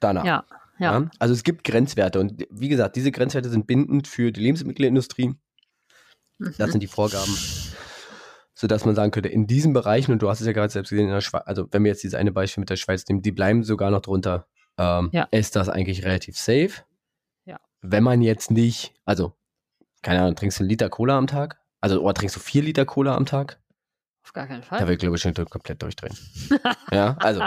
danach. 0.00 0.24
Ja, 0.24 0.44
ja. 0.78 0.98
Ja? 1.00 1.10
Also 1.18 1.32
es 1.34 1.42
gibt 1.44 1.64
Grenzwerte 1.64 2.20
und 2.20 2.46
wie 2.50 2.68
gesagt, 2.68 2.96
diese 2.96 3.10
Grenzwerte 3.10 3.48
sind 3.48 3.66
bindend 3.66 4.06
für 4.06 4.32
die 4.32 4.40
Lebensmittelindustrie. 4.42 5.34
Das 6.38 6.58
Mhm. 6.68 6.72
sind 6.72 6.80
die 6.82 6.86
Vorgaben, 6.86 7.34
sodass 8.58 8.84
man 8.86 8.94
sagen 8.94 9.10
könnte, 9.12 9.28
in 9.28 9.46
diesen 9.46 9.72
Bereichen, 9.74 10.12
und 10.12 10.22
du 10.22 10.28
hast 10.30 10.40
es 10.40 10.46
ja 10.46 10.52
gerade 10.54 10.72
selbst 10.72 10.88
gesehen, 10.90 11.06
in 11.08 11.12
der 11.12 11.20
Schweiz, 11.20 11.42
also 11.44 11.68
wenn 11.70 11.84
wir 11.84 11.90
jetzt 11.90 12.02
dieses 12.02 12.18
eine 12.18 12.32
Beispiel 12.32 12.62
mit 12.62 12.70
der 12.70 12.76
Schweiz 12.76 13.06
nehmen, 13.06 13.20
die 13.20 13.30
bleiben 13.30 13.62
sogar 13.62 13.90
noch 13.90 14.00
drunter, 14.00 14.46
ähm, 14.78 15.10
Ja. 15.12 15.28
ist 15.30 15.54
das 15.56 15.68
eigentlich 15.68 16.04
relativ 16.04 16.36
safe. 16.38 16.70
Ja. 17.44 17.60
Wenn 17.82 18.02
man 18.02 18.22
jetzt 18.22 18.50
nicht, 18.50 18.94
also, 19.04 19.34
keine 20.02 20.22
Ahnung, 20.22 20.36
trinkst 20.36 20.58
du 20.58 20.62
einen 20.62 20.70
Liter 20.70 20.88
Cola 20.88 21.18
am 21.18 21.26
Tag? 21.26 21.60
Also, 21.82 22.00
oder 22.00 22.14
trinkst 22.14 22.34
du 22.34 22.40
vier 22.40 22.62
Liter 22.62 22.86
Cola 22.86 23.14
am 23.14 23.26
Tag? 23.26 23.60
Auf 24.24 24.32
gar 24.32 24.46
keinen 24.46 24.62
Da 24.62 24.66
Fall. 24.66 24.80
würde 24.80 24.94
ich, 24.94 24.98
glaube 25.00 25.16
ich, 25.16 25.22
schon 25.22 25.34
komplett 25.34 25.82
durchdrehen. 25.82 26.16
ja, 26.90 27.14
also, 27.20 27.44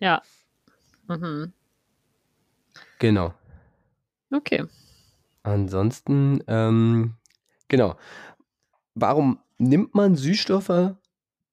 Ja. 0.00 0.22
Mhm. 1.06 1.52
genau. 2.98 3.34
Okay. 4.32 4.64
Ansonsten, 5.42 6.42
ähm, 6.46 7.14
genau. 7.68 7.96
Warum 8.94 9.38
nimmt 9.58 9.94
man 9.94 10.16
Süßstoffe 10.16 10.94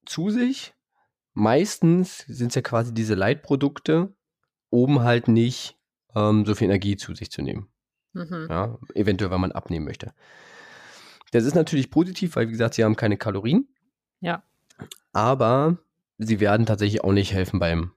zu 0.06 0.30
sich? 0.30 0.74
Meistens 1.34 2.20
sind 2.28 2.49
es 2.49 2.56
ja 2.56 2.62
quasi 2.62 2.93
diese 2.93 3.16
Leitprodukte, 3.16 4.16
um 4.70 5.01
halt 5.01 5.28
nicht 5.28 5.78
ähm, 6.16 6.45
so 6.45 6.56
viel 6.56 6.66
Energie 6.66 6.95
zu 6.95 7.14
sich 7.14 7.30
zu 7.30 7.41
nehmen. 7.41 7.68
Mhm. 8.14 8.47
Ja, 8.49 8.80
eventuell, 8.93 9.32
weil 9.32 9.39
man 9.39 9.51
abnehmen 9.51 9.86
möchte. 9.86 10.14
Das 11.32 11.43
ist 11.43 11.56
natürlich 11.56 11.91
positiv, 11.91 12.36
weil, 12.36 12.47
wie 12.47 12.53
gesagt, 12.53 12.76
sie 12.76 12.84
haben 12.84 12.95
keine 12.95 13.18
Kalorien. 13.18 13.68
Ja. 14.22 14.43
Aber 15.12 15.78
sie 16.18 16.39
werden 16.39 16.66
tatsächlich 16.66 17.03
auch 17.03 17.12
nicht 17.12 17.34
helfen 17.34 17.60
beim, 17.60 17.91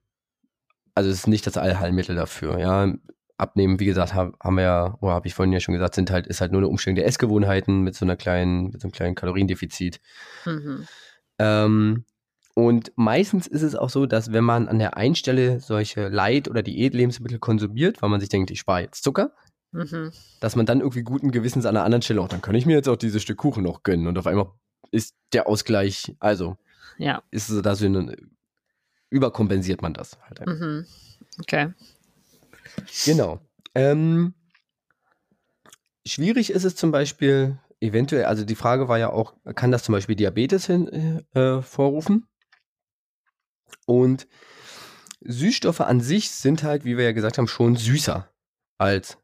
also 0.95 1.09
es 1.09 1.19
ist 1.19 1.27
nicht 1.29 1.47
das 1.47 1.57
Allheilmittel 1.57 2.17
dafür. 2.17 2.59
Ja, 2.59 2.93
abnehmen, 3.39 3.80
wie 3.80 3.86
gesagt, 3.86 4.14
hab, 4.14 4.39
haben 4.43 4.57
wir 4.57 4.62
ja, 4.64 4.99
oder 5.01 5.12
habe 5.14 5.26
ich 5.26 5.34
vorhin 5.34 5.53
ja 5.53 5.61
schon 5.61 5.74
gesagt, 5.74 5.95
sind 5.95 6.11
halt, 6.11 6.26
ist 6.26 6.41
halt 6.41 6.53
nur 6.53 6.61
eine 6.61 6.68
Umstellung 6.68 6.97
der 6.97 7.07
Essgewohnheiten 7.07 7.82
mit 7.82 7.95
so 7.95 8.05
einer 8.05 8.16
kleinen, 8.16 8.70
mit 8.70 8.80
so 8.80 8.86
einem 8.86 8.93
kleinen 8.93 9.14
Kaloriendefizit. 9.14 10.01
Mhm. 10.45 10.86
Ähm, 11.39 12.05
und 12.55 12.93
meistens 12.97 13.47
ist 13.47 13.62
es 13.62 13.76
auch 13.76 13.91
so, 13.91 14.07
dass 14.07 14.32
wenn 14.32 14.43
man 14.45 14.66
an 14.68 14.80
der 14.80 14.97
einen 14.97 15.14
Stelle 15.14 15.61
solche 15.61 16.09
Light- 16.09 16.49
oder 16.49 16.62
Diät-Lebensmittel 16.62 17.39
konsumiert, 17.39 18.03
weil 18.03 18.11
man 18.11 18.18
sich 18.20 18.28
denkt, 18.28 18.51
ich 18.51 18.61
spare 18.61 18.82
jetzt 18.82 19.03
Zucker, 19.05 19.32
Mhm. 19.70 20.12
dass 20.41 20.57
man 20.57 20.64
dann 20.64 20.80
irgendwie 20.80 21.03
guten 21.03 21.30
Gewissens 21.30 21.66
an 21.66 21.76
einer 21.76 21.84
anderen 21.84 22.01
Stelle 22.03 22.22
auch, 22.22 22.28
dann 22.28 22.41
kann 22.41 22.55
ich 22.55 22.64
mir 22.64 22.74
jetzt 22.74 22.89
auch 22.89 22.97
dieses 22.97 23.22
Stück 23.22 23.36
Kuchen 23.36 23.62
noch 23.62 23.82
gönnen. 23.82 24.07
Und 24.07 24.16
auf 24.16 24.26
einmal 24.26 24.51
ist 24.91 25.14
der 25.34 25.47
Ausgleich, 25.47 26.16
also 26.20 26.57
Ja. 26.97 27.22
ist 27.30 27.51
es 27.51 27.61
da 27.61 27.74
so 27.74 27.86
überkompensiert 29.11 29.82
man 29.82 29.93
das 29.95 30.18
halt 30.22 30.41
einfach. 30.41 30.55
Mhm. 30.59 30.86
Okay. 31.41 31.72
Genau. 33.05 33.41
Ähm, 33.75 34.35
schwierig 36.07 36.51
ist 36.51 36.64
es 36.64 36.77
zum 36.77 36.91
Beispiel, 36.91 37.59
eventuell, 37.81 38.25
also 38.25 38.45
die 38.45 38.55
Frage 38.55 38.89
war 38.89 38.99
ja 38.99 39.11
auch, 39.11 39.35
kann 39.55 39.71
das 39.71 39.85
zum 39.85 39.93
Beispiel 39.93 40.16
Diabetes 40.16 40.66
hin, 40.66 41.25
äh, 41.35 41.62
vorrufen? 41.62 42.27
Und 43.87 44.27
Süßstoffe 45.21 45.81
an 45.81 46.01
sich 46.01 46.31
sind 46.31 46.62
halt, 46.62 46.85
wie 46.85 46.97
wir 46.97 47.05
ja 47.05 47.12
gesagt 47.12 47.39
haben, 47.39 47.49
schon 47.49 47.77
süßer 47.77 48.29
als 48.79 49.19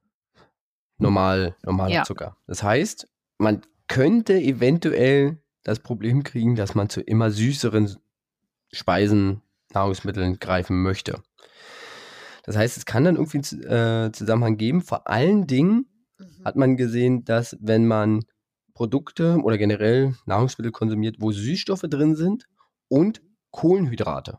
normal, 0.99 1.57
normaler 1.62 1.95
Ja. 1.95 2.03
Zucker. 2.05 2.36
Das 2.47 2.62
heißt, 2.62 3.09
man 3.38 3.62
könnte 3.88 4.34
eventuell 4.34 5.38
das 5.62 5.78
Problem 5.78 6.22
kriegen, 6.22 6.57
dass 6.57 6.74
man 6.74 6.88
zu 6.88 7.01
immer 7.01 7.30
süßeren 7.30 7.97
Speisen, 8.72 9.42
Nahrungsmitteln 9.72 10.38
greifen 10.38 10.82
möchte. 10.82 11.22
Das 12.45 12.57
heißt, 12.57 12.76
es 12.76 12.86
kann 12.86 13.05
dann 13.05 13.16
irgendwie 13.16 13.38
einen 13.38 14.07
äh, 14.09 14.12
Zusammenhang 14.12 14.57
geben. 14.57 14.82
Vor 14.82 15.09
allen 15.09 15.47
Dingen 15.47 15.86
Mhm. 16.18 16.45
hat 16.45 16.55
man 16.57 16.76
gesehen, 16.76 17.24
dass 17.24 17.57
wenn 17.61 17.86
man 17.88 18.24
Produkte 18.72 19.38
oder 19.42 19.59
generell 19.59 20.14
Nahrungsmittel 20.26 20.70
konsumiert, 20.70 21.16
wo 21.18 21.32
Süßstoffe 21.32 21.82
drin 21.88 22.14
sind 22.14 22.47
und 22.88 23.20
Kohlenhydrate, 23.51 24.38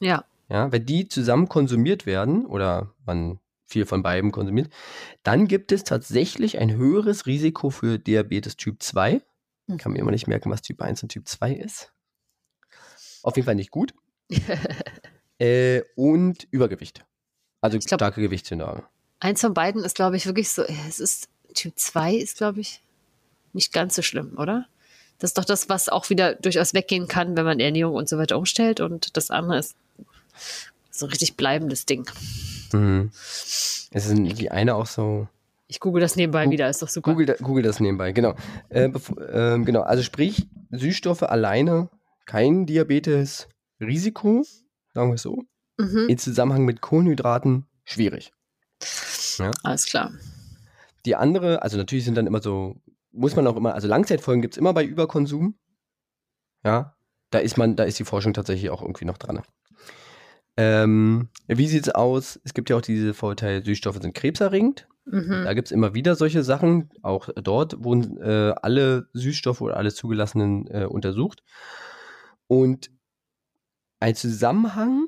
Ja. 0.00 0.24
ja, 0.50 0.70
wenn 0.72 0.84
die 0.84 1.08
zusammen 1.08 1.48
konsumiert 1.48 2.04
werden 2.04 2.44
oder 2.46 2.94
man 3.06 3.38
viel 3.66 3.86
von 3.86 4.02
beiden 4.02 4.30
konsumiert, 4.30 4.70
dann 5.22 5.48
gibt 5.48 5.72
es 5.72 5.84
tatsächlich 5.84 6.58
ein 6.58 6.76
höheres 6.76 7.26
Risiko 7.26 7.70
für 7.70 7.98
Diabetes 7.98 8.56
Typ 8.56 8.82
2. 8.82 9.22
Ich 9.68 9.78
kann 9.78 9.92
mir 9.92 9.98
immer 9.98 10.12
nicht 10.12 10.26
merken, 10.28 10.50
was 10.50 10.62
Typ 10.62 10.80
1 10.82 11.02
und 11.02 11.08
Typ 11.08 11.26
2 11.28 11.52
ist. 11.52 11.92
Auf 13.22 13.36
jeden 13.36 13.46
Fall 13.46 13.56
nicht 13.56 13.70
gut. 13.70 13.94
Äh, 15.38 15.82
und 15.96 16.46
Übergewicht. 16.50 17.04
Also 17.60 17.78
glaub- 17.78 17.98
starke 17.98 18.20
Gewichtszunahme. 18.20 18.84
Eins 19.20 19.40
von 19.40 19.54
beiden 19.54 19.82
ist, 19.84 19.94
glaube 19.96 20.16
ich, 20.16 20.26
wirklich 20.26 20.50
so, 20.50 20.62
äh, 20.62 20.74
es 20.88 21.00
ist, 21.00 21.28
Typ 21.54 21.72
2 21.78 22.14
ist, 22.14 22.36
glaube 22.36 22.60
ich, 22.60 22.80
nicht 23.52 23.72
ganz 23.72 23.94
so 23.94 24.02
schlimm, 24.02 24.34
oder? 24.38 24.66
Das 25.18 25.30
ist 25.30 25.38
doch 25.38 25.44
das, 25.46 25.68
was 25.70 25.88
auch 25.88 26.10
wieder 26.10 26.34
durchaus 26.34 26.74
weggehen 26.74 27.08
kann, 27.08 27.36
wenn 27.36 27.44
man 27.46 27.58
Ernährung 27.60 27.94
und 27.94 28.08
so 28.08 28.18
weiter 28.18 28.36
umstellt. 28.36 28.80
Und 28.80 29.16
das 29.16 29.30
andere 29.30 29.58
ist 29.58 29.74
so 30.90 31.06
ein 31.06 31.10
richtig 31.10 31.36
bleibendes 31.36 31.86
Ding. 31.86 32.10
Mhm. 32.72 33.10
Es 33.12 33.88
ist 34.06 34.14
die 34.14 34.50
eine 34.50 34.74
auch 34.74 34.84
so. 34.86 35.28
Ich 35.68 35.80
google 35.80 36.00
das 36.02 36.16
nebenbei 36.16 36.44
Gu- 36.44 36.50
wieder, 36.50 36.68
ist 36.68 36.82
doch 36.82 36.88
super. 36.88 37.10
Google, 37.12 37.34
Google 37.42 37.62
das 37.62 37.80
nebenbei, 37.80 38.12
genau. 38.12 38.34
Äh, 38.68 38.90
ähm, 39.32 39.64
genau, 39.64 39.80
also 39.82 40.02
sprich, 40.02 40.46
Süßstoffe 40.70 41.22
alleine 41.22 41.88
kein 42.26 42.66
Diabetes-Risiko, 42.66 44.44
sagen 44.96 45.10
wir 45.10 45.16
es 45.16 45.22
so. 45.22 45.42
Mhm. 45.78 46.08
In 46.08 46.18
Zusammenhang 46.18 46.64
mit 46.64 46.80
Kohlenhydraten 46.80 47.66
schwierig. 47.84 48.32
Alles 49.62 49.84
klar. 49.84 50.10
Die 51.04 51.14
andere, 51.14 51.62
also 51.62 51.76
natürlich 51.76 52.06
sind 52.06 52.16
dann 52.16 52.26
immer 52.26 52.40
so, 52.40 52.80
muss 53.12 53.36
man 53.36 53.46
auch 53.46 53.56
immer, 53.56 53.74
also 53.74 53.86
Langzeitfolgen 53.86 54.40
gibt 54.40 54.54
es 54.54 54.58
immer 54.58 54.72
bei 54.72 54.84
Überkonsum. 54.84 55.58
Ja, 56.64 56.96
da 57.30 57.38
ist 57.38 57.58
man, 57.58 57.76
da 57.76 57.84
ist 57.84 57.98
die 57.98 58.04
Forschung 58.04 58.32
tatsächlich 58.32 58.70
auch 58.70 58.80
irgendwie 58.80 59.04
noch 59.04 59.18
dran. 59.18 59.42
Ähm, 60.56 61.28
wie 61.46 61.68
sieht's 61.68 61.90
aus? 61.90 62.40
Es 62.42 62.54
gibt 62.54 62.70
ja 62.70 62.76
auch 62.76 62.80
diese 62.80 63.12
Vorurteile, 63.12 63.62
Süßstoffe 63.62 63.98
sind 64.00 64.14
krebserregend. 64.14 64.88
Mhm. 65.04 65.44
Da 65.44 65.52
gibt 65.52 65.68
es 65.68 65.72
immer 65.72 65.92
wieder 65.92 66.16
solche 66.16 66.42
Sachen. 66.42 66.88
Auch 67.02 67.28
dort 67.36 67.84
wurden 67.84 68.16
äh, 68.16 68.54
alle 68.62 69.08
Süßstoffe 69.12 69.60
oder 69.60 69.76
alle 69.76 69.92
zugelassenen 69.92 70.66
äh, 70.68 70.86
untersucht. 70.86 71.42
Und 72.46 72.90
ein 74.00 74.14
Zusammenhang 74.14 75.06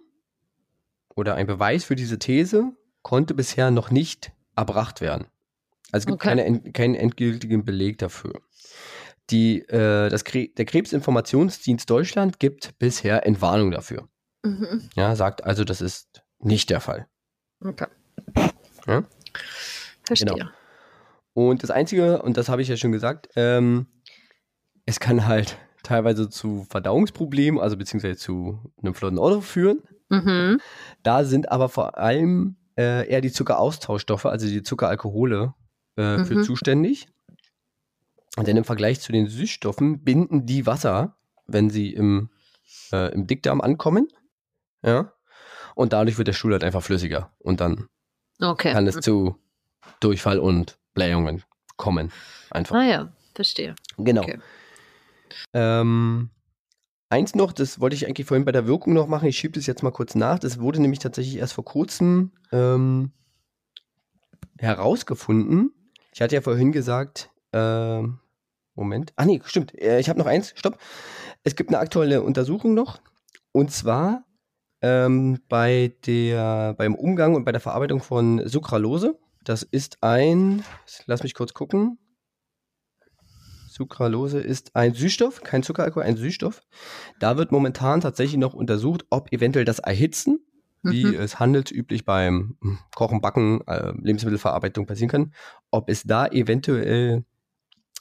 oder 1.15 1.35
ein 1.35 1.47
Beweis 1.47 1.85
für 1.85 1.97
diese 1.97 2.19
These 2.19 2.73
konnte 3.03 3.35
bisher 3.35 3.71
noch 3.71 3.91
nicht 3.91 4.33
erbracht 4.57 5.01
werden. 5.01 5.27
Also 5.93 6.05
es 6.05 6.07
gibt 6.07 6.17
Okay. 6.21 6.29
keine, 6.29 6.45
en- 6.45 6.73
keinen 6.73 6.95
endgültigen 6.95 7.65
Beleg 7.65 7.99
dafür. 7.99 8.41
Die, 9.31 9.61
äh, 9.69 10.09
das 10.09 10.25
Kre 10.25 10.49
der 10.49 10.65
Krebsinformationsdienst 10.65 11.89
Deutschland 11.89 12.39
gibt 12.39 12.79
bisher 12.79 13.27
Entwarnung 13.27 13.71
dafür. 13.71 14.09
Mhm. 14.43 14.89
Ja, 14.95 15.17
sagt 15.17 15.45
also, 15.45 15.65
das 15.65 15.81
ist 15.81 16.23
nicht 16.39 16.71
der 16.71 16.81
Fall. 16.81 17.07
Okay. 17.63 17.87
Ja? 18.87 19.05
Verstehe. 20.05 20.29
Genau. 20.35 20.51
Und 21.35 21.63
das 21.63 21.71
Einzige, 21.71 22.23
und 22.23 22.37
das 22.37 22.49
habe 22.49 22.63
ich 22.63 22.69
ja 22.69 22.77
schon 22.77 22.93
gesagt, 22.93 23.29
ähm, 23.37 23.87
es 24.87 24.99
kann 25.01 25.27
halt 25.27 25.59
teilweise 25.89 26.29
zu 26.29 26.67
Verdauungsproblemen, 26.69 27.61
also 27.61 27.77
beziehungsweise 27.77 28.17
zu 28.17 28.61
einem 28.83 28.95
flotten 28.95 29.19
Auto 29.19 29.41
führen. 29.41 29.83
Mhm. 30.11 30.61
Da 31.03 31.25
sind 31.25 31.51
aber 31.51 31.69
vor 31.69 31.99
allem 31.99 32.57
äh, 32.77 33.09
eher 33.09 33.21
die 33.21 33.33
Zuckeraustauschstoffe, 33.33 34.27
also 34.27 34.47
die 34.47 34.63
Zuckeralkohole, 34.63 35.55
äh, 35.97 36.25
für 36.25 36.37
Mhm. 36.37 36.43
zuständig. 36.45 37.09
Und 38.37 38.47
denn 38.47 38.57
im 38.57 38.65
Vergleich 38.65 39.01
zu 39.01 39.11
den 39.11 39.27
Süßstoffen 39.27 40.05
binden 40.05 40.47
die 40.47 40.65
Wasser, 40.67 41.17
wenn 41.47 41.71
sie 41.71 41.93
im, 41.93 42.31
äh, 42.93 43.13
im 43.13 43.27
Dickdarm 43.27 43.61
ankommen. 43.61 44.07
Ja. 44.83 45.13
Und 45.75 45.93
dadurch 45.93 46.19
wird 46.19 46.29
der 46.29 46.35
Stuhl 46.35 46.53
halt 46.53 46.63
einfach 46.63 46.83
flüssiger. 46.83 47.33
Und 47.39 47.61
dann 47.61 47.89
Okay. 48.41 48.73
kann 48.73 48.87
es 48.87 49.01
zu 49.01 49.37
Durchfall 50.01 50.39
und 50.39 50.79
Blähungen 50.95 51.43
kommen. 51.77 52.13
Einfach. 52.51 52.77
Ah 52.77 52.85
ja, 52.85 53.13
verstehe. 53.35 53.75
Genau. 53.97 54.23
Okay. 54.23 54.39
Ähm, 55.53 56.31
eins 57.11 57.35
noch, 57.35 57.53
das 57.53 57.81
wollte 57.81 57.97
ich 57.97 58.07
eigentlich 58.07 58.27
vorhin 58.27 58.45
bei 58.45 58.53
der 58.53 58.67
Wirkung 58.67 58.95
noch 58.95 59.07
machen. 59.07 59.29
Ich 59.29 59.39
schiebe 59.39 59.55
das 59.55 59.67
jetzt 59.67 59.83
mal 59.83 59.91
kurz 59.91 60.15
nach. 60.15 60.39
Das 60.39 60.61
wurde 60.61 60.81
nämlich 60.81 60.99
tatsächlich 61.01 61.37
erst 61.37 61.55
vor 61.55 61.65
kurzem 61.65 62.33
ähm, 62.53 63.13
herausgefunden. 64.59 65.73
Ich 66.13 66.21
hatte 66.21 66.35
ja 66.35 66.41
vorhin 66.41 66.73
gesagt, 66.73 67.31
ähm, 67.53 68.19
Moment. 68.75 69.13
Ah 69.17 69.25
nee, 69.25 69.41
stimmt. 69.45 69.75
Äh, 69.81 69.99
Ich 70.01 70.09
habe 70.09 70.19
noch 70.19 70.27
eins. 70.27 70.53
Stopp. 70.57 70.79
Es 71.43 71.57
gibt 71.57 71.71
eine 71.71 71.79
aktuelle 71.79 72.23
Untersuchung 72.23 72.75
noch. 72.75 73.01
Und 73.53 73.73
zwar 73.73 74.25
ähm, 74.83 75.41
bei 75.49 75.95
der, 76.07 76.75
beim 76.75 76.95
Umgang 76.95 77.35
und 77.35 77.45
bei 77.45 77.53
der 77.53 77.61
Verarbeitung 77.61 78.01
von 78.01 78.47
Sucralose. 78.47 79.19
Das 79.45 79.63
ist 79.63 79.99
ein, 80.03 80.63
lass 81.07 81.23
mich 81.23 81.35
kurz 81.35 81.55
gucken. 81.55 81.99
Sucralose 83.79 84.41
ist 84.41 84.75
ein 84.75 84.93
Süßstoff, 84.93 85.43
kein 85.43 85.63
Zuckeralkohol, 85.63 86.03
ein 86.03 86.17
Süßstoff. 86.17 86.61
Da 87.21 87.37
wird 87.39 87.53
momentan 87.53 88.01
tatsächlich 88.01 88.37
noch 88.39 88.53
untersucht, 88.55 89.07
ob 89.09 89.33
eventuell 89.33 89.65
das 89.65 89.79
Erhitzen, 89.79 90.41
wie 90.83 91.07
Mhm. 91.07 91.15
es 91.15 91.39
handelsüblich 91.39 92.05
beim 92.05 92.57
Kochen, 92.95 93.21
Backen, 93.21 93.61
äh, 93.67 93.93
Lebensmittelverarbeitung 94.01 94.87
passieren 94.87 95.09
kann, 95.11 95.33
ob 95.71 95.89
es 95.89 96.03
da 96.03 96.27
eventuell 96.27 97.25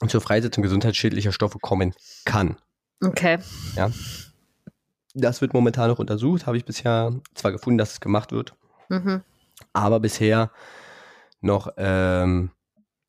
zur 0.08 0.22
Freisetzung 0.22 0.62
gesundheitsschädlicher 0.64 1.32
Stoffe 1.32 1.60
kommen 1.60 1.94
kann. 2.26 2.58
Okay. 3.04 3.40
Das 5.14 5.42
wird 5.42 5.54
momentan 5.54 5.90
noch 5.90 6.00
untersucht, 6.00 6.46
habe 6.46 6.58
ich 6.58 6.66
bisher 6.66 7.14
zwar 7.34 7.52
gefunden, 7.52 7.78
dass 7.78 7.94
es 7.94 8.00
gemacht 8.00 8.32
wird, 8.32 8.56
Mhm. 8.90 9.22
aber 9.74 10.00
bisher 10.00 10.52
noch 11.42 11.70
ähm, 11.78 12.52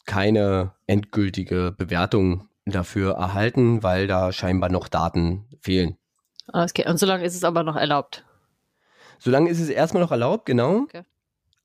keine 0.07 0.73
endgültige 0.87 1.75
Bewertung 1.77 2.49
dafür 2.71 3.13
erhalten, 3.15 3.83
weil 3.83 4.07
da 4.07 4.33
scheinbar 4.33 4.71
noch 4.71 4.89
Daten 4.89 5.47
fehlen. 5.61 5.97
Alles 6.53 6.73
klar. 6.75 6.89
Und 6.89 6.99
solange 6.99 7.25
ist 7.25 7.35
es 7.35 7.45
aber 7.45 7.63
noch 7.63 7.77
erlaubt. 7.77 8.25
Solange 9.19 9.51
ist 9.51 9.61
es 9.61 9.69
erstmal 9.69 10.03
noch 10.03 10.13
erlaubt, 10.13 10.47
genau. 10.47 10.83
Okay. 10.83 11.03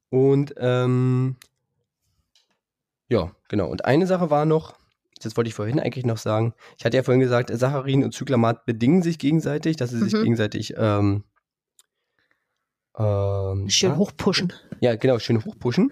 Und 0.10 0.54
ähm, 0.58 1.38
ja, 3.10 3.32
genau. 3.48 3.68
Und 3.68 3.86
eine 3.86 4.08
Sache 4.08 4.30
war 4.30 4.46
noch, 4.46 4.76
das 5.22 5.38
wollte 5.38 5.48
ich 5.48 5.54
vorhin 5.54 5.80
eigentlich 5.80 6.06
noch 6.06 6.18
sagen. 6.18 6.54
Ich 6.78 6.86
hatte 6.86 6.98
ja 6.98 7.04
vorhin 7.04 7.22
gesagt, 7.22 7.50
Saccharin 7.54 8.04
und 8.04 8.14
Zyklamat 8.14 8.66
bedingen 8.66 9.02
sich 9.04 9.20
gegenseitig, 9.20 9.78
dass 9.78 9.92
sie 9.92 10.00
sich 10.00 10.14
Mhm. 10.14 10.24
gegenseitig 10.24 10.74
ähm, 10.78 11.24
ähm, 12.98 13.70
Schön 13.70 13.92
ja, 13.92 13.98
hochpushen. 13.98 14.54
Ja, 14.82 14.96
genau, 14.96 15.20
schön 15.20 15.44
hochpushen. 15.44 15.92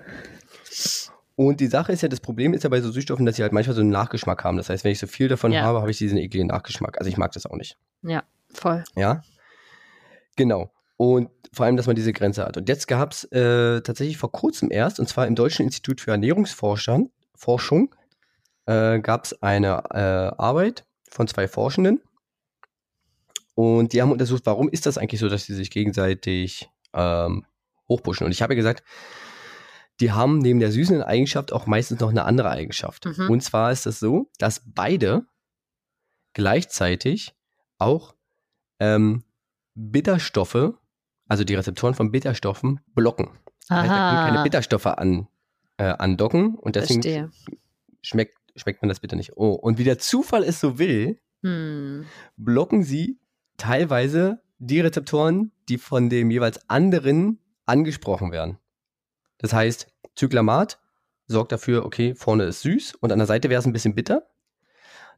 Und 1.42 1.60
die 1.60 1.66
Sache 1.66 1.92
ist 1.92 2.04
ja, 2.04 2.08
das 2.08 2.20
Problem 2.20 2.54
ist 2.54 2.64
ja 2.64 2.70
bei 2.70 2.82
so 2.82 2.92
Süßstoffen, 2.92 3.26
dass 3.26 3.36
sie 3.36 3.42
halt 3.42 3.52
manchmal 3.52 3.74
so 3.74 3.82
einen 3.82 3.90
Nachgeschmack 3.90 4.44
haben. 4.44 4.58
Das 4.58 4.70
heißt, 4.70 4.84
wenn 4.84 4.92
ich 4.92 5.00
so 5.00 5.08
viel 5.08 5.28
davon 5.28 5.52
Ja. 5.52 5.64
habe, 5.64 5.80
habe 5.80 5.90
ich 5.90 5.98
diesen 5.98 6.20
ekligen 6.20 6.46
Nachgeschmack. 6.46 7.00
Also 7.00 7.10
ich 7.10 7.18
mag 7.18 7.32
das 7.32 7.48
auch 7.48 7.56
nicht. 7.56 7.80
Ja, 8.04 8.22
voll. 8.54 8.84
Ja, 8.96 9.24
genau. 10.36 10.72
Und 10.98 11.32
vor 11.52 11.66
allem, 11.66 11.78
dass 11.78 11.88
man 11.88 11.96
diese 11.96 12.14
Grenze 12.14 12.46
hat. 12.46 12.58
Und 12.58 12.70
jetzt 12.70 12.88
gab 12.88 13.14
es 13.14 13.24
äh, 13.32 13.82
tatsächlich 13.82 14.20
vor 14.20 14.32
kurzem 14.32 14.70
erst, 14.70 15.00
und 15.00 15.10
zwar 15.10 15.26
im 15.26 15.34
Deutschen 15.34 15.66
Institut 15.66 16.00
für 16.00 16.12
Ernährungsforschung, 16.12 17.10
Forschung, 17.34 17.96
äh, 18.68 19.00
gab 19.00 19.26
es 19.26 19.42
eine 19.42 19.84
äh, 19.90 20.40
Arbeit 20.40 20.86
von 21.10 21.28
zwei 21.28 21.48
Forschenden. 21.48 22.02
Und 23.56 23.94
die 23.94 24.02
haben 24.04 24.12
untersucht, 24.12 24.44
warum 24.46 24.70
ist 24.70 24.86
das 24.86 25.00
eigentlich 25.00 25.20
so, 25.20 25.28
dass 25.28 25.46
sie 25.46 25.56
sich 25.56 25.72
gegenseitig 25.72 26.70
ähm, 26.94 27.46
hochpushen. 27.90 28.28
Und 28.28 28.32
ich 28.32 28.44
habe 28.44 28.54
ja 28.54 28.58
gesagt, 28.58 28.84
die 30.02 30.12
haben 30.12 30.40
neben 30.40 30.60
der 30.60 30.72
süßen 30.72 31.02
Eigenschaft 31.04 31.54
auch 31.54 31.68
meistens 31.68 32.00
noch 32.00 32.10
eine 32.10 32.26
andere 32.26 32.50
Eigenschaft. 32.50 33.06
Mhm. 33.06 33.30
Und 33.30 33.42
zwar 33.42 33.72
ist 33.72 33.80
es 33.80 33.84
das 33.96 34.00
so, 34.00 34.30
dass 34.40 34.64
beide 34.66 35.26
gleichzeitig 36.34 37.34
auch 37.78 38.16
ähm, 38.80 39.24
Bitterstoffe, 39.76 40.74
also 41.28 41.44
die 41.44 41.56
Rezeptoren 41.56 41.94
von 41.94 42.12
Bitterstoffen, 42.12 42.82
blocken. 42.94 43.30
Das 43.68 43.78
heißt, 43.80 43.90
da 43.92 44.16
können 44.16 44.34
keine. 44.34 44.44
Bitterstoffe 44.44 44.88
an, 44.88 45.28
äh, 45.78 45.84
andocken 45.86 46.56
und 46.56 46.76
deswegen 46.76 47.02
Verstehe. 47.02 47.32
schmeckt, 48.02 48.38
schmeckt 48.56 48.82
man 48.82 48.90
das 48.90 49.00
bitter 49.00 49.16
nicht. 49.16 49.38
Oh, 49.38 49.54
und 49.54 49.78
wie 49.78 49.84
der 49.84 50.00
Zufall 50.00 50.44
es 50.44 50.60
so 50.60 50.78
will, 50.80 51.20
Hm. 51.44 52.06
blocken 52.38 52.84
sie 52.84 53.20
teilweise 53.58 54.42
die 54.60 54.80
Rezeptoren, 54.80 55.52
die 55.70 55.78
von 55.80 56.10
dem 56.10 56.30
jeweils 56.30 56.70
anderen 56.70 57.40
angesprochen 57.66 58.32
werden. 58.32 58.58
Das 59.42 59.54
heißt, 59.54 59.88
Zyklamat 60.16 60.80
sorgt 61.28 61.52
dafür, 61.52 61.86
okay, 61.86 62.14
vorne 62.16 62.44
ist 62.46 62.62
süß 62.62 62.96
und 63.02 63.12
an 63.12 63.20
der 63.20 63.28
Seite 63.28 63.50
wäre 63.50 63.60
es 63.60 63.66
ein 63.66 63.74
bisschen 63.74 63.96
bitter. 63.96 64.28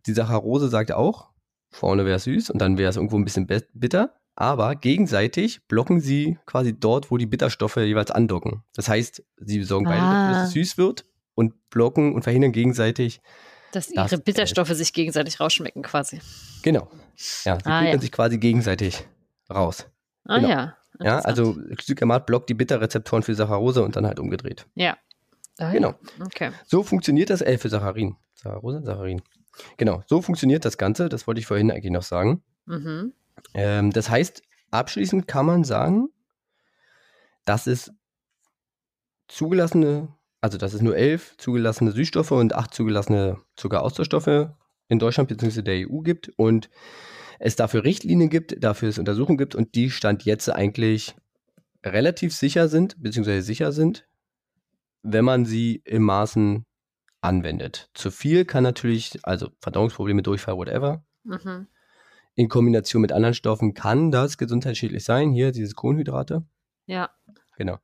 Die 0.05 0.13
Saccharose 0.13 0.69
sagt 0.69 0.91
auch, 0.91 1.29
vorne 1.71 2.05
wäre 2.05 2.17
es 2.17 2.23
süß 2.25 2.49
und 2.51 2.59
dann 2.59 2.77
wäre 2.77 2.89
es 2.89 2.95
irgendwo 2.95 3.17
ein 3.17 3.25
bisschen 3.25 3.47
bitter. 3.73 4.13
Aber 4.35 4.75
gegenseitig 4.75 5.67
blocken 5.67 5.99
sie 5.99 6.39
quasi 6.45 6.77
dort, 6.77 7.11
wo 7.11 7.17
die 7.17 7.25
Bitterstoffe 7.27 7.77
jeweils 7.77 8.09
andocken. 8.11 8.63
Das 8.75 8.89
heißt, 8.89 9.23
sie 9.37 9.63
sorgen 9.63 9.85
beide 9.85 10.01
dafür, 10.01 10.27
dass 10.29 10.37
Ah. 10.37 10.43
es 10.45 10.51
süß 10.51 10.77
wird 10.77 11.05
und 11.35 11.69
blocken 11.69 12.13
und 12.15 12.23
verhindern 12.23 12.51
gegenseitig. 12.51 13.21
Dass 13.71 13.89
Das 13.89 14.11
ihre 14.11 14.21
Bitterstoffe 14.21 14.69
sich 14.69 14.93
gegenseitig 14.93 15.39
rausschmecken 15.39 15.83
quasi. 15.83 16.19
Genau. 16.63 16.89
Ja, 17.43 17.57
sie 17.59 17.65
Ah, 17.69 17.83
ja. 17.83 17.99
sich 17.99 18.11
quasi 18.11 18.37
gegenseitig 18.39 19.05
raus. 19.49 19.85
Ah 20.25 20.37
Genau. 20.37 20.49
ja. 20.49 20.77
Ja, 20.99 21.19
also 21.19 21.57
Zyklamat 21.81 22.25
blockt 22.25 22.49
die 22.49 22.53
Bitterrezeptoren 22.53 23.23
für 23.23 23.35
Saccharose 23.35 23.83
und 23.83 23.95
dann 23.95 24.05
halt 24.05 24.19
umgedreht. 24.19 24.65
Ja. 24.75 24.97
Ah, 25.59 25.71
Genau. 25.71 25.95
Okay. 26.23 26.51
So 26.65 26.83
funktioniert 26.83 27.29
das, 27.29 27.41
äh, 27.41 27.57
für 27.57 27.69
Saccharin. 27.69 28.15
Saccharose, 28.35 28.81
Saccharin. 28.83 29.21
Genau, 29.77 30.03
so 30.07 30.21
funktioniert 30.21 30.65
das 30.65 30.77
Ganze. 30.77 31.09
Das 31.09 31.27
wollte 31.27 31.39
ich 31.39 31.45
vorhin 31.45 31.71
eigentlich 31.71 31.91
noch 31.91 32.03
sagen. 32.03 32.43
Mhm. 32.65 33.13
Ähm, 33.53 33.91
das 33.91 34.09
heißt, 34.09 34.41
abschließend 34.71 35.27
kann 35.27 35.45
man 35.45 35.63
sagen, 35.63 36.09
dass 37.45 37.67
es 37.67 37.91
zugelassene, 39.27 40.09
also 40.41 40.57
dass 40.57 40.73
es 40.73 40.81
nur 40.81 40.95
elf 40.95 41.35
zugelassene 41.37 41.91
Süßstoffe 41.91 42.31
und 42.31 42.53
acht 42.53 42.73
zugelassene 42.73 43.37
Zuckeraustauschstoffe 43.55 44.49
in 44.87 44.99
Deutschland 44.99 45.29
bzw. 45.29 45.61
der 45.61 45.87
EU 45.89 45.99
gibt 45.99 46.29
und 46.37 46.69
es 47.45 47.57
dafür 47.57 47.83
Richtlinien 47.83 48.29
gibt, 48.29 48.63
dafür 48.63 48.87
es 48.87 48.97
Untersuchungen 48.97 49.37
gibt 49.37 49.53
und 49.53 49.75
die 49.75 49.91
Stand 49.91 50.23
jetzt 50.23 50.49
eigentlich 50.49 51.13
relativ 51.85 52.33
sicher 52.33 52.69
sind, 52.69 52.95
beziehungsweise 53.03 53.41
sicher 53.41 53.73
sind, 53.73 54.07
wenn 55.01 55.25
man 55.25 55.43
sie 55.43 55.81
im 55.83 56.03
Maßen 56.03 56.65
anwendet. 57.19 57.89
Zu 57.95 58.11
viel 58.11 58.45
kann 58.45 58.63
natürlich, 58.63 59.19
also 59.23 59.49
Verdauungsprobleme, 59.59 60.21
Durchfall, 60.23 60.55
whatever, 60.55 61.03
Mhm. 61.25 61.67
in 62.35 62.47
Kombination 62.47 63.01
mit 63.01 63.11
anderen 63.11 63.33
Stoffen 63.33 63.73
kann 63.73 64.09
das 64.09 64.37
gesundheitsschädlich 64.37 65.03
sein. 65.03 65.31
Hier 65.33 65.51
diese 65.51 65.75
Kohlenhydrate. 65.75 66.45
Ja. 66.85 67.09
Genau. 67.55 67.77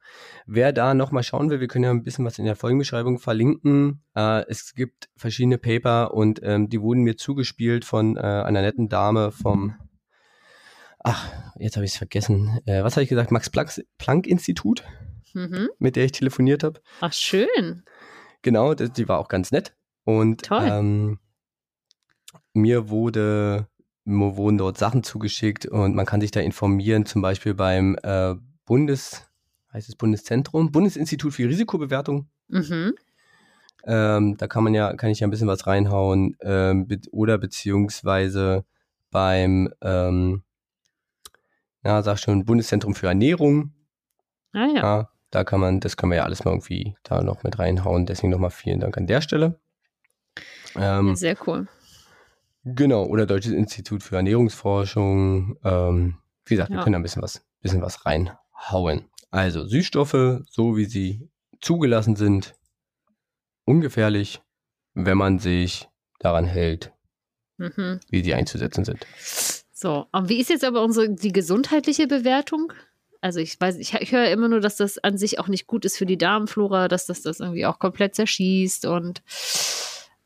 Wer 0.46 0.74
da 0.74 0.94
nochmal 0.94 1.24
schauen 1.24 1.50
will, 1.50 1.60
wir 1.60 1.68
können 1.68 1.84
ja 1.84 1.92
ein 1.92 2.04
bisschen 2.04 2.26
was 2.26 2.40
in 2.40 2.46
der 2.46 2.56
Folgenbeschreibung 2.56 3.20
verlinken. 3.20 4.04
Äh, 4.16 4.46
es 4.48 4.74
gibt 4.74 5.10
verschiedene 5.16 5.58
Paper 5.58 6.14
und 6.14 6.40
ähm, 6.44 6.70
die 6.70 6.82
wurden 6.82 7.04
mir 7.04 7.18
zugespielt 7.18 7.86
von 7.86 8.18
äh, 8.18 8.20
einer 8.22 8.62
netten 8.62 8.90
Dame 8.90 9.32
vom, 9.32 9.76
ach, 11.00 11.32
jetzt 11.58 11.76
habe 11.76 11.86
ich 11.86 11.92
es 11.92 11.98
vergessen. 11.98 12.60
Äh, 12.66 12.84
was 12.84 12.96
habe 12.96 13.04
ich 13.04 13.10
gesagt? 13.10 13.32
Max-Planck-Institut, 13.32 14.84
Mhm. 15.36 15.70
mit 15.78 15.96
der 15.96 16.06
ich 16.06 16.12
telefoniert 16.14 16.64
habe. 16.64 16.82
Ach, 17.02 17.14
schön. 17.14 17.84
Genau, 18.42 18.74
das, 18.74 18.92
die 18.94 19.08
war 19.08 19.20
auch 19.20 19.28
ganz 19.28 19.52
nett. 19.52 19.76
Und 20.04 20.46
Toll. 20.46 20.68
Ähm, 20.68 21.20
mir 22.54 22.90
wurde 22.90 23.68
mir 24.06 24.36
wurden 24.38 24.58
dort 24.58 24.78
Sachen 24.80 25.04
zugeschickt 25.04 25.68
und 25.68 25.94
man 25.96 26.06
kann 26.08 26.20
sich 26.22 26.32
da 26.32 26.40
informieren, 26.40 27.06
zum 27.06 27.22
Beispiel 27.22 27.54
beim 27.54 27.96
äh, 28.02 28.34
Bundes, 28.66 29.29
heißt 29.74 29.90
es 29.90 29.96
Bundeszentrum, 29.96 30.72
Bundesinstitut 30.72 31.34
für 31.34 31.48
Risikobewertung. 31.48 32.28
Mhm. 32.48 32.94
Ähm, 33.86 34.38
da 34.38 34.48
kann 34.48 34.64
man 34.64 34.74
ja, 34.74 34.94
kann 34.96 35.10
ich 35.10 35.22
ja 35.22 35.28
ein 35.28 35.30
bisschen 35.32 35.48
was 35.48 35.66
reinhauen, 35.68 36.36
ähm, 36.42 36.88
be 36.88 37.00
oder 37.12 37.38
beziehungsweise 37.38 38.66
beim 39.10 39.74
ähm, 39.82 40.44
Ja, 41.84 42.04
sag 42.04 42.20
schon, 42.20 42.44
Bundeszentrum 42.46 42.94
für 42.94 43.08
Ernährung. 43.08 43.72
Ah 44.52 44.68
ja. 44.68 44.82
Ja, 44.82 45.10
da 45.32 45.44
kann 45.44 45.60
man, 45.62 45.80
das 45.80 45.96
können 45.96 46.12
wir 46.12 46.18
ja 46.18 46.24
alles 46.24 46.44
mal 46.44 46.52
irgendwie 46.52 46.96
da 47.04 47.22
noch 47.22 47.44
mit 47.44 47.58
reinhauen. 47.58 48.06
Deswegen 48.06 48.32
nochmal 48.32 48.50
vielen 48.52 48.80
Dank 48.82 48.98
an 48.98 49.08
der 49.08 49.22
Stelle. 49.22 49.60
Ähm, 50.76 51.16
sehr 51.16 51.38
cool. 51.48 51.68
Genau, 52.66 53.06
oder 53.06 53.26
Deutsches 53.26 53.54
Institut 53.54 54.04
für 54.04 54.18
Ernährungsforschung. 54.18 55.58
Ähm, 55.64 56.18
wie 56.46 56.56
gesagt, 56.56 56.70
wir 56.72 56.78
Ja. 56.78 56.84
können 56.84 56.94
da 56.94 57.00
ein 57.00 57.04
bisschen 57.04 57.22
was, 57.22 57.46
bisschen 57.62 57.82
was 57.82 58.06
reinhauen. 58.06 59.06
Also 59.32 59.66
Süßstoffe, 59.66 60.42
so 60.50 60.76
wie 60.78 60.86
sie 60.86 61.30
zugelassen 61.62 62.16
sind, 62.16 62.56
ungefährlich, 63.66 64.42
wenn 64.94 65.18
man 65.18 65.40
sich 65.40 65.88
daran 66.20 66.46
hält, 66.46 66.92
Mhm. 67.58 68.00
wie 68.10 68.24
sie 68.24 68.34
einzusetzen 68.34 68.86
sind. 68.86 69.06
So, 69.74 70.08
und 70.12 70.30
wie 70.30 70.40
ist 70.40 70.50
jetzt 70.50 70.64
aber 70.64 70.82
unsere 70.82 71.10
die 71.10 71.32
gesundheitliche 71.34 72.08
Bewertung? 72.08 72.72
Also 73.22 73.40
ich 73.42 73.60
weiß, 73.60 73.78
ich, 73.78 73.94
ich 73.96 74.12
höre 74.14 74.30
immer 74.30 74.48
nur, 74.48 74.62
dass 74.62 74.78
das 74.78 74.98
an 74.98 75.18
sich 75.18 75.40
auch 75.40 75.50
nicht 75.50 75.68
gut 75.68 75.84
ist 75.84 75.98
für 75.98 76.06
die 76.06 76.18
Darmflora, 76.18 76.88
dass 76.88 77.06
das 77.06 77.22
das 77.22 77.42
irgendwie 77.42 77.66
auch 77.66 77.78
komplett 77.80 78.16
zerschießt 78.16 78.86
und 78.86 79.22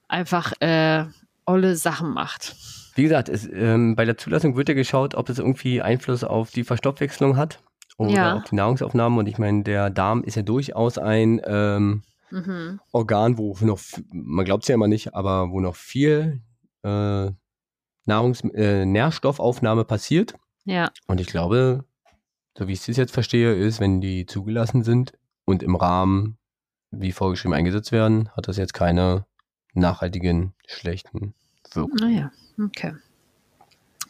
einfach 0.08 0.54
äh, 0.60 1.06
olle 1.45 1.76
Sachen 1.76 2.12
macht. 2.12 2.56
Wie 2.95 3.04
gesagt, 3.04 3.30
es, 3.30 3.49
ähm, 3.51 3.95
bei 3.95 4.06
der 4.06 4.18
Zulassung 4.18 4.56
wird 4.56 4.70
ja 4.70 4.76
geschaut, 4.76 5.16
ob 5.16 5.28
es 5.30 5.39
irgendwie 5.39 5.82
Einfluss 5.82 6.24
auf 6.24 6.51
die 6.51 6.64
Verstoffwechslung 6.64 7.36
hat 7.36 7.60
oder 7.97 8.11
Ja. 8.11 8.35
auf 8.37 8.43
die 8.45 8.55
Nahrungsaufnahme. 8.55 9.19
Und 9.19 9.27
ich 9.27 9.37
meine, 9.37 9.63
der 9.63 9.89
Darm 9.89 10.23
ist 10.23 10.35
ja 10.35 10.41
durchaus 10.41 10.97
ein 10.97 11.41
ähm, 11.45 12.03
Mhm. 12.31 12.79
Organ, 12.91 13.37
wo 13.37 13.55
noch, 13.61 13.79
man 14.11 14.43
glaubt 14.43 14.63
es 14.63 14.67
ja 14.67 14.73
immer 14.73 14.87
nicht, 14.87 15.13
aber 15.13 15.51
wo 15.51 15.59
noch 15.59 15.75
viel 15.75 16.41
äh, 16.83 17.29
Nahrungs 18.05 18.41
äh, 18.55 18.85
Nährstoffaufnahme 18.85 19.85
passiert. 19.85 20.33
Ja, 20.65 20.89
Und 21.05 21.21
ich 21.21 21.27
glaube, 21.27 21.85
so 22.57 22.67
wie 22.67 22.73
ich 22.73 22.87
es 22.87 22.97
jetzt 22.97 23.13
verstehe, 23.13 23.53
ist, 23.53 23.79
wenn 23.79 24.01
die 24.01 24.25
zugelassen 24.25 24.83
sind 24.83 25.13
und 25.45 25.61
im 25.61 25.75
Rahmen 25.75 26.37
wie 26.89 27.11
vorgeschrieben 27.11 27.53
eingesetzt 27.53 27.91
werden, 27.91 28.29
hat 28.35 28.47
das 28.47 28.57
jetzt 28.57 28.73
keine 28.73 29.25
nachhaltigen 29.73 30.53
schlechten 30.65 31.35
Wirkungen. 31.73 31.97
naja, 31.99 32.31
okay. 32.59 32.93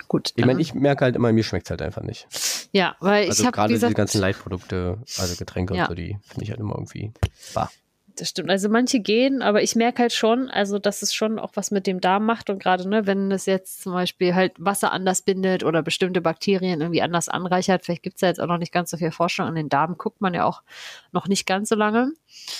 Gut. 0.07 0.31
Ich 0.35 0.45
meine, 0.45 0.61
ich 0.61 0.73
merke 0.73 1.03
halt 1.05 1.15
immer, 1.17 1.31
mir 1.33 1.43
schmeckt 1.43 1.65
es 1.67 1.71
halt 1.71 1.81
einfach 1.81 2.03
nicht. 2.03 2.27
Ja, 2.73 2.95
weil 2.99 3.29
Also 3.29 3.41
ich 3.41 3.45
habe 3.47 3.55
gerade 3.55 3.73
diese 3.73 3.93
ganzen 3.93 4.19
Leitprodukte, 4.19 4.97
also 5.17 5.35
Getränke 5.37 5.75
Ja. 5.75 5.83
und 5.83 5.89
so, 5.89 5.95
die 5.95 6.17
finde 6.27 6.43
ich 6.43 6.49
halt 6.49 6.59
immer 6.59 6.73
irgendwie. 6.75 7.13
Bah. 7.53 7.69
Das 8.15 8.29
stimmt. 8.29 8.51
Also 8.51 8.69
manche 8.69 8.99
gehen, 8.99 9.41
aber 9.41 9.63
ich 9.63 9.75
merke 9.75 10.03
halt 10.03 10.13
schon, 10.13 10.47
also 10.49 10.77
dass 10.77 11.01
es 11.01 11.15
schon 11.15 11.39
auch 11.39 11.53
was 11.55 11.71
mit 11.71 11.87
dem 11.87 11.99
Darm 11.99 12.27
macht 12.27 12.51
und 12.51 12.61
gerade, 12.61 12.87
ne, 12.87 13.07
wenn 13.07 13.31
es 13.31 13.47
jetzt 13.47 13.81
zum 13.81 13.93
Beispiel 13.93 14.35
halt 14.35 14.53
Wasser 14.59 14.91
anders 14.91 15.23
bindet 15.23 15.63
oder 15.63 15.81
bestimmte 15.81 16.21
Bakterien 16.21 16.79
irgendwie 16.79 17.01
anders 17.01 17.27
anreichert, 17.27 17.83
vielleicht 17.83 18.03
gibt 18.03 18.17
es 18.17 18.21
ja 18.21 18.27
jetzt 18.27 18.39
auch 18.39 18.45
noch 18.45 18.59
nicht 18.59 18.71
ganz 18.71 18.91
so 18.91 18.97
viel 18.97 19.09
Forschung 19.11 19.47
an 19.47 19.55
den 19.55 19.67
Darm, 19.67 19.97
guckt 19.97 20.21
man 20.21 20.35
ja 20.35 20.45
auch 20.45 20.61
noch 21.11 21.27
nicht 21.27 21.47
ganz 21.47 21.69
so 21.69 21.75
lange. 21.75 22.11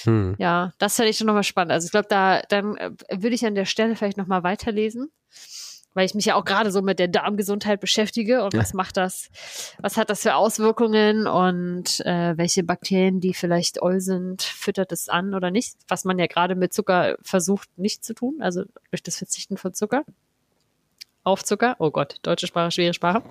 Hm. 0.06 0.34
Ja, 0.40 0.74
das 0.80 0.96
fände 0.96 1.12
ich 1.12 1.18
schon 1.20 1.28
nochmal 1.28 1.44
spannend. 1.44 1.72
Also 1.72 1.86
ich 1.86 1.92
glaube, 1.92 2.08
da 2.10 2.42
dann 2.50 2.76
äh, 2.78 2.90
würde 3.12 3.36
ich 3.36 3.46
an 3.46 3.54
der 3.54 3.66
Stelle 3.66 3.96
vielleicht 3.96 4.18
nochmal 4.18 4.42
weiterlesen, 4.42 5.12
weil 5.94 6.06
ich 6.06 6.14
mich 6.16 6.26
ja 6.26 6.36
auch 6.36 6.46
gerade 6.46 6.72
so 6.72 6.82
mit 6.82 7.00
der 7.00 7.08
Darmgesundheit 7.08 7.80
beschäftige 7.80 8.44
und 8.44 8.54
Ja. 8.54 8.60
was 8.60 8.74
macht 8.74 8.98
das, 8.98 9.30
was 9.80 9.98
hat 9.98 10.10
das 10.10 10.22
für 10.24 10.36
Auswirkungen 10.36 11.28
und 11.28 12.00
äh, 12.06 12.38
welche 12.38 12.64
Bakterien, 12.64 13.20
die 13.20 13.34
vielleicht 13.34 13.82
oll 13.82 14.00
sind, 14.02 14.42
füttert 14.42 14.92
es 14.92 15.10
an 15.10 15.34
oder 15.34 15.52
nicht, 15.52 15.76
was 15.88 16.04
man 16.06 16.18
ja 16.20 16.28
gerade 16.28 16.56
mit 16.56 16.74
Zucker 16.74 17.18
versucht 17.22 17.70
nicht 17.78 18.04
zu 18.04 18.14
tun, 18.14 18.38
also 18.42 18.64
durch 18.92 19.04
das 19.04 19.18
Verzichten 19.18 19.58
von 19.58 19.74
Zucker. 19.74 20.04
Auf 21.26 21.42
Zucker. 21.44 21.78
Oh 21.80 21.90
Gott, 21.90 22.18
deutsche 22.24 22.48
Sprache, 22.48 22.72
schwere 22.72 22.94
Sprache. 22.94 23.24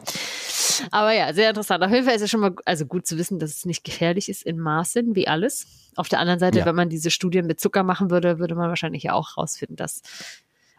Aber 0.90 1.12
ja, 1.12 1.34
sehr 1.34 1.50
interessant. 1.50 1.84
Auf 1.84 1.90
jeden 1.90 2.06
Fall 2.06 2.14
ist 2.16 2.22
es 2.22 2.30
schon 2.30 2.40
mal 2.40 2.54
also 2.64 2.86
gut 2.86 3.06
zu 3.06 3.18
wissen, 3.18 3.38
dass 3.38 3.50
es 3.50 3.66
nicht 3.66 3.84
gefährlich 3.84 4.30
ist 4.30 4.42
in 4.44 4.58
Maßen, 4.58 5.14
wie 5.14 5.28
alles. 5.28 5.66
Auf 5.94 6.08
der 6.08 6.18
anderen 6.18 6.40
Seite, 6.40 6.60
Ja. 6.60 6.64
wenn 6.64 6.74
man 6.74 6.88
diese 6.88 7.10
Studien 7.10 7.46
mit 7.46 7.60
Zucker 7.60 7.82
machen 7.82 8.10
würde, 8.10 8.38
würde 8.38 8.54
man 8.54 8.70
wahrscheinlich 8.70 9.02
ja 9.02 9.12
auch 9.12 9.36
rausfinden, 9.36 9.76
dass, 9.76 10.00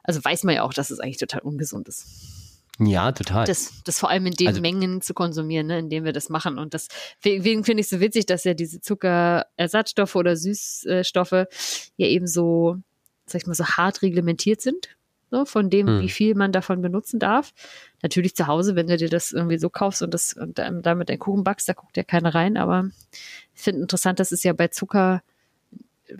also 0.04 0.24
weiß 0.24 0.44
man 0.44 0.56
ja 0.56 0.64
auch, 0.64 0.74
dass 0.74 0.90
es 0.92 1.00
eigentlich 1.00 1.18
total 1.18 1.42
ungesund 1.42 1.88
ist. 1.88 2.06
Ja, 2.80 3.12
total. 3.12 3.46
Das, 3.46 3.72
das 3.86 4.00
vor 4.00 4.10
allem 4.10 4.26
in 4.26 4.34
den 4.34 4.48
Also- 4.48 4.62
Mengen 4.62 5.02
zu 5.02 5.14
konsumieren, 5.14 5.68
ne, 5.68 5.80
in 5.80 5.90
denen 5.90 6.06
wir 6.06 6.14
das 6.14 6.30
machen. 6.30 6.58
Und 6.58 6.74
das, 6.74 6.88
deswegen 7.24 7.64
finde 7.64 7.82
ich 7.82 7.86
es 7.86 7.92
so 7.92 8.00
witzig, 8.00 8.26
dass 8.26 8.44
ja 8.46 8.54
diese 8.56 8.82
Zuckerersatzstoffe 8.82 10.16
oder 10.16 10.36
Süßstoffe 10.36 11.32
ja 11.98 12.08
eben 12.08 12.28
so, 12.28 12.78
sag 13.26 13.42
ich 13.42 13.48
mal, 13.48 13.54
so 13.54 13.66
hart 13.66 14.02
reglementiert 14.02 14.62
sind. 14.62 14.90
So, 15.30 15.46
von 15.46 15.70
dem, 15.72 15.88
Hm. 15.88 16.02
wie 16.02 16.10
viel 16.10 16.36
man 16.36 16.52
davon 16.52 16.82
benutzen 16.82 17.20
darf. 17.20 17.54
Natürlich 18.04 18.36
zu 18.36 18.46
Hause, 18.46 18.76
wenn 18.76 18.86
du 18.88 18.98
dir 18.98 19.10
das 19.10 19.32
irgendwie 19.32 19.58
so 19.58 19.68
kaufst 19.70 20.04
und 20.04 20.14
das 20.14 20.34
und 20.34 20.60
dann- 20.60 20.84
damit 20.84 21.10
deinen 21.10 21.18
Kuchen 21.20 21.44
backst, 21.44 21.68
da 21.68 21.74
guckt 21.74 21.98
ja 21.98 22.04
keiner 22.04 22.36
rein. 22.36 22.56
Aber 22.58 22.90
ich 23.56 23.62
finde 23.62 23.82
interessant, 23.82 24.20
dass 24.20 24.32
es 24.32 24.44
ja 24.44 24.54
bei 24.54 24.68
Zucker, 24.68 25.24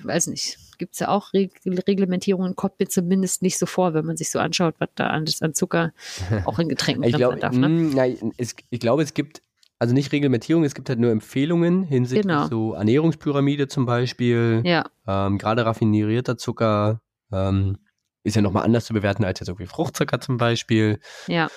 weiß 0.02 0.28
nicht, 0.28 0.58
gibt 0.78 0.94
es 0.94 1.00
ja 1.00 1.10
auch 1.10 1.34
Reg 1.34 1.60
Reglementierungen, 1.66 2.56
kommt 2.56 2.80
mir 2.80 2.88
zumindest 2.88 3.42
nicht 3.42 3.58
so 3.58 3.66
vor, 3.66 3.94
wenn 3.94 4.06
man 4.06 4.18
sich 4.18 4.30
so 4.32 4.40
anschaut, 4.40 4.76
was 4.80 4.90
da 4.96 5.08
an, 5.08 5.26
an 5.42 5.54
Zucker 5.54 5.92
auch 6.46 6.60
in 6.60 6.70
Getränken 6.70 7.04
ich, 7.04 7.12
drin 7.12 7.20
glaub, 7.20 7.40
darf. 7.40 7.56
Ne? 7.56 7.70
mm, 7.70 7.90
nein, 7.96 8.34
es, 8.38 8.56
ich 8.70 8.80
glaube, 8.80 9.04
es 9.04 9.14
gibt, 9.14 9.42
also 9.80 9.94
nicht 9.94 10.12
Reglementierung, 10.12 10.64
es 10.64 10.76
gibt 10.76 10.90
halt 10.90 11.00
nur 11.00 11.12
Empfehlungen 11.12 11.84
hinsichtlich 11.84 12.24
Genau. 12.24 12.48
so 12.48 12.74
Ernährungspyramide 12.74 13.68
zum 13.68 13.86
Beispiel. 13.86 14.62
Ja, 14.66 14.86
Ähm, 15.08 15.38
Gerade 15.38 15.66
raffinierter 15.66 16.38
Zucker 16.38 17.02
ähm, 17.32 17.78
ist 18.24 18.36
ja 18.36 18.42
nochmal 18.42 18.64
anders 18.64 18.86
zu 18.86 18.94
bewerten 18.94 19.26
als 19.26 19.40
jetzt 19.42 19.50
irgendwie 19.50 19.66
Fruchtzucker 19.68 20.20
zum 20.22 20.38
Beispiel. 20.38 21.00
ja. 21.28 21.50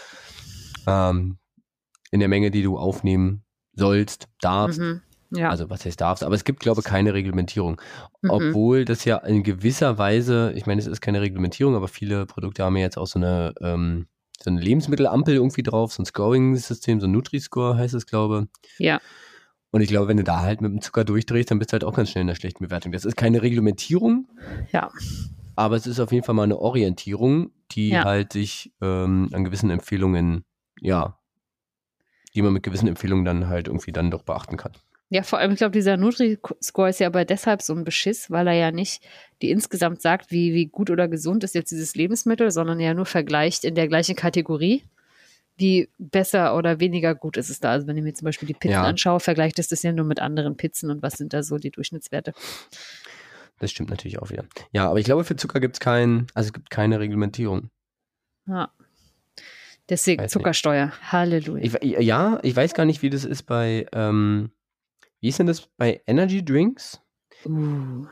Ähm, 0.86 1.38
in 2.12 2.20
der 2.20 2.28
Menge, 2.28 2.50
die 2.52 2.62
du 2.62 2.78
aufnehmen 2.78 3.44
sollst, 3.72 4.28
darfst. 4.40 4.78
Mhm. 4.78 5.02
Ja. 5.30 5.50
Also 5.50 5.68
was 5.70 5.84
heißt 5.84 6.00
darfst, 6.00 6.22
aber 6.24 6.34
es 6.34 6.44
gibt, 6.44 6.60
glaube 6.60 6.80
ich, 6.80 6.84
keine 6.86 7.14
Reglementierung. 7.14 7.80
Mhm. 8.22 8.30
Obwohl 8.30 8.84
das 8.84 9.04
ja 9.04 9.16
in 9.18 9.42
gewisser 9.42 9.98
Weise, 9.98 10.52
ich 10.54 10.66
meine, 10.66 10.80
es 10.80 10.86
ist 10.86 11.00
keine 11.00 11.20
Reglementierung, 11.20 11.74
aber 11.74 11.88
viele 11.88 12.26
Produkte 12.26 12.62
haben 12.64 12.76
ja 12.76 12.82
jetzt 12.84 12.96
auch 12.98 13.06
so 13.06 13.18
eine, 13.18 13.52
ähm, 13.60 14.06
so 14.40 14.50
eine 14.50 14.60
Lebensmittelampel 14.60 15.34
irgendwie 15.34 15.62
drauf, 15.62 15.92
so 15.92 16.02
ein 16.02 16.06
Scoring-System, 16.06 17.00
so 17.00 17.06
ein 17.06 17.12
Nutri-Score 17.12 17.76
heißt 17.76 17.94
es, 17.94 18.06
glaube 18.06 18.48
Ja. 18.78 19.00
Und 19.72 19.80
ich 19.82 19.88
glaube, 19.88 20.08
wenn 20.08 20.16
du 20.16 20.24
da 20.24 20.40
halt 20.40 20.60
mit 20.60 20.70
dem 20.72 20.80
Zucker 20.80 21.04
durchdrehst, 21.04 21.50
dann 21.50 21.58
bist 21.58 21.70
du 21.70 21.74
halt 21.74 21.84
auch 21.84 21.94
ganz 21.94 22.10
schnell 22.10 22.22
in 22.22 22.28
der 22.28 22.34
schlechten 22.36 22.64
Bewertung. 22.64 22.92
Das 22.92 23.04
ist 23.04 23.16
keine 23.16 23.42
Reglementierung, 23.42 24.28
Ja. 24.72 24.90
aber 25.56 25.76
es 25.76 25.86
ist 25.86 26.00
auf 26.00 26.12
jeden 26.12 26.24
Fall 26.24 26.34
mal 26.34 26.44
eine 26.44 26.58
Orientierung, 26.58 27.50
die 27.72 27.90
Ja. 27.90 28.04
halt 28.04 28.32
sich 28.32 28.72
ähm, 28.80 29.28
an 29.32 29.44
gewissen 29.44 29.70
Empfehlungen, 29.70 30.44
ja, 30.80 31.18
die 32.34 32.42
man 32.42 32.52
mit 32.52 32.62
gewissen 32.62 32.86
Empfehlungen 32.88 33.24
dann 33.24 33.48
halt 33.48 33.66
irgendwie 33.68 33.92
dann 33.92 34.10
doch 34.10 34.22
beachten 34.22 34.56
kann. 34.56 34.72
Ja, 35.08 35.22
vor 35.22 35.38
allem, 35.38 35.52
ich 35.52 35.58
glaube, 35.58 35.70
dieser 35.72 35.96
Nutri-Score 35.96 36.88
ist 36.88 36.98
ja 36.98 37.06
aber 37.06 37.24
deshalb 37.24 37.62
so 37.62 37.72
ein 37.72 37.84
Beschiss, 37.84 38.28
weil 38.30 38.48
er 38.48 38.54
ja 38.54 38.70
nicht 38.72 39.02
die 39.40 39.50
insgesamt 39.50 40.02
sagt, 40.02 40.32
wie, 40.32 40.52
wie 40.52 40.66
gut 40.66 40.90
oder 40.90 41.06
gesund 41.06 41.44
ist 41.44 41.54
jetzt 41.54 41.70
dieses 41.70 41.94
Lebensmittel, 41.94 42.50
sondern 42.50 42.80
ja 42.80 42.92
nur 42.92 43.06
vergleicht 43.06 43.64
in 43.64 43.76
der 43.76 43.86
gleichen 43.86 44.16
Kategorie, 44.16 44.82
wie 45.56 45.88
besser 45.98 46.56
oder 46.56 46.80
weniger 46.80 47.14
gut 47.14 47.36
ist 47.36 47.50
es 47.50 47.60
da. 47.60 47.70
Also 47.70 47.86
wenn 47.86 47.96
ich 47.96 48.02
mir 48.02 48.14
zum 48.14 48.24
Beispiel 48.24 48.48
die 48.48 48.54
Pizzen 48.54 48.72
Ja. 48.72 48.82
anschaue, 48.82 49.20
vergleicht 49.20 49.58
es 49.60 49.68
das 49.68 49.82
ja 49.84 49.92
nur 49.92 50.04
mit 50.04 50.18
anderen 50.20 50.56
Pizzen 50.56 50.90
und 50.90 51.02
was 51.02 51.14
sind 51.14 51.32
da 51.32 51.42
so 51.44 51.56
die 51.58 51.70
Durchschnittswerte. 51.70 52.32
Das 53.58 53.70
stimmt 53.70 53.90
natürlich 53.90 54.18
auch 54.18 54.30
wieder. 54.30 54.44
Ja, 54.72 54.88
aber 54.90 54.98
ich 54.98 55.04
glaube, 55.04 55.22
für 55.24 55.36
Zucker 55.36 55.60
gibt 55.60 55.76
es 55.76 55.80
kein, 55.80 56.26
also 56.34 56.48
es 56.48 56.52
gibt 56.52 56.68
keine 56.68 56.98
Reglementierung. 56.98 57.70
Ja. 58.46 58.70
Deswegen 59.88 60.18
Weiß 60.20 60.24
nicht. 60.24 60.32
Zuckersteuer. 60.32 60.92
Halleluja. 61.12 61.62
Ich, 61.62 62.00
ja, 62.02 62.40
ich 62.42 62.56
weiß 62.56 62.74
gar 62.74 62.84
nicht, 62.84 63.02
wie 63.02 63.10
das 63.10 63.24
ist 63.24 63.44
bei, 63.44 63.86
ähm, 63.92 64.50
wie 65.20 65.28
ist 65.28 65.38
denn 65.38 65.46
das 65.46 65.66
bei 65.76 66.02
Energy 66.06 66.44
Drinks? 66.44 67.00
uh. 67.46 68.06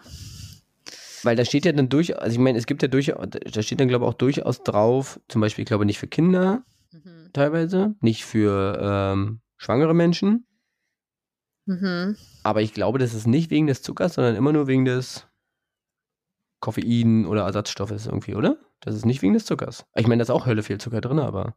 Weil 1.22 1.36
da 1.36 1.44
steht 1.46 1.64
ja 1.64 1.72
dann 1.72 1.88
durch, 1.88 2.18
also 2.18 2.32
ich 2.32 2.38
meine, 2.38 2.59
es 2.59 2.66
gibt 2.66 2.82
ja 2.82 2.88
durchaus, 2.88 3.26
da 3.30 3.62
steht 3.62 3.80
dann 3.80 3.88
glaube 3.88 4.05
ich 4.05 4.11
auch 4.11 4.14
durchaus 4.14 4.62
drauf, 4.62 5.18
zum 5.28 5.40
Beispiel, 5.40 5.62
ich 5.62 5.68
glaube 5.68 5.86
nicht 5.86 5.98
für 5.98 6.07
Kinder 6.09 6.64
Mhm. 6.92 7.30
teilweise, 7.32 7.94
nicht 8.00 8.24
für 8.24 8.78
ähm, 8.80 9.40
schwangere 9.57 9.94
Menschen, 9.94 10.46
Mhm. 11.66 12.16
aber 12.42 12.61
ich 12.61 12.74
glaube, 12.74 12.98
das 12.98 13.14
ist 13.14 13.26
nicht 13.26 13.50
wegen 13.50 13.66
des 13.66 13.80
Zuckers, 13.80 14.14
sondern 14.14 14.36
immer 14.36 14.52
nur 14.52 14.66
wegen 14.66 14.84
des 14.84 15.26
Koffein 16.61 17.26
oder 17.26 17.42
Ersatzstoffes 17.44 18.07
irgendwie, 18.07 18.34
oder? 18.34 18.59
Das 18.85 18.95
ist 18.95 19.07
nicht 19.07 19.22
wegen 19.22 19.32
des 19.32 19.47
Zuckers. 19.47 19.87
Ich 19.95 20.07
meine, 20.07 20.20
da 20.20 20.24
ist 20.24 20.30
auch 20.30 20.45
Hölle 20.45 20.62
viel 20.62 20.76
Zucker 20.78 21.01
drin, 21.01 21.18
aber 21.18 21.55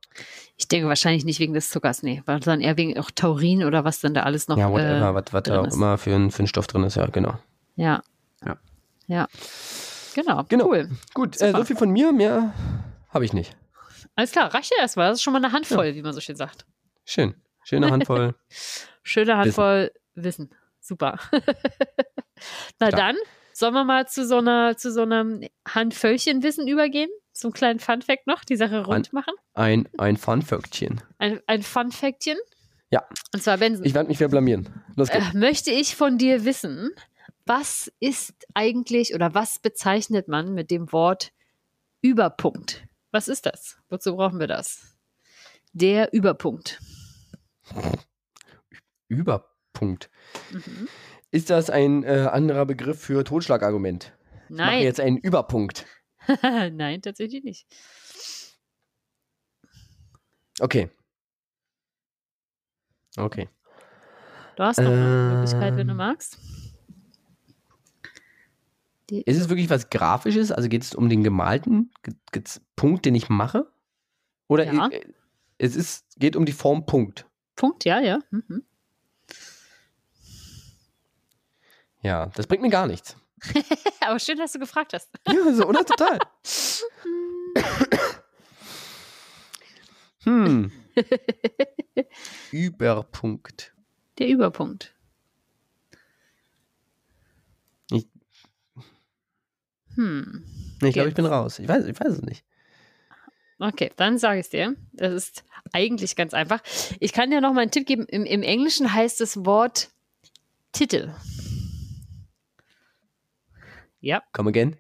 Ich 0.55 0.69
denke 0.69 0.87
wahrscheinlich 0.87 1.25
nicht 1.25 1.39
wegen 1.39 1.53
des 1.53 1.69
Zuckers, 1.69 2.01
nee, 2.01 2.23
sondern 2.25 2.61
eher 2.61 2.77
wegen 2.77 2.97
auch 2.97 3.11
Taurin 3.11 3.65
oder 3.65 3.83
was 3.83 3.99
dann 3.99 4.13
da 4.13 4.23
alles 4.23 4.47
noch. 4.47 4.57
ja, 4.57 4.71
whatever, 4.71 5.09
äh, 5.09 5.13
was, 5.13 5.33
was 5.33 5.43
da 5.43 5.59
auch 5.59 5.67
ist. 5.67 5.73
immer 5.75 5.97
für 5.97 6.15
ein, 6.15 6.31
für 6.31 6.43
ein 6.43 6.47
Stoff 6.47 6.67
drin 6.67 6.83
ist, 6.83 6.95
ja, 6.95 7.05
genau. 7.07 7.37
Ja. 7.75 8.01
Ja. 8.45 8.57
Ja. 9.07 9.27
Genau, 10.15 10.43
Genau. 10.47 10.67
cool. 10.67 10.89
Gut, 11.13 11.39
äh, 11.41 11.51
so 11.51 11.65
viel 11.65 11.75
von 11.75 11.89
mir, 11.91 12.13
mehr 12.13 12.53
habe 13.09 13.25
ich 13.25 13.33
nicht. 13.33 13.57
Alles 14.15 14.31
klar, 14.31 14.53
reicht 14.53 14.71
ja 14.71 14.81
erstmal. 14.81 15.09
Das 15.09 15.17
ist 15.17 15.23
schon 15.23 15.33
mal 15.33 15.43
eine 15.43 15.51
Handvoll, 15.53 15.95
wie 15.95 16.01
man 16.01 16.13
so 16.13 16.21
schön 16.21 16.37
sagt. 16.37 16.65
Schön. 17.05 17.35
Schöne 17.63 17.91
Handvoll. 17.91 18.35
Schöne 19.03 19.37
Handvoll 19.37 19.91
Wissen. 20.15 20.49
Super. 20.79 21.19
Na 22.79 22.87
Klar. 22.89 22.91
dann, 22.91 23.15
sollen 23.57 23.73
wir 23.73 23.85
mal 23.85 24.07
zu 24.07 24.23
so 24.23 24.37
einer, 24.37 24.77
zu 24.77 24.91
so 24.91 25.01
einem 25.01 25.41
Handvöllchen 25.67 26.43
Wissen 26.43 26.67
übergehen? 26.67 27.09
Zum 27.33 27.51
kleinen 27.53 27.79
Funfact 27.79 28.27
noch, 28.27 28.43
die 28.43 28.55
Sache 28.55 28.85
rund 28.85 29.13
machen? 29.13 29.33
Ein, 29.55 29.89
ein 29.97 30.15
Funföckchen. 30.17 31.01
Ein, 31.17 31.39
ein 31.47 31.63
Funfactchen? 31.63 32.37
Ja. 32.91 33.03
Und 33.33 33.41
zwar, 33.41 33.57
Benson, 33.57 33.83
Ich 33.83 33.95
werde 33.95 34.09
mich 34.09 34.19
wieder 34.19 34.29
blamieren. 34.29 34.83
Los 34.95 35.09
geht's. 35.09 35.33
äh, 35.33 35.37
möchte 35.37 35.71
ich 35.71 35.95
von 35.95 36.19
dir 36.19 36.45
wissen, 36.45 36.91
was 37.47 37.91
ist 37.99 38.35
eigentlich 38.53 39.15
oder 39.15 39.33
was 39.33 39.57
bezeichnet 39.57 40.27
man 40.27 40.53
mit 40.53 40.69
dem 40.69 40.91
Wort 40.91 41.31
Überpunkt? 42.01 42.83
Was 43.11 43.27
ist 43.27 43.47
das? 43.47 43.77
Wozu 43.89 44.15
brauchen 44.17 44.39
wir 44.39 44.47
das? 44.47 44.95
Der 45.73 46.13
Überpunkt. 46.13 46.79
Überpunkt. 49.07 50.11
Mhm. 50.51 50.87
Ist 51.31 51.49
das 51.49 51.69
ein 51.69 52.03
äh, 52.03 52.27
anderer 52.31 52.65
Begriff 52.65 53.01
für 53.01 53.23
Totschlagargument? 53.23 54.13
Ich 54.45 54.55
mache 54.55 54.67
Nein, 54.71 54.83
jetzt 54.83 54.99
einen 54.99 55.17
Überpunkt. 55.17 55.85
nein, 56.41 57.01
tatsächlich 57.01 57.43
nicht. 57.43 57.67
Okay. 60.59 60.89
Okay. 63.17 63.49
Du 64.55 64.63
hast 64.63 64.77
noch 64.79 64.85
eine 64.87 64.95
Ähm. 64.95 65.29
Möglichkeit, 65.39 65.75
wenn 65.75 65.87
du 65.87 65.93
magst. 65.93 66.39
Die, 69.09 69.21
Ist 69.21 69.39
es 69.39 69.49
wirklich 69.49 69.69
was 69.69 69.89
Grafisches? 69.89 70.51
Also 70.51 70.67
geht 70.67 70.83
es 70.83 70.93
um 70.93 71.07
den 71.09 71.23
gemalten 71.23 71.91
Ge- 72.03 72.15
Ge- 72.31 72.43
Punkt, 72.75 73.05
den 73.05 73.15
ich 73.15 73.29
mache? 73.29 73.71
Oder 74.47 74.65
Ja. 74.65 74.87
äh, 74.89 75.01
es 75.57 75.75
ist, 75.75 76.05
geht 76.19 76.35
um 76.35 76.45
die 76.45 76.51
Form 76.51 76.85
Punkt? 76.85 77.25
Punkt, 77.55 77.85
ja, 77.85 77.99
ja. 77.99 78.19
Mhm. 78.31 78.63
Ja, 82.07 82.27
das 82.35 82.47
bringt 82.47 82.61
mir 82.61 82.69
gar 82.69 82.87
nichts. 82.87 83.17
Aber 83.99 84.17
schön, 84.17 84.37
dass 84.37 84.53
du 84.53 84.59
gefragt 84.59 84.93
hast. 84.93 85.09
Ja, 85.27 85.53
so, 85.53 85.65
oder? 85.67 85.83
Total. 85.85 86.17
hm. 90.23 90.71
Überpunkt. 92.51 93.73
Der 94.19 94.27
Überpunkt. 94.29 94.95
Ich- 97.91 98.07
Hm. 99.95 100.45
Ich 100.81 100.93
glaube, 100.93 101.09
ich 101.09 101.15
bin 101.15 101.25
raus. 101.25 101.59
Ich 101.59 101.67
weiß, 101.67 101.85
ich 101.87 101.99
weiß 101.99 102.13
es 102.13 102.21
nicht. 102.21 102.45
Okay, 103.59 103.91
dann 103.97 104.17
sage 104.17 104.39
ich 104.39 104.45
es 104.45 104.49
dir. 104.51 104.77
Das 104.93 105.11
ist 105.11 105.43
eigentlich 105.73 106.15
ganz 106.15 106.33
einfach. 106.33 106.61
Ich 107.01 107.11
kann 107.11 107.31
dir 107.31 107.41
noch 107.41 107.51
mal 107.53 107.61
einen 107.61 107.71
Tipp 107.71 107.85
geben. 107.85 108.05
Im, 108.05 108.23
Im 108.23 108.43
Englischen 108.43 108.93
heißt 108.93 109.19
das 109.19 109.45
Wort 109.45 109.89
Titel. 110.71 111.11
Ja, 113.99 114.21
Come 114.33 114.49
again? 114.49 114.75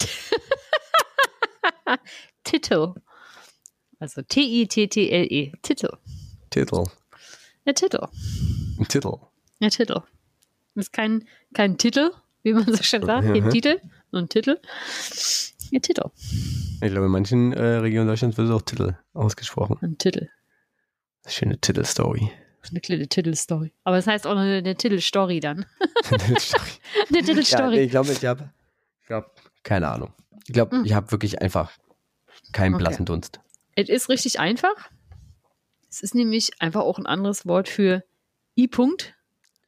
Titel. 2.44 2.94
Also 3.98 4.22
T-I-T-T-L-E. 4.22 5.52
Titel. 5.62 5.96
Titel. 6.50 6.84
Ja, 7.64 7.72
Titel. 7.72 8.08
Titel. 8.88 9.18
Ja, 9.60 9.68
Titel. 9.68 10.02
Das 10.74 10.86
ist 10.86 10.92
kein, 10.92 11.28
kein 11.54 11.78
Titel, 11.78 12.10
wie 12.42 12.52
man 12.52 12.64
so 12.66 12.82
schön 12.82 13.04
sagt. 13.04 13.26
Mhm. 13.26 13.50
Titel, 13.50 13.80
nur 14.10 14.22
ein 14.22 14.28
Titel. 14.28 14.58
Ja, 15.70 15.78
Titel. 15.80 16.10
Ich 16.82 16.90
glaube, 16.90 17.06
in 17.06 17.12
manchen 17.12 17.52
äh, 17.52 17.76
Regionen 17.76 18.08
Deutschlands 18.08 18.36
wird 18.36 18.48
es 18.48 18.54
auch 18.54 18.62
Titel 18.62 18.96
ausgesprochen. 19.12 19.78
Ein 19.82 19.98
Titel. 19.98 20.28
Schöne 21.26 21.58
Titelstory. 21.58 22.30
Eine 22.70 22.80
kleine 22.80 23.08
Titelstory. 23.08 23.72
Aber 23.84 23.96
es 23.98 24.06
heißt 24.06 24.26
auch 24.26 24.36
eine, 24.36 24.58
eine 24.58 24.76
Titelstory 24.76 25.40
dann. 25.40 25.66
Eine 26.10 27.18
ja, 27.18 27.22
Titelstory. 27.22 27.76
nee, 27.76 27.82
ich 27.84 27.90
glaube, 27.90 28.12
ich 28.12 28.24
habe, 28.24 28.50
ich 29.00 29.06
glaube, 29.06 29.30
keine 29.62 29.88
Ahnung. 29.88 30.12
Ich 30.46 30.52
glaube, 30.54 30.76
Hm. 30.76 30.84
ich 30.84 30.92
habe 30.94 31.10
wirklich 31.10 31.40
einfach 31.42 31.72
keinen 32.52 32.74
Okay. 32.74 32.84
blassen 32.84 33.04
Dunst. 33.06 33.40
Es 33.74 33.88
ist 33.88 34.08
richtig 34.08 34.38
einfach. 34.40 34.90
Es 35.90 36.02
ist 36.02 36.14
nämlich 36.14 36.60
einfach 36.60 36.82
auch 36.82 36.98
ein 36.98 37.06
anderes 37.06 37.46
Wort 37.46 37.68
für 37.68 38.04
I-Punkt 38.56 39.14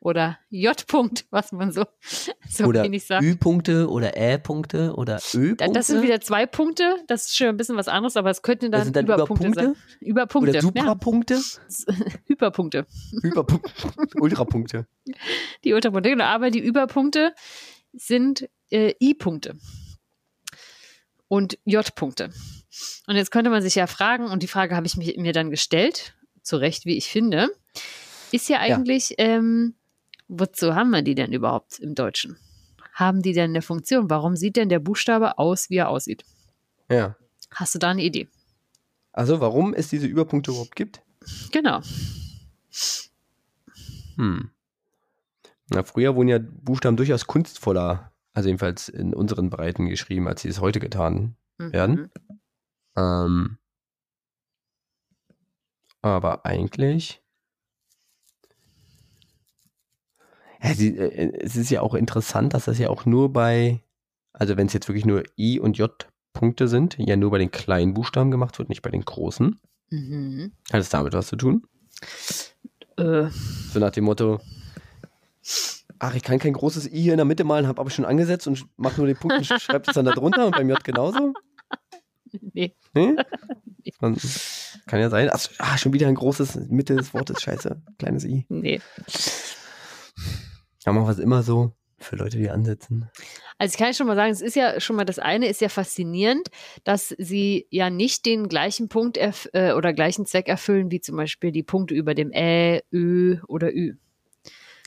oder 0.04 0.38
J-Punkt, 0.50 1.24
was 1.30 1.50
man 1.50 1.72
so, 1.72 1.84
so 2.48 2.64
oder 2.66 2.84
wenig 2.84 3.04
sagt. 3.06 3.24
Ü-Punkte 3.24 3.88
oder 3.88 4.16
Ä-Punkte 4.16 4.94
oder 4.94 5.16
Ö-Punkte. 5.16 5.56
Da- 5.56 5.68
Das 5.72 5.86
sind 5.88 6.02
wieder 6.02 6.20
zwei 6.20 6.46
Punkte. 6.46 6.96
Das 7.08 7.26
ist 7.26 7.36
schon 7.36 7.48
ein 7.48 7.56
bisschen 7.56 7.76
was 7.76 7.88
anderes, 7.88 8.16
aber 8.16 8.30
es 8.30 8.42
könnten 8.42 8.70
dann, 8.70 8.92
dann 8.92 9.04
Überpunkte 9.06 9.46
Überpunkte 9.46 9.60
sein. 9.64 9.76
Überpunkte. 10.00 10.50
oder 10.50 10.58
ja. 10.58 10.60
Suprapunkte. 10.62 11.40
Hyperpunkte. 12.26 12.86
Überpunkte. 13.22 13.70
Ultrapunkte. 14.20 14.86
Die 15.64 15.72
Unterpunkte. 15.72 16.10
Genau, 16.10 16.24
aber 16.24 16.50
die 16.50 16.60
Überpunkte 16.60 17.34
sind 17.94 18.48
äh, 18.70 18.92
I-Punkte 19.02 19.56
und 21.28 21.58
J-Punkte. 21.64 22.30
Und 23.06 23.16
jetzt 23.16 23.30
könnte 23.30 23.50
man 23.50 23.62
sich 23.62 23.74
ja 23.74 23.86
fragen, 23.86 24.26
und 24.26 24.42
die 24.42 24.48
Frage 24.48 24.76
habe 24.76 24.86
ich 24.86 24.96
mir 24.96 25.32
dann 25.32 25.50
gestellt, 25.50 26.14
zu 26.42 26.56
Recht, 26.56 26.84
wie 26.86 26.96
ich 26.96 27.08
finde, 27.08 27.48
ist 28.32 28.48
ja 28.48 28.58
eigentlich, 28.58 29.14
Ähm, 29.18 29.74
wozu 30.28 30.74
haben 30.74 30.90
wir 30.90 31.02
die 31.02 31.14
denn 31.14 31.32
überhaupt 31.32 31.78
im 31.78 31.94
Deutschen? 31.94 32.36
Haben 32.92 33.22
die 33.22 33.32
denn 33.32 33.50
eine 33.50 33.62
Funktion? 33.62 34.08
Warum 34.10 34.36
sieht 34.36 34.56
denn 34.56 34.68
der 34.68 34.78
Buchstabe 34.78 35.38
aus, 35.38 35.68
wie 35.70 35.76
er 35.76 35.88
aussieht? 35.88 36.24
Ja. 36.88 37.16
Hast 37.50 37.74
du 37.74 37.78
da 37.78 37.90
eine 37.90 38.02
Idee? 38.02 38.28
Also, 39.12 39.40
warum 39.40 39.74
es 39.74 39.88
diese 39.88 40.06
Überpunkte 40.06 40.50
überhaupt 40.50 40.76
gibt? 40.76 41.02
Genau. 41.52 41.80
Hm. 44.16 44.50
Na, 45.70 45.82
früher 45.82 46.14
wurden 46.14 46.28
ja 46.28 46.38
Buchstaben 46.38 46.96
durchaus 46.96 47.26
kunstvoller, 47.26 48.12
also 48.32 48.48
jedenfalls 48.48 48.88
in 48.88 49.14
unseren 49.14 49.50
Breiten 49.50 49.88
geschrieben, 49.88 50.28
als 50.28 50.42
sie 50.42 50.48
es 50.48 50.60
heute 50.60 50.80
getan 50.80 51.36
Mhm. 51.58 51.72
werden. 51.72 52.10
Ähm, 52.96 53.58
aber 56.02 56.44
eigentlich. 56.44 57.22
Ja, 60.53 60.53
sie, 60.53 60.53
äh, 60.53 60.53
es 60.64 61.56
ist 61.56 61.70
ja 61.70 61.82
auch 61.82 61.94
interessant, 61.94 62.54
dass 62.54 62.64
das 62.64 62.78
ja 62.78 62.88
auch 62.88 63.04
nur 63.04 63.32
bei, 63.32 63.82
also 64.32 64.56
wenn 64.56 64.66
es 64.66 64.72
jetzt 64.72 64.88
wirklich 64.88 65.04
nur 65.04 65.22
I 65.38 65.60
und 65.60 65.76
J 65.76 65.90
Punkte 66.32 66.68
sind, 66.68 66.96
ja 66.98 67.16
nur 67.16 67.30
bei 67.30 67.38
den 67.38 67.50
kleinen 67.50 67.94
Buchstaben 67.94 68.30
gemacht 68.30 68.58
wird, 68.58 68.68
nicht 68.68 68.82
bei 68.82 68.90
den 68.90 69.04
großen. 69.04 69.60
Mhm. 69.90 70.52
Hat 70.72 70.80
es 70.80 70.88
damit 70.88 71.12
was 71.12 71.28
zu 71.28 71.36
tun? 71.36 71.66
Äh, 72.96 73.26
So 73.72 73.78
nach 73.78 73.92
dem 73.92 74.04
Motto, 74.04 74.40
ach, 75.98 76.14
ich 76.14 76.22
kann 76.22 76.38
kein 76.38 76.54
großes 76.54 76.86
I 76.86 77.02
hier 77.02 77.12
in 77.12 77.18
der 77.18 77.24
Mitte 77.24 77.44
malen, 77.44 77.68
habe 77.68 77.80
aber 77.80 77.90
schon 77.90 78.04
angesetzt 78.04 78.46
und 78.46 78.66
mache 78.76 78.96
nur 78.98 79.06
den 79.06 79.16
Punkt 79.16 79.36
und 79.36 79.44
schreibe 79.44 79.84
das 79.84 79.94
dann 79.94 80.06
da 80.06 80.12
drunter 80.12 80.46
und 80.46 80.56
beim 80.56 80.68
J 80.68 80.82
genauso. 80.82 81.34
nee. 82.52 82.74
Nee? 82.94 83.14
Man, 84.00 84.16
kann 84.86 85.00
ja 85.00 85.10
sein. 85.10 85.28
Ach, 85.30 85.46
ah, 85.58 85.76
schon 85.78 85.92
wieder 85.92 86.08
ein 86.08 86.14
großes 86.14 86.56
Mitte 86.68 86.96
des 86.96 87.12
Wortes, 87.14 87.42
scheiße. 87.42 87.82
Kleines 87.98 88.24
I. 88.24 88.46
Nee. 88.48 88.80
Ja, 90.84 90.92
machen 90.92 91.06
wir 91.06 91.12
es 91.12 91.18
immer 91.18 91.42
so 91.42 91.72
für 91.98 92.16
Leute, 92.16 92.36
die 92.36 92.50
ansetzen. 92.50 93.08
Also 93.56 93.72
ich 93.74 93.78
kann 93.78 93.94
schon 93.94 94.06
mal 94.06 94.16
sagen, 94.16 94.32
es 94.32 94.42
ist 94.42 94.56
ja 94.56 94.80
schon 94.80 94.96
mal 94.96 95.04
das 95.04 95.18
eine 95.18 95.48
ist 95.48 95.60
ja 95.60 95.68
faszinierend, 95.68 96.48
dass 96.82 97.14
sie 97.18 97.66
ja 97.70 97.88
nicht 97.88 98.26
den 98.26 98.48
gleichen 98.48 98.88
Punkt 98.88 99.16
äh, 99.16 99.72
oder 99.72 99.92
gleichen 99.92 100.26
Zweck 100.26 100.48
erfüllen 100.48 100.90
wie 100.90 101.00
zum 101.00 101.16
Beispiel 101.16 101.52
die 101.52 101.62
Punkte 101.62 101.94
über 101.94 102.14
dem 102.14 102.30
Ä, 102.32 102.82
Ö 102.92 103.38
oder 103.46 103.72
Ü. 103.72 103.94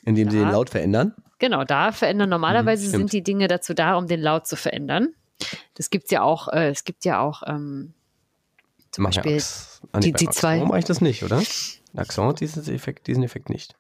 Indem 0.04 0.30
sie 0.30 0.38
Ja. 0.38 0.44
den 0.46 0.52
Laut 0.52 0.70
verändern. 0.70 1.16
Genau, 1.40 1.64
da 1.64 1.92
verändern 1.92 2.30
normalerweise 2.30 2.86
Mhm, 2.88 2.92
sind 2.92 3.14
die 3.14 3.24
Dinge 3.24 3.48
dazu 3.48 3.74
da, 3.74 3.96
um 3.96 4.08
den 4.08 4.20
Laut 4.22 4.46
zu 4.48 4.56
verändern. 4.56 5.10
Das 5.76 5.90
gibt's 5.90 6.12
ja 6.12 6.22
auch. 6.24 6.48
Äh, 6.50 6.70
es 6.70 6.84
gibt 6.84 7.06
ja 7.06 7.20
auch 7.22 7.44
ähm, 7.48 7.94
zum 8.92 9.04
Machen 9.04 9.16
Beispiel 9.16 9.36
Ax- 9.38 9.82
ah, 9.92 10.00
die- 10.00 10.12
die 10.14 10.30
zwei- 10.30 10.54
Accent 10.56 10.70
mache 10.70 10.80
ich 10.80 10.86
das 10.86 11.02
nicht, 11.02 11.24
oder? 11.24 11.42
Accent 11.96 12.28
hat 12.28 12.40
diesen 12.42 12.68
Effekt, 12.74 13.08
diesen 13.08 13.24
Effekt 13.24 13.50
nicht. 13.50 13.76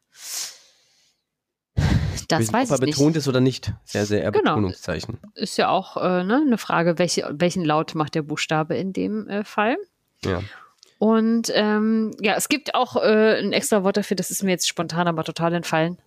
Das 2.27 2.41
Wissen, 2.41 2.53
weiß 2.53 2.71
ob 2.71 2.75
ich 2.75 2.81
er 2.81 2.85
nicht. 2.87 2.97
betont 2.97 3.15
ist 3.17 3.27
oder 3.27 3.39
nicht. 3.39 3.73
Sehr, 3.83 4.05
sehr 4.05 4.21
eher 4.21 4.31
Genau. 4.31 4.55
Betonungszeichen. 4.55 5.17
Ist 5.35 5.57
ja 5.57 5.69
auch 5.69 5.97
äh, 5.97 6.23
ne, 6.23 6.43
eine 6.45 6.57
Frage, 6.57 6.97
welche, 6.99 7.29
welchen 7.31 7.63
Laut 7.63 7.95
macht 7.95 8.15
der 8.15 8.21
Buchstabe 8.21 8.75
in 8.75 8.93
dem 8.93 9.27
äh, 9.27 9.43
Fall. 9.43 9.77
Ja. 10.23 10.41
Und 10.99 11.51
ähm, 11.53 12.11
ja, 12.21 12.33
es 12.35 12.49
gibt 12.49 12.73
auch 12.73 12.95
äh, 12.95 13.39
ein 13.39 13.53
extra 13.53 13.83
Wort 13.83 13.97
dafür, 13.97 14.15
das 14.15 14.31
ist 14.31 14.43
mir 14.43 14.51
jetzt 14.51 14.67
spontan 14.67 15.07
aber 15.07 15.23
total 15.23 15.53
entfallen. 15.53 15.97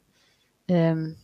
Ähm, 0.68 1.16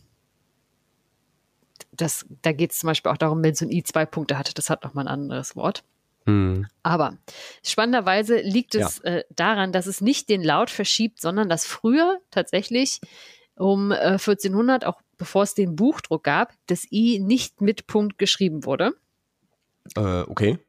das, 1.91 2.25
da 2.41 2.51
geht 2.51 2.71
es 2.71 2.79
zum 2.79 2.87
Beispiel 2.87 3.11
auch 3.11 3.17
darum, 3.17 3.43
wenn 3.43 3.55
so 3.55 3.65
ein 3.65 3.71
I 3.71 3.83
zwei 3.83 4.05
Punkte 4.05 4.37
hatte, 4.37 4.53
das 4.53 4.69
hat 4.69 4.83
nochmal 4.83 5.05
ein 5.05 5.13
anderes 5.13 5.55
Wort. 5.55 5.83
Hm. 6.25 6.67
Aber 6.83 7.17
spannenderweise 7.63 8.39
liegt 8.41 8.75
es 8.75 8.99
äh, 8.99 9.23
daran, 9.35 9.71
dass 9.71 9.87
es 9.87 10.01
nicht 10.01 10.29
den 10.29 10.43
Laut 10.43 10.69
verschiebt, 10.69 11.19
sondern 11.21 11.49
dass 11.49 11.65
früher 11.65 12.19
tatsächlich 12.31 12.99
um 13.57 13.91
äh, 13.91 13.95
1400, 13.95 14.85
auch 14.85 15.01
bevor 15.17 15.43
es 15.43 15.53
den 15.53 15.75
Buchdruck 15.75 16.23
gab, 16.23 16.53
das 16.67 16.85
I 16.91 17.19
nicht 17.19 17.61
mit 17.61 17.87
Punkt 17.87 18.17
geschrieben 18.17 18.65
wurde. 18.65 18.93
Äh, 19.95 20.21
okay. 20.21 20.59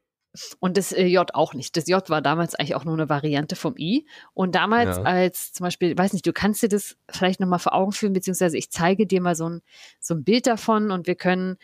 Und 0.61 0.77
das 0.77 0.93
äh, 0.93 1.07
J 1.07 1.35
auch 1.35 1.55
nicht. 1.55 1.77
Das 1.77 1.89
J 1.89 2.09
war 2.11 2.23
damals 2.23 2.55
eigentlich 2.55 2.75
auch 2.75 2.85
nur 2.85 2.95
eine 2.95 3.09
Variante 3.09 3.57
vom 3.57 3.77
I. 3.77 4.07
Und 4.35 4.55
damals 4.55 4.99
Ja. 4.99 5.03
als 5.03 5.53
zum 5.53 5.65
Beispiel, 5.65 5.97
weiß 5.97 6.13
nicht, 6.13 6.27
du 6.27 6.33
kannst 6.33 6.63
dir 6.63 6.69
das 6.69 6.97
vielleicht 7.11 7.41
nochmal 7.41 7.59
vor 7.59 7.75
Augen 7.75 7.93
führen, 7.93 8.13
beziehungsweise 8.13 8.57
ich 8.57 8.71
zeige 8.71 9.07
dir 9.07 9.21
mal 9.21 9.35
so 9.35 9.49
ein, 9.49 9.63
so 10.01 10.15
ein 10.15 10.25
Bild 10.25 10.47
davon 10.47 10.91
und 10.91 11.07
wir 11.07 11.17
können 11.17 11.57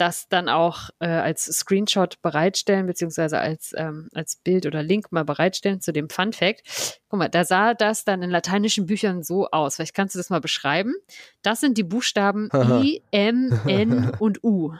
das 0.00 0.28
dann 0.28 0.48
auch 0.48 0.90
äh, 0.98 1.08
als 1.08 1.44
Screenshot 1.44 2.22
bereitstellen, 2.22 2.86
beziehungsweise 2.86 3.38
als, 3.38 3.72
ähm, 3.76 4.08
als 4.14 4.36
Bild 4.36 4.64
oder 4.66 4.82
Link 4.82 5.12
mal 5.12 5.24
bereitstellen 5.24 5.80
zu 5.80 5.92
dem 5.92 6.08
Fun 6.08 6.32
Fact. 6.32 7.00
Guck 7.08 7.18
mal, 7.18 7.28
da 7.28 7.44
sah 7.44 7.74
das 7.74 8.04
dann 8.04 8.22
in 8.22 8.30
lateinischen 8.30 8.86
Büchern 8.86 9.22
so 9.22 9.48
aus. 9.50 9.76
Vielleicht 9.76 9.94
kannst 9.94 10.14
du 10.14 10.18
das 10.18 10.30
mal 10.30 10.40
beschreiben. 10.40 10.94
Das 11.42 11.60
sind 11.60 11.76
die 11.76 11.82
Buchstaben 11.82 12.48
I, 12.82 13.02
M, 13.10 13.58
N 13.66 14.10
und 14.18 14.42
U. 14.42 14.74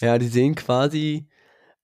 Ja, 0.00 0.18
die 0.18 0.28
sehen 0.28 0.54
quasi, 0.54 1.28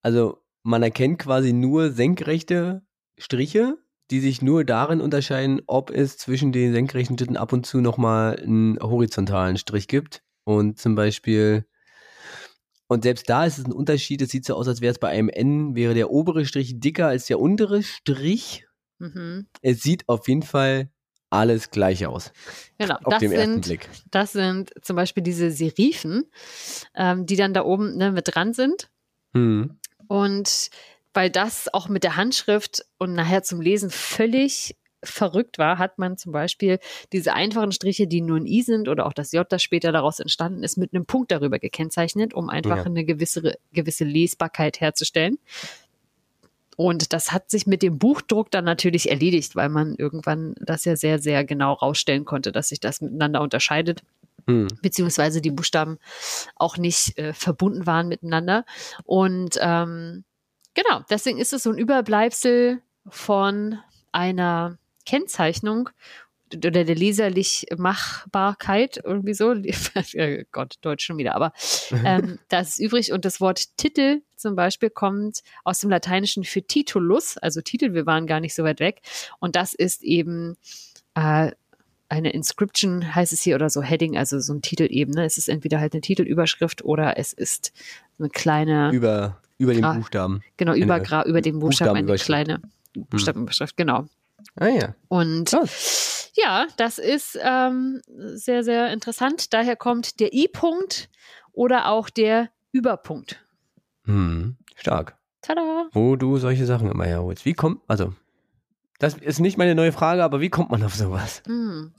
also 0.02 0.42
man 0.62 0.82
erkennt 0.82 1.18
quasi 1.18 1.52
nur 1.52 1.90
senkrechte 1.90 2.82
Striche, 3.18 3.78
die 4.10 4.20
sich 4.20 4.42
nur 4.42 4.64
darin 4.64 5.00
unterscheiden, 5.00 5.62
ob 5.66 5.90
es 5.90 6.18
zwischen 6.18 6.52
den 6.52 6.72
senkrechten 6.72 7.16
Schritten 7.16 7.36
ab 7.36 7.52
und 7.52 7.64
zu 7.64 7.80
nochmal 7.80 8.36
einen 8.36 8.78
horizontalen 8.78 9.56
Strich 9.56 9.88
gibt. 9.88 10.22
Und 10.44 10.78
zum 10.78 10.94
Beispiel, 10.94 11.64
und 12.92 13.02
selbst 13.02 13.28
da 13.28 13.46
ist 13.46 13.58
es 13.58 13.64
ein 13.64 13.72
Unterschied, 13.72 14.20
es 14.22 14.30
sieht 14.30 14.44
so 14.44 14.54
aus, 14.54 14.68
als 14.68 14.80
wäre 14.80 14.92
es 14.92 14.98
bei 14.98 15.08
einem 15.08 15.28
N, 15.28 15.74
wäre 15.74 15.94
der 15.94 16.10
obere 16.10 16.44
Strich 16.44 16.78
dicker 16.78 17.06
als 17.06 17.26
der 17.26 17.40
untere 17.40 17.82
Strich. 17.82 18.66
Mhm. 18.98 19.46
Es 19.62 19.82
sieht 19.82 20.08
auf 20.08 20.28
jeden 20.28 20.42
Fall 20.42 20.90
alles 21.30 21.70
gleich 21.70 22.06
aus. 22.06 22.32
Genau, 22.76 22.96
Auf 22.96 23.14
das 23.14 23.20
dem 23.20 23.32
ersten 23.32 23.52
sind, 23.54 23.64
Blick. 23.64 23.88
das 24.10 24.32
sind 24.32 24.72
zum 24.82 24.96
Beispiel 24.96 25.22
diese 25.22 25.50
Serifen, 25.50 26.30
ähm, 26.94 27.24
die 27.24 27.36
dann 27.36 27.54
da 27.54 27.64
oben 27.64 27.96
ne, 27.96 28.12
mit 28.12 28.34
dran 28.34 28.52
sind. 28.52 28.90
Hm. 29.32 29.78
Und 30.06 30.68
weil 31.14 31.30
das 31.30 31.72
auch 31.72 31.88
mit 31.88 32.04
der 32.04 32.16
Handschrift 32.16 32.84
und 32.98 33.14
nachher 33.14 33.42
zum 33.42 33.62
Lesen 33.62 33.88
völlig 33.88 34.76
verrückt 35.04 35.58
war, 35.58 35.78
hat 35.78 35.98
man 35.98 36.16
zum 36.16 36.32
Beispiel 36.32 36.78
diese 37.12 37.34
einfachen 37.34 37.72
Striche, 37.72 38.06
die 38.06 38.20
nur 38.20 38.36
ein 38.36 38.46
I 38.46 38.62
sind 38.62 38.88
oder 38.88 39.06
auch 39.06 39.12
das 39.12 39.32
J, 39.32 39.50
das 39.50 39.62
später 39.62 39.92
daraus 39.92 40.20
entstanden 40.20 40.62
ist, 40.62 40.76
mit 40.76 40.94
einem 40.94 41.06
Punkt 41.06 41.30
darüber 41.32 41.58
gekennzeichnet, 41.58 42.34
um 42.34 42.48
einfach 42.48 42.78
Ja. 42.78 42.84
eine 42.84 43.04
gewisse, 43.04 43.54
gewisse 43.72 44.04
Lesbarkeit 44.04 44.80
herzustellen. 44.80 45.38
Und 46.76 47.12
das 47.12 47.32
hat 47.32 47.50
sich 47.50 47.66
mit 47.66 47.82
dem 47.82 47.98
Buchdruck 47.98 48.50
dann 48.50 48.64
natürlich 48.64 49.10
erledigt, 49.10 49.56
weil 49.56 49.68
man 49.68 49.94
irgendwann 49.96 50.54
das 50.58 50.84
ja 50.84 50.96
sehr, 50.96 51.18
sehr 51.18 51.44
genau 51.44 51.74
rausstellen 51.74 52.24
konnte, 52.24 52.50
dass 52.50 52.68
sich 52.70 52.80
das 52.80 53.00
miteinander 53.00 53.40
unterscheidet 53.42 54.02
Hm. 54.48 54.66
beziehungsweise 54.82 55.40
die 55.40 55.52
Buchstaben 55.52 55.98
auch 56.56 56.76
nicht 56.76 57.16
äh, 57.18 57.32
verbunden 57.32 57.86
waren 57.86 58.08
miteinander. 58.08 58.64
Und 59.04 59.56
ähm, 59.60 60.24
genau, 60.74 61.02
deswegen 61.10 61.38
ist 61.38 61.52
es 61.52 61.62
so 61.62 61.70
ein 61.70 61.78
Überbleibsel 61.78 62.82
von 63.08 63.78
einer 64.10 64.78
Kennzeichnung 65.04 65.90
oder 66.54 66.84
der 66.84 66.94
leserlich 66.94 67.66
Machbarkeit, 67.76 69.00
irgendwie 69.02 69.34
so. 69.34 69.54
Gott, 70.52 70.74
Deutsch 70.82 71.04
schon 71.04 71.18
wieder, 71.18 71.34
aber 71.34 71.52
ähm, 72.04 72.38
das 72.48 72.70
ist 72.70 72.78
übrig. 72.80 73.12
Und 73.12 73.24
das 73.24 73.40
Wort 73.40 73.76
Titel 73.76 74.22
zum 74.36 74.56
Beispiel 74.56 74.90
kommt 74.90 75.42
aus 75.64 75.80
dem 75.80 75.90
Lateinischen 75.90 76.44
für 76.44 76.62
Titulus, 76.62 77.38
also 77.38 77.60
Titel, 77.60 77.94
wir 77.94 78.06
waren 78.06 78.26
gar 78.26 78.40
nicht 78.40 78.54
so 78.54 78.64
weit 78.64 78.80
weg. 78.80 79.00
Und 79.38 79.56
das 79.56 79.74
ist 79.74 80.02
eben 80.02 80.56
äh, 81.14 81.52
eine 82.08 82.30
Inscription, 82.30 83.14
heißt 83.14 83.32
es 83.32 83.40
hier, 83.40 83.54
oder 83.54 83.70
so 83.70 83.82
Heading, 83.82 84.16
also 84.18 84.38
so 84.40 84.52
ein 84.52 84.62
Titel 84.62 84.86
eben. 84.90 85.12
Ne? 85.12 85.24
Es 85.24 85.38
ist 85.38 85.48
entweder 85.48 85.80
halt 85.80 85.94
eine 85.94 86.02
Titelüberschrift 86.02 86.84
oder 86.84 87.18
es 87.18 87.32
ist 87.32 87.72
eine 88.18 88.28
kleine, 88.28 88.90
Über, 88.92 89.38
über 89.58 89.72
den. 89.72 89.82
Buchstaben. 89.82 90.42
genau, 90.56 90.74
über, 90.74 90.94
eine 90.94 91.24
über 91.24 91.40
den 91.40 91.58
Buchstaben 91.58 91.96
eine 91.96 92.06
Buchstabenüberschrift. 92.06 92.26
kleine 92.26 92.62
Buchstabenüberschrift, 93.08 93.76
genau. 93.76 94.06
Ah 94.56 94.68
ja. 94.68 94.94
Und 95.08 95.48
Krass. 95.50 96.30
ja, 96.34 96.66
das 96.76 96.98
ist 96.98 97.38
ähm, 97.42 98.00
sehr, 98.06 98.64
sehr 98.64 98.92
interessant. 98.92 99.52
Daher 99.52 99.76
kommt 99.76 100.20
der 100.20 100.32
I-Punkt 100.32 101.08
oder 101.52 101.88
auch 101.88 102.10
der 102.10 102.50
Überpunkt. 102.72 103.44
Hm. 104.04 104.56
Stark. 104.74 105.16
Tada! 105.42 105.88
Wo 105.92 106.16
du 106.16 106.38
solche 106.38 106.66
Sachen 106.66 106.90
immer 106.90 107.04
herholst. 107.04 107.44
Wie 107.44 107.54
kommt, 107.54 107.80
also, 107.88 108.14
das 108.98 109.14
ist 109.14 109.40
nicht 109.40 109.58
meine 109.58 109.74
neue 109.74 109.92
Frage, 109.92 110.22
aber 110.22 110.40
wie 110.40 110.50
kommt 110.50 110.70
man 110.70 110.82
auf 110.82 110.94
sowas? 110.94 111.42
Hm. 111.46 111.92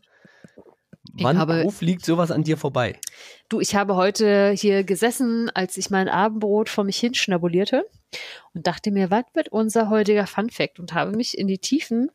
Wann, 1.15 1.37
habe- 1.37 1.69
fliegt 1.69 2.03
sowas 2.05 2.31
an 2.31 2.43
dir 2.43 2.57
vorbei? 2.57 2.99
Du, 3.49 3.59
ich 3.59 3.75
habe 3.75 3.95
heute 3.95 4.51
hier 4.57 4.83
gesessen, 4.83 5.51
als 5.53 5.77
ich 5.77 5.91
mein 5.91 6.09
Abendbrot 6.09 6.69
vor 6.69 6.83
mich 6.85 6.97
hin 6.97 7.13
schnabulierte 7.13 7.85
und 8.53 8.65
dachte 8.65 8.89
mir, 8.89 9.11
was 9.11 9.25
wird 9.35 9.49
unser 9.49 9.89
heutiger 9.89 10.25
Fun 10.25 10.49
Fact? 10.49 10.79
Und 10.79 10.93
habe 10.93 11.15
mich 11.15 11.37
in 11.37 11.47
die 11.47 11.59
Tiefen 11.59 12.09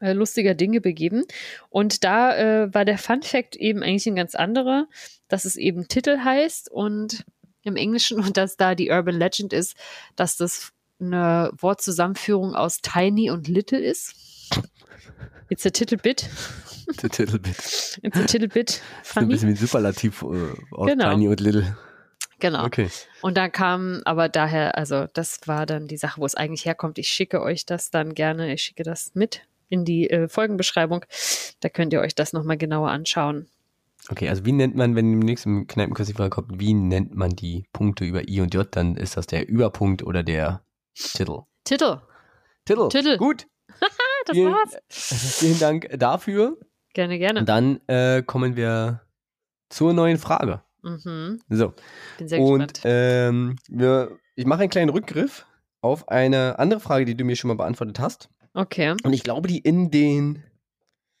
äh, 0.00 0.12
lustiger 0.12 0.54
Dinge 0.54 0.80
begeben. 0.80 1.24
Und 1.68 2.04
da 2.04 2.36
äh, 2.36 2.74
war 2.74 2.84
der 2.84 2.98
Fun 2.98 3.22
Fact 3.22 3.56
eben 3.56 3.82
eigentlich 3.82 4.06
ein 4.06 4.16
ganz 4.16 4.34
anderer, 4.34 4.86
dass 5.28 5.44
es 5.44 5.56
eben 5.56 5.88
Titel 5.88 6.18
heißt 6.18 6.70
und 6.70 7.24
im 7.62 7.76
Englischen 7.76 8.18
und 8.24 8.36
dass 8.36 8.56
da 8.56 8.74
die 8.74 8.90
Urban 8.90 9.16
Legend 9.16 9.52
ist, 9.52 9.76
dass 10.16 10.36
das 10.36 10.72
eine 11.00 11.50
Wortzusammenführung 11.58 12.54
aus 12.54 12.80
Tiny 12.80 13.30
und 13.30 13.48
Little 13.48 13.78
ist. 13.78 14.14
It's 15.48 15.66
a 15.66 15.70
little 15.78 15.98
bit. 15.98 16.28
Der 17.02 17.10
Titelbit. 17.10 17.56
It's 18.02 18.16
a 18.16 18.20
little 18.32 18.48
bit 18.48 18.70
So 19.02 19.20
ein 19.20 19.24
funny. 19.24 19.26
bisschen 19.28 19.48
wie 19.48 19.52
ein 19.52 19.56
Superlativ 19.56 20.22
äh, 20.22 20.26
aus 20.72 20.86
Genau. 20.86 21.10
Tiny 21.10 21.28
und 21.28 21.40
Little. 21.40 21.76
Genau. 22.38 22.64
Okay. 22.64 22.88
Und 23.22 23.36
dann 23.36 23.50
kam 23.50 24.02
aber 24.04 24.28
daher, 24.28 24.76
also 24.76 25.06
das 25.12 25.40
war 25.46 25.66
dann 25.66 25.88
die 25.88 25.96
Sache, 25.96 26.20
wo 26.20 26.26
es 26.26 26.34
eigentlich 26.34 26.64
herkommt. 26.64 26.98
Ich 26.98 27.08
schicke 27.08 27.40
euch 27.42 27.66
das 27.66 27.90
dann 27.90 28.14
gerne, 28.14 28.52
ich 28.52 28.62
schicke 28.62 28.82
das 28.82 29.12
mit 29.14 29.42
in 29.68 29.84
die 29.84 30.10
äh, 30.10 30.28
Folgenbeschreibung. 30.28 31.04
Da 31.60 31.68
könnt 31.68 31.92
ihr 31.92 32.00
euch 32.00 32.14
das 32.14 32.32
nochmal 32.32 32.56
genauer 32.56 32.90
anschauen. 32.90 33.48
Okay, 34.08 34.28
also 34.28 34.44
wie 34.44 34.52
nennt 34.52 34.76
man, 34.76 34.94
wenn 34.94 35.12
im 35.12 35.18
nächsten 35.18 35.66
Kneipenkurs 35.66 36.06
die 36.06 36.14
Frage 36.14 36.30
kommt, 36.30 36.60
wie 36.60 36.74
nennt 36.74 37.14
man 37.16 37.30
die 37.30 37.64
Punkte 37.72 38.04
über 38.04 38.28
I 38.28 38.40
und 38.40 38.54
J, 38.54 38.66
dann 38.70 38.96
ist 38.96 39.16
das 39.16 39.26
der 39.26 39.48
Überpunkt 39.48 40.04
oder 40.04 40.22
der 40.22 40.62
Titel. 40.94 41.40
Titel, 41.64 41.98
Titel. 42.64 42.88
Titel. 42.88 43.16
Gut. 43.16 43.46
das 44.26 44.36
Vielen, 44.36 44.52
war's. 44.52 44.76
vielen 44.88 45.58
Dank 45.58 45.88
dafür. 45.98 46.56
Gerne, 46.94 47.18
gerne. 47.18 47.40
Und 47.40 47.48
dann 47.48 47.80
äh, 47.88 48.22
kommen 48.22 48.56
wir 48.56 49.02
zur 49.68 49.92
neuen 49.92 50.18
Frage. 50.18 50.62
Mhm. 50.82 51.40
So. 51.48 51.74
Bin 52.18 52.28
sehr 52.28 52.40
Und 52.40 52.74
gespannt. 52.74 52.80
ähm, 52.84 53.56
wir, 53.68 54.18
ich 54.36 54.46
mache 54.46 54.60
einen 54.60 54.70
kleinen 54.70 54.90
Rückgriff 54.90 55.46
auf 55.80 56.08
eine 56.08 56.58
andere 56.58 56.80
Frage, 56.80 57.04
die 57.04 57.16
du 57.16 57.24
mir 57.24 57.36
schon 57.36 57.48
mal 57.48 57.56
beantwortet 57.56 57.98
hast. 57.98 58.30
Okay, 58.56 58.94
Und 59.02 59.12
ich 59.12 59.22
glaube, 59.22 59.48
die 59.48 59.58
in 59.58 59.90
den 59.90 60.42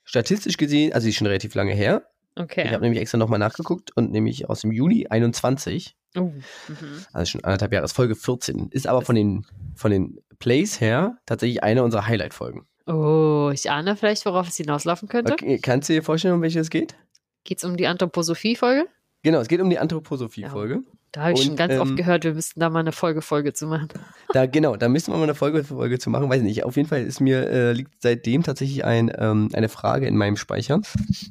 statistisch 0.04 0.56
gesehen, 0.56 0.92
also 0.94 1.04
die 1.04 1.10
ist 1.10 1.16
schon 1.16 1.26
relativ 1.26 1.54
lange 1.54 1.74
her. 1.74 2.08
Ich 2.36 2.42
okay. 2.42 2.68
habe 2.68 2.82
nämlich 2.82 3.00
extra 3.00 3.18
nochmal 3.18 3.38
nachgeguckt 3.38 3.94
und 3.96 4.10
nämlich 4.10 4.48
aus 4.48 4.62
dem 4.62 4.72
Juli 4.72 5.06
21, 5.08 5.96
Oh. 6.16 6.32
Mhm. 6.68 7.04
also 7.12 7.30
schon 7.30 7.44
anderthalb 7.44 7.74
Jahre, 7.74 7.84
ist 7.84 7.92
Folge 7.92 8.16
14, 8.16 8.68
ist 8.70 8.86
aber 8.86 9.02
von 9.02 9.14
den, 9.14 9.44
von 9.74 9.90
den 9.90 10.18
Plays 10.38 10.80
her 10.80 11.18
tatsächlich 11.26 11.62
eine 11.62 11.82
unserer 11.84 12.06
Highlight-Folgen. 12.06 12.66
Oh, 12.86 13.50
ich 13.52 13.70
ahne 13.70 13.96
vielleicht, 13.96 14.24
worauf 14.24 14.48
es 14.48 14.56
hinauslaufen 14.56 15.08
könnte. 15.08 15.34
Okay, 15.34 15.58
kannst 15.58 15.90
du 15.90 15.92
dir 15.92 16.02
vorstellen, 16.02 16.34
um 16.34 16.40
welche 16.40 16.60
es 16.60 16.70
geht? 16.70 16.96
Geht's 17.44 17.64
um 17.64 17.76
die 17.76 17.86
Anthroposophie-Folge? 17.86 18.86
Genau, 19.26 19.40
es 19.40 19.48
geht 19.48 19.60
um 19.60 19.68
die 19.68 19.80
Anthroposophie-Folge. 19.80 20.84
Da 21.10 21.22
habe 21.22 21.32
ich 21.32 21.40
Und, 21.40 21.46
schon 21.46 21.56
ganz 21.56 21.72
ähm, 21.74 21.80
oft 21.80 21.96
gehört, 21.96 22.22
wir 22.22 22.32
müssten 22.32 22.60
da 22.60 22.70
mal 22.70 22.78
eine 22.78 22.92
Folge-Folge 22.92 23.52
zu 23.52 23.66
machen. 23.66 23.88
Da, 24.32 24.46
genau, 24.46 24.76
da 24.76 24.88
müssen 24.88 25.12
wir 25.12 25.16
mal 25.16 25.24
eine 25.24 25.34
Folge, 25.34 25.64
Folge 25.64 25.98
zu 25.98 26.10
machen, 26.10 26.28
weiß 26.30 26.42
nicht. 26.42 26.62
Auf 26.62 26.76
jeden 26.76 26.88
Fall 26.88 27.02
ist 27.02 27.18
mir, 27.20 27.50
äh, 27.50 27.72
liegt 27.72 27.90
seitdem 28.00 28.44
tatsächlich 28.44 28.84
ein, 28.84 29.10
ähm, 29.18 29.48
eine 29.52 29.68
Frage 29.68 30.06
in 30.06 30.16
meinem 30.16 30.36
Speicher, 30.36 30.80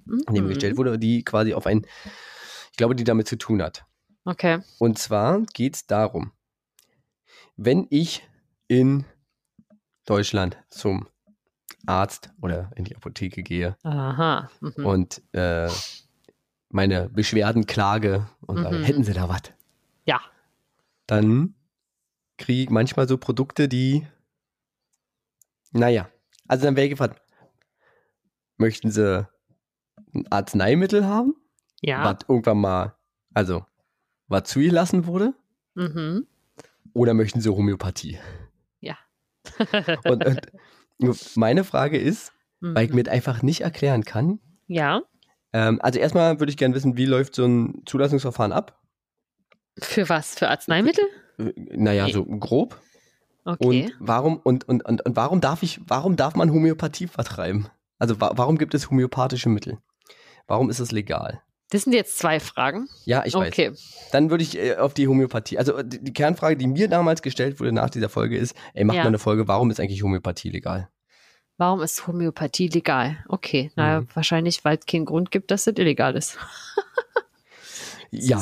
die 0.06 0.32
mir 0.34 0.42
Mhm. 0.42 0.48
gestellt 0.50 0.76
wurde, 0.76 1.00
die 1.00 1.24
quasi 1.24 1.54
auf 1.54 1.68
ein, 1.68 1.86
ich 2.72 2.76
glaube, 2.78 2.96
die 2.96 3.06
damit 3.06 3.30
zu 3.30 3.38
tun 3.38 3.62
hat. 3.62 3.86
Okay. 4.26 4.60
Und 4.78 5.00
zwar 5.00 5.44
geht 5.54 5.76
es 5.76 5.88
darum, 5.88 6.34
wenn 7.56 7.88
ich 7.92 8.28
in 8.68 9.06
Deutschland 10.06 10.58
zum 10.70 11.08
Arzt 11.86 12.30
oder 12.42 12.72
in 12.76 12.84
die 12.84 12.96
Apotheke 12.98 13.42
gehe 13.42 13.78
Aha. 13.84 14.50
Mhm. 14.60 14.86
und 14.86 15.22
äh, 15.34 15.70
meine 16.76 17.08
Beschwerden 17.10 17.66
klage 17.68 18.28
und 18.42 18.58
sage, 18.62 18.80
Mhm. 18.80 18.84
hätten 18.84 19.04
Sie 19.06 19.14
da 19.14 19.30
was? 19.30 19.44
Ja. 20.06 20.20
Dann 21.08 21.56
kriege 22.38 22.64
ich 22.64 22.70
manchmal 22.70 23.08
so 23.08 23.18
Produkte, 23.18 23.70
die, 23.70 24.06
naja, 25.72 26.10
also 26.48 26.66
dann 26.66 26.76
wäre 26.76 26.86
ich 26.86 26.92
gefragt, 26.92 27.22
möchten 28.58 28.92
Sie 28.92 29.26
ein 30.14 30.26
Arzneimittel 30.30 31.06
haben, 31.06 31.36
Ja. 31.82 32.04
was 32.04 32.18
irgendwann 32.28 32.60
mal, 32.60 32.96
also, 33.34 33.66
was 34.28 34.44
zugelassen 34.44 35.06
wurde? 35.08 35.34
Mhm. 35.76 36.28
Oder 36.94 37.14
möchten 37.14 37.40
Sie 37.40 37.50
Homöopathie? 37.50 38.20
Ja. 38.82 38.98
Und, 40.06 40.26
und 41.00 41.38
meine 41.38 41.64
Frage 41.64 41.98
ist, 41.98 42.34
weil 42.60 42.84
ich 42.86 42.90
Mhm. 42.90 42.96
mir 42.98 43.04
das 43.04 43.14
einfach 43.14 43.42
nicht 43.44 43.62
erklären 43.62 44.04
kann. 44.04 44.40
Ja. 44.68 45.02
Ähm, 45.56 45.80
also 45.82 46.00
erstmal 46.00 46.38
würde 46.42 46.50
ich 46.50 46.58
gerne 46.58 46.76
wissen, 46.76 46.98
wie 46.98 47.06
läuft 47.06 47.34
so 47.36 47.46
ein 47.46 47.82
Zulassungsverfahren 47.86 48.52
ab? 48.52 48.78
Für 49.80 50.10
was? 50.10 50.36
Für 50.36 50.50
Arzneimittel? 50.50 51.06
Äh, 51.38 51.54
Naja, 51.56 52.06
Nee. 52.08 52.12
so 52.12 52.26
grob. 52.26 52.78
Okay. 53.46 53.84
Und 53.86 53.94
warum 54.00 54.38
und, 54.44 54.68
und, 54.68 54.84
und, 54.86 55.06
und 55.06 55.16
warum 55.16 55.40
darf 55.40 55.64
ich, 55.64 55.80
warum 55.88 56.18
darf 56.18 56.36
man 56.36 56.52
Homöopathie 56.52 57.08
vertreiben? 57.08 57.70
Also 58.00 58.20
wa 58.20 58.32
warum 58.36 58.58
gibt 58.58 58.74
es 58.74 58.90
homöopathische 58.90 59.48
Mittel? 59.50 59.78
Warum 60.48 60.70
ist 60.70 60.80
es 60.80 60.92
legal? 60.92 61.42
Das 61.70 61.84
sind 61.84 61.94
jetzt 61.94 62.18
zwei 62.18 62.40
Fragen. 62.42 62.88
Ja, 63.06 63.24
ich 63.26 63.34
weiß. 63.34 63.48
Okay. 63.48 63.72
Dann 64.12 64.30
würde 64.30 64.44
ich 64.44 64.58
äh, 64.58 64.76
auf 64.76 64.94
die 64.94 65.08
Homöopathie. 65.08 65.58
Also 65.58 65.82
die, 65.84 66.04
die 66.04 66.14
Kernfrage, 66.14 66.58
die 66.58 66.68
mir 66.68 66.88
damals 66.90 67.22
gestellt 67.22 67.60
wurde 67.60 67.72
nach 67.72 67.90
dieser 67.90 68.10
Folge 68.10 68.38
ist, 68.38 68.56
ey, 68.74 68.84
mach 68.84 68.94
Ja. 68.94 69.04
mal 69.04 69.08
eine 69.08 69.20
Folge, 69.20 69.48
warum 69.48 69.72
ist 69.72 69.80
eigentlich 69.80 70.04
Homöopathie 70.04 70.50
legal? 70.50 70.90
Warum 71.58 71.82
ist 71.82 72.06
Homöopathie 72.08 72.68
legal? 72.68 73.18
Okay, 73.30 73.72
naja, 73.76 74.02
Mhm. 74.02 74.08
wahrscheinlich, 74.14 74.64
weil 74.66 74.78
es 74.78 74.86
keinen 74.86 75.06
Grund 75.06 75.32
gibt, 75.32 75.52
dass 75.52 75.68
es 75.68 75.78
illegal 75.78 76.16
ist. 76.16 76.38
Ja. 78.12 78.42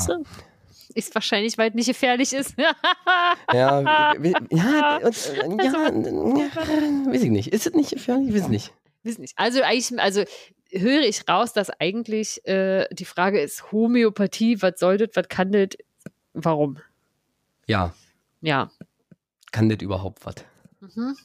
Ist 0.94 1.16
wahrscheinlich, 1.16 1.58
weil 1.58 1.70
es 1.70 1.76
nicht 1.76 1.88
gefährlich 1.88 2.34
ist. 2.34 2.56
Ja, 3.54 3.82
ja, 3.82 4.14
äh, 4.22 4.34
ja, 4.52 4.98
äh, 5.00 5.06
weiß 5.06 7.24
ich 7.24 7.30
nicht. 7.32 7.48
Ist 7.48 7.68
es 7.68 7.74
nicht 7.74 7.92
gefährlich? 7.92 8.30
Ich 8.30 8.36
weiß 8.42 8.50
nicht. 8.50 8.74
Wissen 9.04 9.22
nicht. 9.22 9.34
Also 9.38 9.62
eigentlich, 9.64 10.00
also 10.00 10.24
höre 10.72 11.02
ich 11.02 11.28
raus, 11.28 11.54
dass 11.54 11.70
eigentlich 11.80 12.46
äh, 12.48 12.88
die 12.92 13.06
Frage 13.06 13.40
ist 13.42 13.72
Homöopathie, 13.72 14.62
was 14.62 14.80
soll 14.80 14.98
das, 14.98 15.10
was 15.16 15.28
kann 15.28 15.52
das, 15.52 15.70
warum? 16.34 16.78
Ja, 17.68 17.94
Ja. 18.42 18.70
kann 19.52 19.70
das 19.70 19.80
überhaupt 19.82 20.26
was? 20.26 20.36
Mhm. 20.80 21.16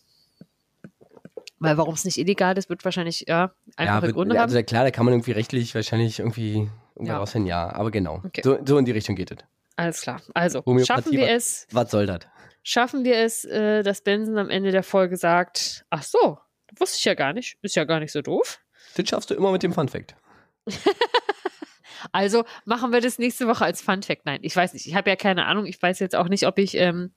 Weil 1.60 1.76
warum 1.76 1.94
es 1.94 2.04
nicht 2.04 2.18
illegal 2.18 2.56
ist, 2.56 2.68
wird 2.70 2.84
wahrscheinlich 2.84 3.24
ja 3.26 3.36
Ja, 3.36 3.50
einfache 3.76 4.02
wird, 4.06 4.14
Gründe 4.14 4.40
also 4.40 4.56
haben. 4.56 4.66
klar, 4.66 4.84
da 4.84 4.90
kann 4.90 5.04
man 5.04 5.14
irgendwie 5.14 5.32
rechtlich 5.32 5.74
wahrscheinlich 5.74 6.18
irgendwie 6.20 6.68
Ja. 7.00 7.18
rausfinden, 7.18 7.48
ja, 7.48 7.72
aber 7.72 7.90
genau. 7.90 8.22
Okay. 8.24 8.42
So, 8.44 8.58
so 8.64 8.78
in 8.78 8.84
die 8.84 8.92
Richtung 8.92 9.16
geht 9.16 9.30
es. 9.32 9.38
Alles 9.76 10.00
klar. 10.02 10.20
Also 10.34 10.62
schaffen 10.84 11.12
wir 11.12 11.28
es, 11.30 11.66
Was 11.72 11.90
soll 11.90 12.06
das? 12.06 12.20
schaffen 12.62 13.04
wir 13.04 13.16
es, 13.18 13.44
äh, 13.44 13.82
dass 13.82 14.02
Benson 14.02 14.36
am 14.38 14.50
Ende 14.50 14.70
der 14.72 14.82
Folge 14.82 15.16
sagt, 15.16 15.84
ach 15.90 16.02
so, 16.02 16.38
wusste 16.76 16.96
ich 16.98 17.04
ja 17.04 17.14
gar 17.14 17.32
nicht, 17.32 17.56
ist 17.62 17.76
ja 17.76 17.84
gar 17.84 17.98
nicht 18.00 18.12
so 18.12 18.20
doof. 18.22 18.60
Das 18.96 19.08
schaffst 19.08 19.30
du 19.30 19.34
immer 19.34 19.52
mit 19.52 19.62
dem 19.62 19.72
Fun 19.72 19.88
Fact. 19.88 20.14
Also 22.12 22.44
machen 22.64 22.92
wir 22.92 23.00
das 23.00 23.18
nächste 23.18 23.48
Woche 23.48 23.64
als 23.64 23.80
Fun 23.82 24.02
Fact. 24.04 24.24
Nein, 24.24 24.38
ich 24.42 24.54
weiß 24.54 24.72
nicht. 24.72 24.86
Ich 24.86 24.94
habe 24.94 25.10
ja 25.10 25.16
keine 25.16 25.46
Ahnung. 25.46 25.66
Ich 25.66 25.82
weiß 25.82 25.98
jetzt 25.98 26.14
auch 26.14 26.28
nicht, 26.28 26.46
ob 26.46 26.58
ich 26.58 26.76
ähm, 26.76 27.12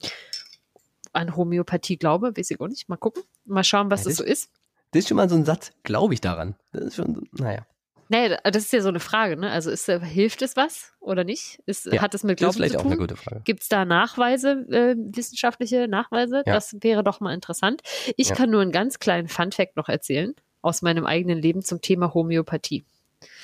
an 1.14 1.36
Homöopathie 1.36 1.98
glaube. 1.98 2.36
Weiß 2.38 2.52
ich 2.52 2.60
auch 2.60 2.68
nicht. 2.68 2.90
Mal 2.90 2.98
gucken. 2.98 3.24
Mal 3.46 3.64
schauen, 3.64 3.90
was 3.92 4.02
Ja, 4.04 4.10
das 4.10 4.18
so 4.18 4.24
das- 4.24 4.32
ist. 4.32 4.50
Das 4.92 5.00
ist 5.04 5.08
schon 5.08 5.18
mal 5.18 5.30
so 5.30 5.36
ein 5.36 5.46
Satz, 5.46 5.72
glaube 5.84 6.14
ich 6.14 6.20
daran. 6.22 6.56
Das 6.74 6.84
ist 6.84 6.96
schon, 6.96 7.16
so- 7.16 7.22
naja. 7.44 7.66
Naja, 8.10 8.38
das 8.44 8.64
ist 8.66 8.74
ja 8.74 8.82
so 8.82 8.90
eine 8.90 9.00
Frage. 9.00 9.38
Ne? 9.38 9.50
Also 9.50 9.72
ist, 9.72 9.88
äh, 9.88 10.02
hilft 10.02 10.42
es 10.42 10.58
was 10.58 10.92
oder 11.00 11.24
nicht? 11.24 11.62
Ist, 11.66 11.86
Ja, 11.86 12.02
hat 12.02 12.14
es 12.14 12.24
mit 12.24 12.34
Das 12.34 12.40
Glauben 12.40 12.50
ist 12.52 12.56
vielleicht 12.58 12.74
zu 12.74 12.80
auch 12.80 12.86
eine 12.86 12.96
tun? 12.98 13.08
gute 13.08 13.16
Frage. 13.16 13.40
Gibt 13.46 13.62
es 13.64 13.70
da 13.70 13.86
Nachweise, 13.86 14.66
äh, 14.70 14.96
wissenschaftliche 14.98 15.88
Nachweise? 15.88 16.44
Ja. 16.46 16.54
Das 16.56 16.76
wäre 16.82 17.06
doch 17.06 17.22
mal 17.22 17.34
interessant. 17.34 17.82
Ich 18.18 18.30
Ja. 18.30 18.36
kann 18.36 18.50
nur 18.50 18.62
einen 18.62 18.74
ganz 18.74 19.00
kleinen 19.00 19.30
Fun-Fact 19.30 19.78
noch 19.78 19.88
erzählen 19.88 20.36
aus 20.62 20.82
meinem 20.82 21.06
eigenen 21.06 21.38
Leben 21.42 21.62
zum 21.62 21.80
Thema 21.80 22.14
Homöopathie. 22.14 22.84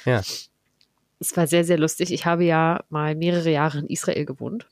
Ja. 0.03 0.21
Es 1.19 1.37
war 1.37 1.47
sehr, 1.47 1.63
sehr 1.63 1.77
lustig. 1.77 2.11
Ich 2.11 2.25
habe 2.25 2.43
ja 2.43 2.83
mal 2.89 3.15
mehrere 3.15 3.49
Jahre 3.49 3.79
in 3.79 3.87
Israel 3.87 4.25
gewohnt. 4.25 4.67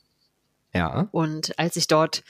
Ja. 0.74 1.08
Und 1.10 1.58
als 1.58 1.76
ich 1.76 1.86
dort 1.86 2.22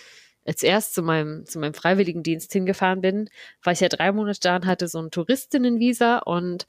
als 0.46 0.62
erst 0.62 0.94
zu 0.94 1.02
meinem, 1.02 1.44
zu 1.46 1.58
meinem 1.58 1.74
Freiwilligendienst 1.74 2.52
hingefahren 2.52 3.00
bin, 3.00 3.28
war 3.62 3.72
ich 3.72 3.80
ja 3.80 3.88
drei 3.88 4.12
Monate 4.12 4.40
da 4.40 4.56
und 4.56 4.66
hatte 4.66 4.88
so 4.88 5.00
ein 5.00 5.10
Touristinnenvisa 5.10 6.18
und 6.18 6.66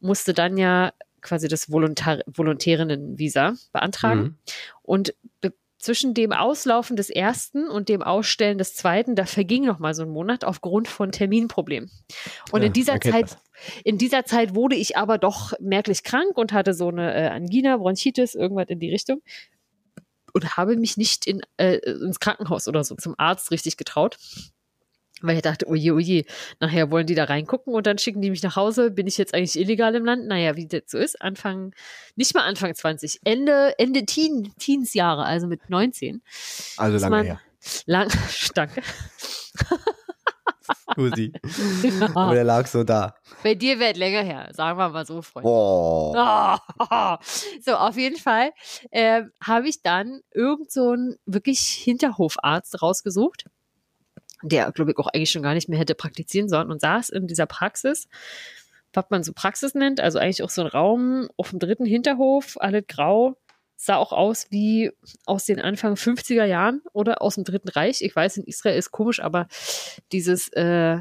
musste 0.00 0.32
dann 0.32 0.56
ja 0.56 0.92
quasi 1.20 1.48
das 1.48 1.70
Volontar 1.70 2.20
Volontärinnenvisa 2.26 3.54
beantragen. 3.72 4.22
Mhm. 4.22 4.36
Und 4.82 5.14
zwischen 5.80 6.12
dem 6.12 6.32
Auslaufen 6.32 6.94
des 6.94 7.08
ersten 7.08 7.68
und 7.68 7.88
dem 7.88 8.02
Ausstellen 8.02 8.58
des 8.58 8.74
zweiten, 8.74 9.16
da 9.16 9.24
verging 9.24 9.64
noch 9.64 9.78
mal 9.78 9.94
so 9.94 10.02
ein 10.02 10.10
Monat 10.10 10.44
aufgrund 10.44 10.88
von 10.88 11.10
Terminproblemen. 11.10 11.90
Und 12.52 12.60
Ja, 12.60 12.66
in 12.66 12.72
dieser 12.74 13.00
Zeit, 13.00 13.32
das. 13.32 13.38
in 13.82 13.96
dieser 13.96 14.26
Zeit 14.26 14.54
wurde 14.54 14.76
ich 14.76 14.98
aber 14.98 15.16
doch 15.16 15.54
merklich 15.58 16.02
krank 16.02 16.36
und 16.36 16.52
hatte 16.52 16.74
so 16.74 16.88
eine 16.88 17.14
äh, 17.14 17.28
Angina, 17.28 17.78
Bronchitis, 17.78 18.34
irgendwas 18.34 18.68
in 18.68 18.78
die 18.78 18.90
Richtung. 18.90 19.22
Und 20.32 20.56
habe 20.56 20.76
mich 20.76 20.96
nicht 20.96 21.26
in, 21.26 21.42
äh, 21.56 21.76
ins 21.76 22.20
Krankenhaus 22.20 22.68
oder 22.68 22.84
so 22.84 22.94
zum 22.94 23.14
Arzt 23.18 23.50
richtig 23.50 23.76
getraut. 23.76 24.18
Weil 25.22 25.36
ich 25.36 25.42
dachte, 25.42 25.68
oje, 25.68 25.92
oje, 25.92 26.24
nachher 26.60 26.90
wollen 26.90 27.06
die 27.06 27.14
da 27.14 27.24
reingucken 27.24 27.74
und 27.74 27.86
dann 27.86 27.98
schicken 27.98 28.22
die 28.22 28.30
mich 28.30 28.42
nach 28.42 28.56
Hause. 28.56 28.90
Bin 28.90 29.06
ich 29.06 29.18
jetzt 29.18 29.34
eigentlich 29.34 29.58
illegal 29.58 29.94
im 29.94 30.04
Land? 30.04 30.26
Naja, 30.26 30.56
wie 30.56 30.66
das 30.66 30.84
so 30.86 30.96
ist, 30.96 31.20
Anfang, 31.20 31.74
nicht 32.16 32.34
mal 32.34 32.44
Anfang 32.44 32.74
20, 32.74 33.20
Ende, 33.24 33.74
Ende 33.78 34.06
Teen, 34.06 34.54
Teensjahre, 34.58 35.24
also 35.24 35.46
mit 35.46 35.68
19. 35.68 36.22
Also 36.78 36.96
lange 36.96 37.16
man- 37.16 37.26
her. 37.26 37.40
Lang, 37.84 38.10
danke. 38.54 38.82
Gusi. 40.94 41.32
Aber 42.14 42.34
der 42.34 42.44
lag 42.44 42.66
so 42.66 42.84
da. 42.84 43.14
Bei 43.42 43.54
dir 43.54 43.78
wäre 43.78 43.92
es 43.92 43.98
länger 43.98 44.22
her, 44.22 44.48
sagen 44.52 44.78
wir 44.78 44.88
mal 44.88 45.06
so, 45.06 45.22
Freunde. 45.22 45.48
Oh. 45.48 46.14
Ah, 46.16 46.58
So, 47.64 47.74
auf 47.74 47.96
jeden 47.96 48.18
Fall 48.18 48.50
äh, 48.90 49.22
habe 49.42 49.68
ich 49.68 49.82
dann 49.82 50.20
irgend 50.32 50.70
so 50.70 50.90
einen 50.90 51.16
wirklich 51.26 51.60
Hinterhofarzt 51.60 52.82
rausgesucht, 52.82 53.46
der, 54.42 54.72
glaube 54.72 54.92
ich, 54.92 54.98
auch 54.98 55.08
eigentlich 55.08 55.30
schon 55.30 55.42
gar 55.42 55.54
nicht 55.54 55.68
mehr 55.68 55.78
hätte 55.78 55.94
praktizieren 55.94 56.48
sollen 56.48 56.70
und 56.70 56.80
saß 56.80 57.10
in 57.10 57.26
dieser 57.26 57.46
Praxis, 57.46 58.08
was 58.92 59.04
man 59.10 59.22
so 59.22 59.32
Praxis 59.32 59.74
nennt, 59.74 60.00
also 60.00 60.18
eigentlich 60.18 60.42
auch 60.42 60.50
so 60.50 60.62
ein 60.62 60.66
Raum 60.66 61.28
auf 61.36 61.50
dem 61.50 61.58
dritten 61.58 61.86
Hinterhof, 61.86 62.56
alles 62.58 62.84
grau, 62.88 63.36
sah 63.82 63.96
auch 63.96 64.12
aus 64.12 64.46
wie 64.50 64.92
aus 65.24 65.46
den 65.46 65.58
Anfang 65.58 65.94
50er 65.94 66.44
Jahren 66.44 66.82
oder 66.92 67.22
aus 67.22 67.36
dem 67.36 67.44
Dritten 67.44 67.70
Reich. 67.70 68.02
Ich 68.02 68.14
weiß, 68.14 68.36
in 68.36 68.44
Israel 68.44 68.76
ist 68.76 68.90
komisch, 68.90 69.20
aber 69.20 69.48
dieses 70.12 70.48
äh, 70.52 70.98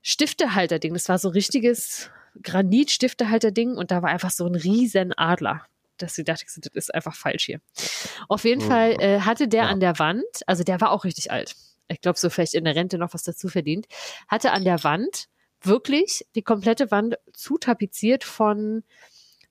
Stiftehalter-Ding, 0.00 0.94
das 0.94 1.10
war 1.10 1.18
so 1.18 1.28
richtiges 1.28 2.10
Granit-Stiftehalter-Ding 2.42 3.76
und 3.76 3.90
da 3.90 4.02
war 4.02 4.08
einfach 4.10 4.30
so 4.30 4.46
ein 4.46 4.54
riesen 4.54 5.12
Adler. 5.16 5.62
Dass 5.98 6.14
sie 6.14 6.24
dachte, 6.24 6.44
das 6.46 6.66
ist 6.72 6.94
einfach 6.94 7.14
falsch 7.14 7.44
hier. 7.44 7.60
Auf 8.28 8.44
jeden 8.44 8.64
Mhm. 8.64 8.68
Fall 8.68 8.90
äh, 9.00 9.20
hatte 9.20 9.46
der 9.46 9.64
Ja. 9.64 9.68
an 9.68 9.80
der 9.80 9.98
Wand, 9.98 10.24
also 10.46 10.64
der 10.64 10.80
war 10.80 10.90
auch 10.90 11.04
richtig 11.04 11.30
alt. 11.30 11.54
Ich 11.88 12.00
glaube, 12.00 12.18
so 12.18 12.30
vielleicht 12.30 12.54
in 12.54 12.64
der 12.64 12.74
Rente 12.74 12.96
noch 12.96 13.12
was 13.12 13.22
dazu 13.24 13.48
verdient, 13.48 13.86
hatte 14.26 14.52
an 14.52 14.64
der 14.64 14.82
Wand 14.84 15.26
wirklich 15.60 16.24
die 16.34 16.42
komplette 16.42 16.90
Wand 16.90 17.16
zutapeziert 17.34 18.24
von, 18.24 18.82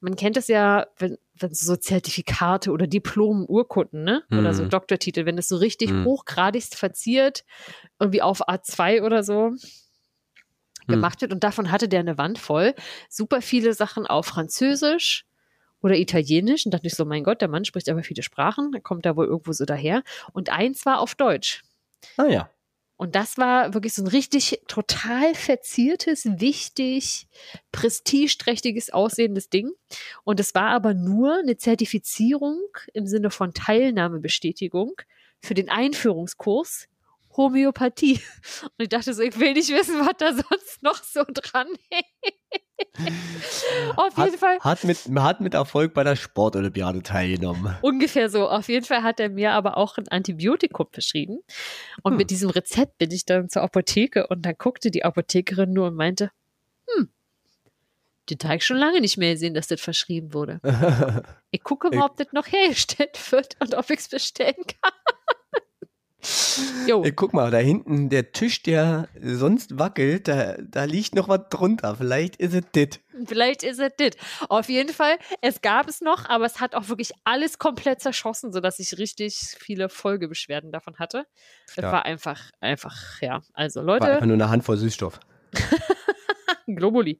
man 0.01 0.15
kennt 0.15 0.35
es 0.37 0.47
ja, 0.47 0.87
wenn, 0.97 1.17
wenn 1.35 1.53
so 1.53 1.75
Zertifikate 1.75 2.71
oder 2.71 2.87
Diplomen, 2.87 3.45
Urkunden, 3.47 4.03
ne? 4.03 4.23
Oder 4.31 4.53
so 4.53 4.63
Mhm. 4.63 4.69
Doktortitel, 4.69 5.25
wenn 5.25 5.37
es 5.37 5.47
so 5.47 5.57
richtig 5.57 5.91
Mhm. 5.91 6.05
hochgradigst 6.05 6.75
verziert, 6.75 7.45
irgendwie 7.99 8.21
auf 8.21 8.47
A2 8.49 9.03
oder 9.03 9.23
so 9.23 9.51
Mhm. 9.51 9.57
gemacht 10.87 11.21
wird. 11.21 11.31
Und 11.33 11.43
davon 11.43 11.71
hatte 11.71 11.87
der 11.87 11.99
eine 12.01 12.17
Wand 12.17 12.39
voll. 12.39 12.73
Super 13.09 13.41
viele 13.41 13.73
Sachen 13.73 14.07
auf 14.07 14.25
Französisch 14.25 15.25
oder 15.81 15.95
Italienisch. 15.95 16.65
Und 16.65 16.73
dachte 16.73 16.87
ich 16.87 16.95
so, 16.95 17.05
mein 17.05 17.23
Gott, 17.23 17.41
der 17.41 17.47
Mann 17.47 17.65
spricht 17.65 17.89
aber 17.89 18.03
viele 18.03 18.23
Sprachen. 18.23 18.71
Kommt 18.83 19.05
da 19.05 19.15
wohl 19.15 19.27
irgendwo 19.27 19.51
so 19.53 19.65
daher. 19.65 20.03
Und 20.33 20.49
eins 20.49 20.85
war 20.85 20.99
auf 20.99 21.15
Deutsch. 21.15 21.61
Ah 22.17 22.25
ja. 22.25 22.49
Und 23.01 23.15
das 23.15 23.39
war 23.39 23.73
wirklich 23.73 23.95
so 23.95 24.03
ein 24.03 24.07
richtig 24.07 24.61
total 24.67 25.33
verziertes, 25.33 26.23
wichtig, 26.39 27.25
prestigeträchtiges 27.71 28.93
aussehendes 28.93 29.49
Ding. 29.49 29.71
Und 30.23 30.39
es 30.39 30.53
war 30.53 30.69
aber 30.69 30.93
nur 30.93 31.39
eine 31.39 31.57
Zertifizierung 31.57 32.61
im 32.93 33.07
Sinne 33.07 33.31
von 33.31 33.55
Teilnahmebestätigung 33.55 34.93
für 35.39 35.55
den 35.55 35.67
Einführungskurs 35.67 36.89
Homöopathie. 37.35 38.19
Und 38.61 38.83
ich 38.83 38.89
dachte 38.89 39.15
so, 39.15 39.23
ich 39.23 39.39
will 39.39 39.53
nicht 39.53 39.69
wissen, 39.69 39.99
was 39.99 40.17
da 40.19 40.33
sonst 40.33 40.83
noch 40.83 41.03
so 41.03 41.23
dran 41.27 41.69
hängt. 41.89 42.40
Auf 43.95 44.17
jeden 44.17 44.33
Hat, 44.33 44.39
Fall 44.39 44.59
hat, 44.59 44.83
mit, 44.83 44.97
hat 45.15 45.41
mit 45.41 45.53
Erfolg 45.53 45.93
bei 45.93 46.03
der 46.03 46.15
Sportolympiade 46.15 47.03
teilgenommen. 47.03 47.75
Ungefähr 47.81 48.29
so. 48.29 48.49
Auf 48.49 48.69
jeden 48.69 48.85
Fall 48.85 49.03
hat 49.03 49.19
er 49.19 49.29
mir 49.29 49.51
aber 49.53 49.77
auch 49.77 49.97
ein 49.97 50.07
Antibiotikum 50.07 50.87
verschrieben. 50.91 51.39
Und 52.03 52.11
Hm. 52.13 52.17
mit 52.17 52.29
diesem 52.29 52.49
Rezept 52.49 52.97
bin 52.97 53.11
ich 53.11 53.25
dann 53.25 53.49
zur 53.49 53.61
Apotheke 53.61 54.27
und 54.27 54.43
dann 54.43 54.55
guckte 54.57 54.91
die 54.91 55.03
Apothekerin 55.03 55.73
nur 55.73 55.87
und 55.87 55.95
meinte, 55.95 56.31
hm, 56.95 57.09
den 58.29 58.37
Teig 58.37 58.63
schon 58.63 58.77
lange 58.77 59.01
nicht 59.01 59.17
mehr 59.17 59.33
gesehen, 59.33 59.53
dass 59.53 59.67
das 59.67 59.81
verschrieben 59.81 60.33
wurde. 60.33 60.59
Ich 61.53 61.63
gucke 61.63 61.93
mal, 61.93 62.05
ob 62.05 62.15
das 62.15 62.27
noch 62.31 62.47
hergestellt 62.47 63.19
wird 63.31 63.57
und 63.59 63.75
ob 63.75 63.89
ich 63.89 63.99
es 63.99 64.07
bestellen 64.07 64.55
kann. 64.55 64.93
Jo, 66.87 67.03
guck 67.15 67.33
mal, 67.33 67.51
da 67.51 67.57
hinten, 67.57 68.09
der 68.09 68.31
Tisch, 68.31 68.61
der 68.63 69.07
sonst 69.21 69.77
wackelt, 69.79 70.27
da, 70.27 70.55
da 70.61 70.83
liegt 70.83 71.15
noch 71.15 71.27
was 71.27 71.41
drunter. 71.49 71.95
Vielleicht 71.95 72.35
ist 72.37 72.53
es 72.53 72.63
dit. 72.75 72.99
vielleicht 73.25 73.63
ist 73.63 73.79
es 73.79 73.91
das. 73.97 74.11
Auf 74.49 74.69
jeden 74.69 74.93
Fall, 74.93 75.17
es 75.41 75.61
gab 75.61 75.87
es 75.87 76.01
noch, 76.01 76.27
aber 76.29 76.45
es 76.45 76.59
hat 76.59 76.75
auch 76.75 76.89
wirklich 76.89 77.11
alles 77.23 77.57
komplett 77.59 78.01
zerschossen, 78.01 78.51
sodass 78.53 78.79
ich 78.79 78.97
richtig 78.97 79.55
viele 79.59 79.89
Folgebeschwerden 79.89 80.71
davon 80.71 80.97
hatte. 80.99 81.25
Es 81.67 81.75
Ja. 81.77 81.91
war 81.91 82.05
einfach, 82.05 82.51
einfach, 82.59 83.21
ja. 83.21 83.41
Also 83.53 83.79
War 83.81 83.85
Leute, 83.85 84.11
einfach 84.11 84.25
nur 84.25 84.35
eine 84.35 84.49
Handvoll 84.49 84.77
Süßstoff. 84.77 85.19
Globuli. 86.67 87.19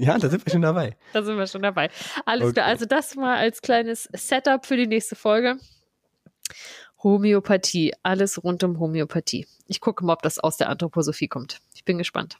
Ja, 0.00 0.18
da 0.18 0.28
sind 0.28 0.44
wir 0.46 0.52
schon 0.52 0.62
dabei. 0.62 0.96
Da 1.12 1.22
sind 1.22 1.36
wir 1.36 1.46
schon 1.46 1.62
dabei. 1.62 1.90
Alles 2.24 2.44
Okay. 2.48 2.54
klar. 2.54 2.66
Also 2.66 2.84
das 2.86 3.14
mal 3.16 3.36
als 3.36 3.60
kleines 3.62 4.08
Setup 4.12 4.64
für 4.66 4.76
die 4.76 4.86
nächste 4.86 5.16
Folge. 5.16 5.56
Homöopathie. 7.06 7.92
Alles 8.02 8.42
rund 8.42 8.64
um 8.64 8.80
Homöopathie. 8.80 9.46
Ich 9.66 9.80
gucke 9.80 10.04
mal, 10.04 10.14
ob 10.14 10.22
das 10.22 10.38
aus 10.38 10.56
der 10.56 10.68
Anthroposophie 10.68 11.28
kommt. 11.28 11.60
Ich 11.74 11.84
bin 11.84 11.98
gespannt. 11.98 12.38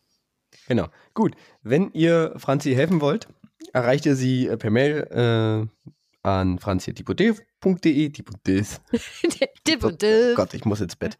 Genau. 0.66 0.88
Gut. 1.14 1.34
Wenn 1.62 1.92
ihr 1.92 2.34
Franzi 2.36 2.74
helfen 2.74 3.00
wollt, 3.00 3.28
erreicht 3.72 4.06
ihr 4.06 4.16
sie 4.16 4.48
äh, 4.48 4.56
per 4.56 4.70
Mail 4.70 5.06
äh, 5.10 5.88
an 6.26 6.52
und 6.52 6.60
Oh. 10.32 10.36
Gott, 10.36 10.54
ich 10.54 10.64
muss 10.64 10.80
ins 10.80 10.96
Bett. 10.96 11.16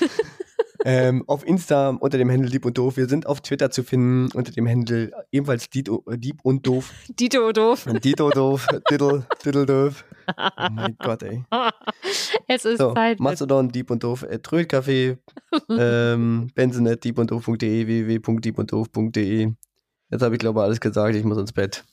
ähm, 0.84 1.24
auf 1.26 1.46
Insta 1.46 1.90
unter 1.90 2.18
dem 2.18 2.30
Handel 2.30 2.50
Dieb 2.50 2.64
und 2.64 2.78
Doof. 2.78 2.96
Wir 2.96 3.08
sind 3.08 3.26
auf 3.26 3.40
Twitter 3.40 3.70
zu 3.70 3.82
finden 3.82 4.30
unter 4.34 4.52
dem 4.52 4.68
Handel 4.68 5.12
ebenfalls 5.32 5.70
Dito, 5.70 6.04
äh, 6.10 6.18
Dieb 6.18 6.40
und 6.42 6.66
Doof. 6.66 6.92
Dito 7.08 7.52
doof. 7.52 7.86
Dito 8.02 8.30
Doof, 8.30 8.66
Diddle, 8.90 9.26
Diddle 9.44 9.66
Doof. 9.66 10.04
Oh 10.36 10.68
mein 10.70 10.96
Gott, 10.98 11.22
ey. 11.22 11.44
es 12.48 12.64
ist 12.64 12.78
So, 12.78 12.92
Zeit. 12.94 13.18
Mastodon, 13.18 13.70
Dieb 13.70 13.90
und 13.90 14.02
Doof, 14.04 14.22
äh, 14.22 14.38
Trödcafé, 14.38 15.18
ähm, 15.70 16.50
Benzenet, 16.54 17.02
Dieb 17.04 17.18
und 17.18 17.30
Doof.de, 17.30 17.86
www.diebunddoof.de. 17.86 19.52
Jetzt 20.10 20.22
habe 20.22 20.34
ich 20.34 20.38
glaube 20.38 20.62
alles 20.62 20.80
gesagt, 20.80 21.14
ich 21.14 21.24
muss 21.24 21.38
ins 21.38 21.52
Bett. 21.52 21.84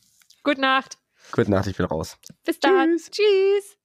Gute 0.44 0.62
Nacht. 0.62 0.98
Gute 1.32 1.50
Nacht, 1.52 1.68
ich 1.68 1.76
bin 1.76 1.86
raus. 1.86 2.18
Bis 2.46 2.60
dann. 2.60 2.98
Tschüss. 2.98 3.12
Tschüss. 3.12 3.78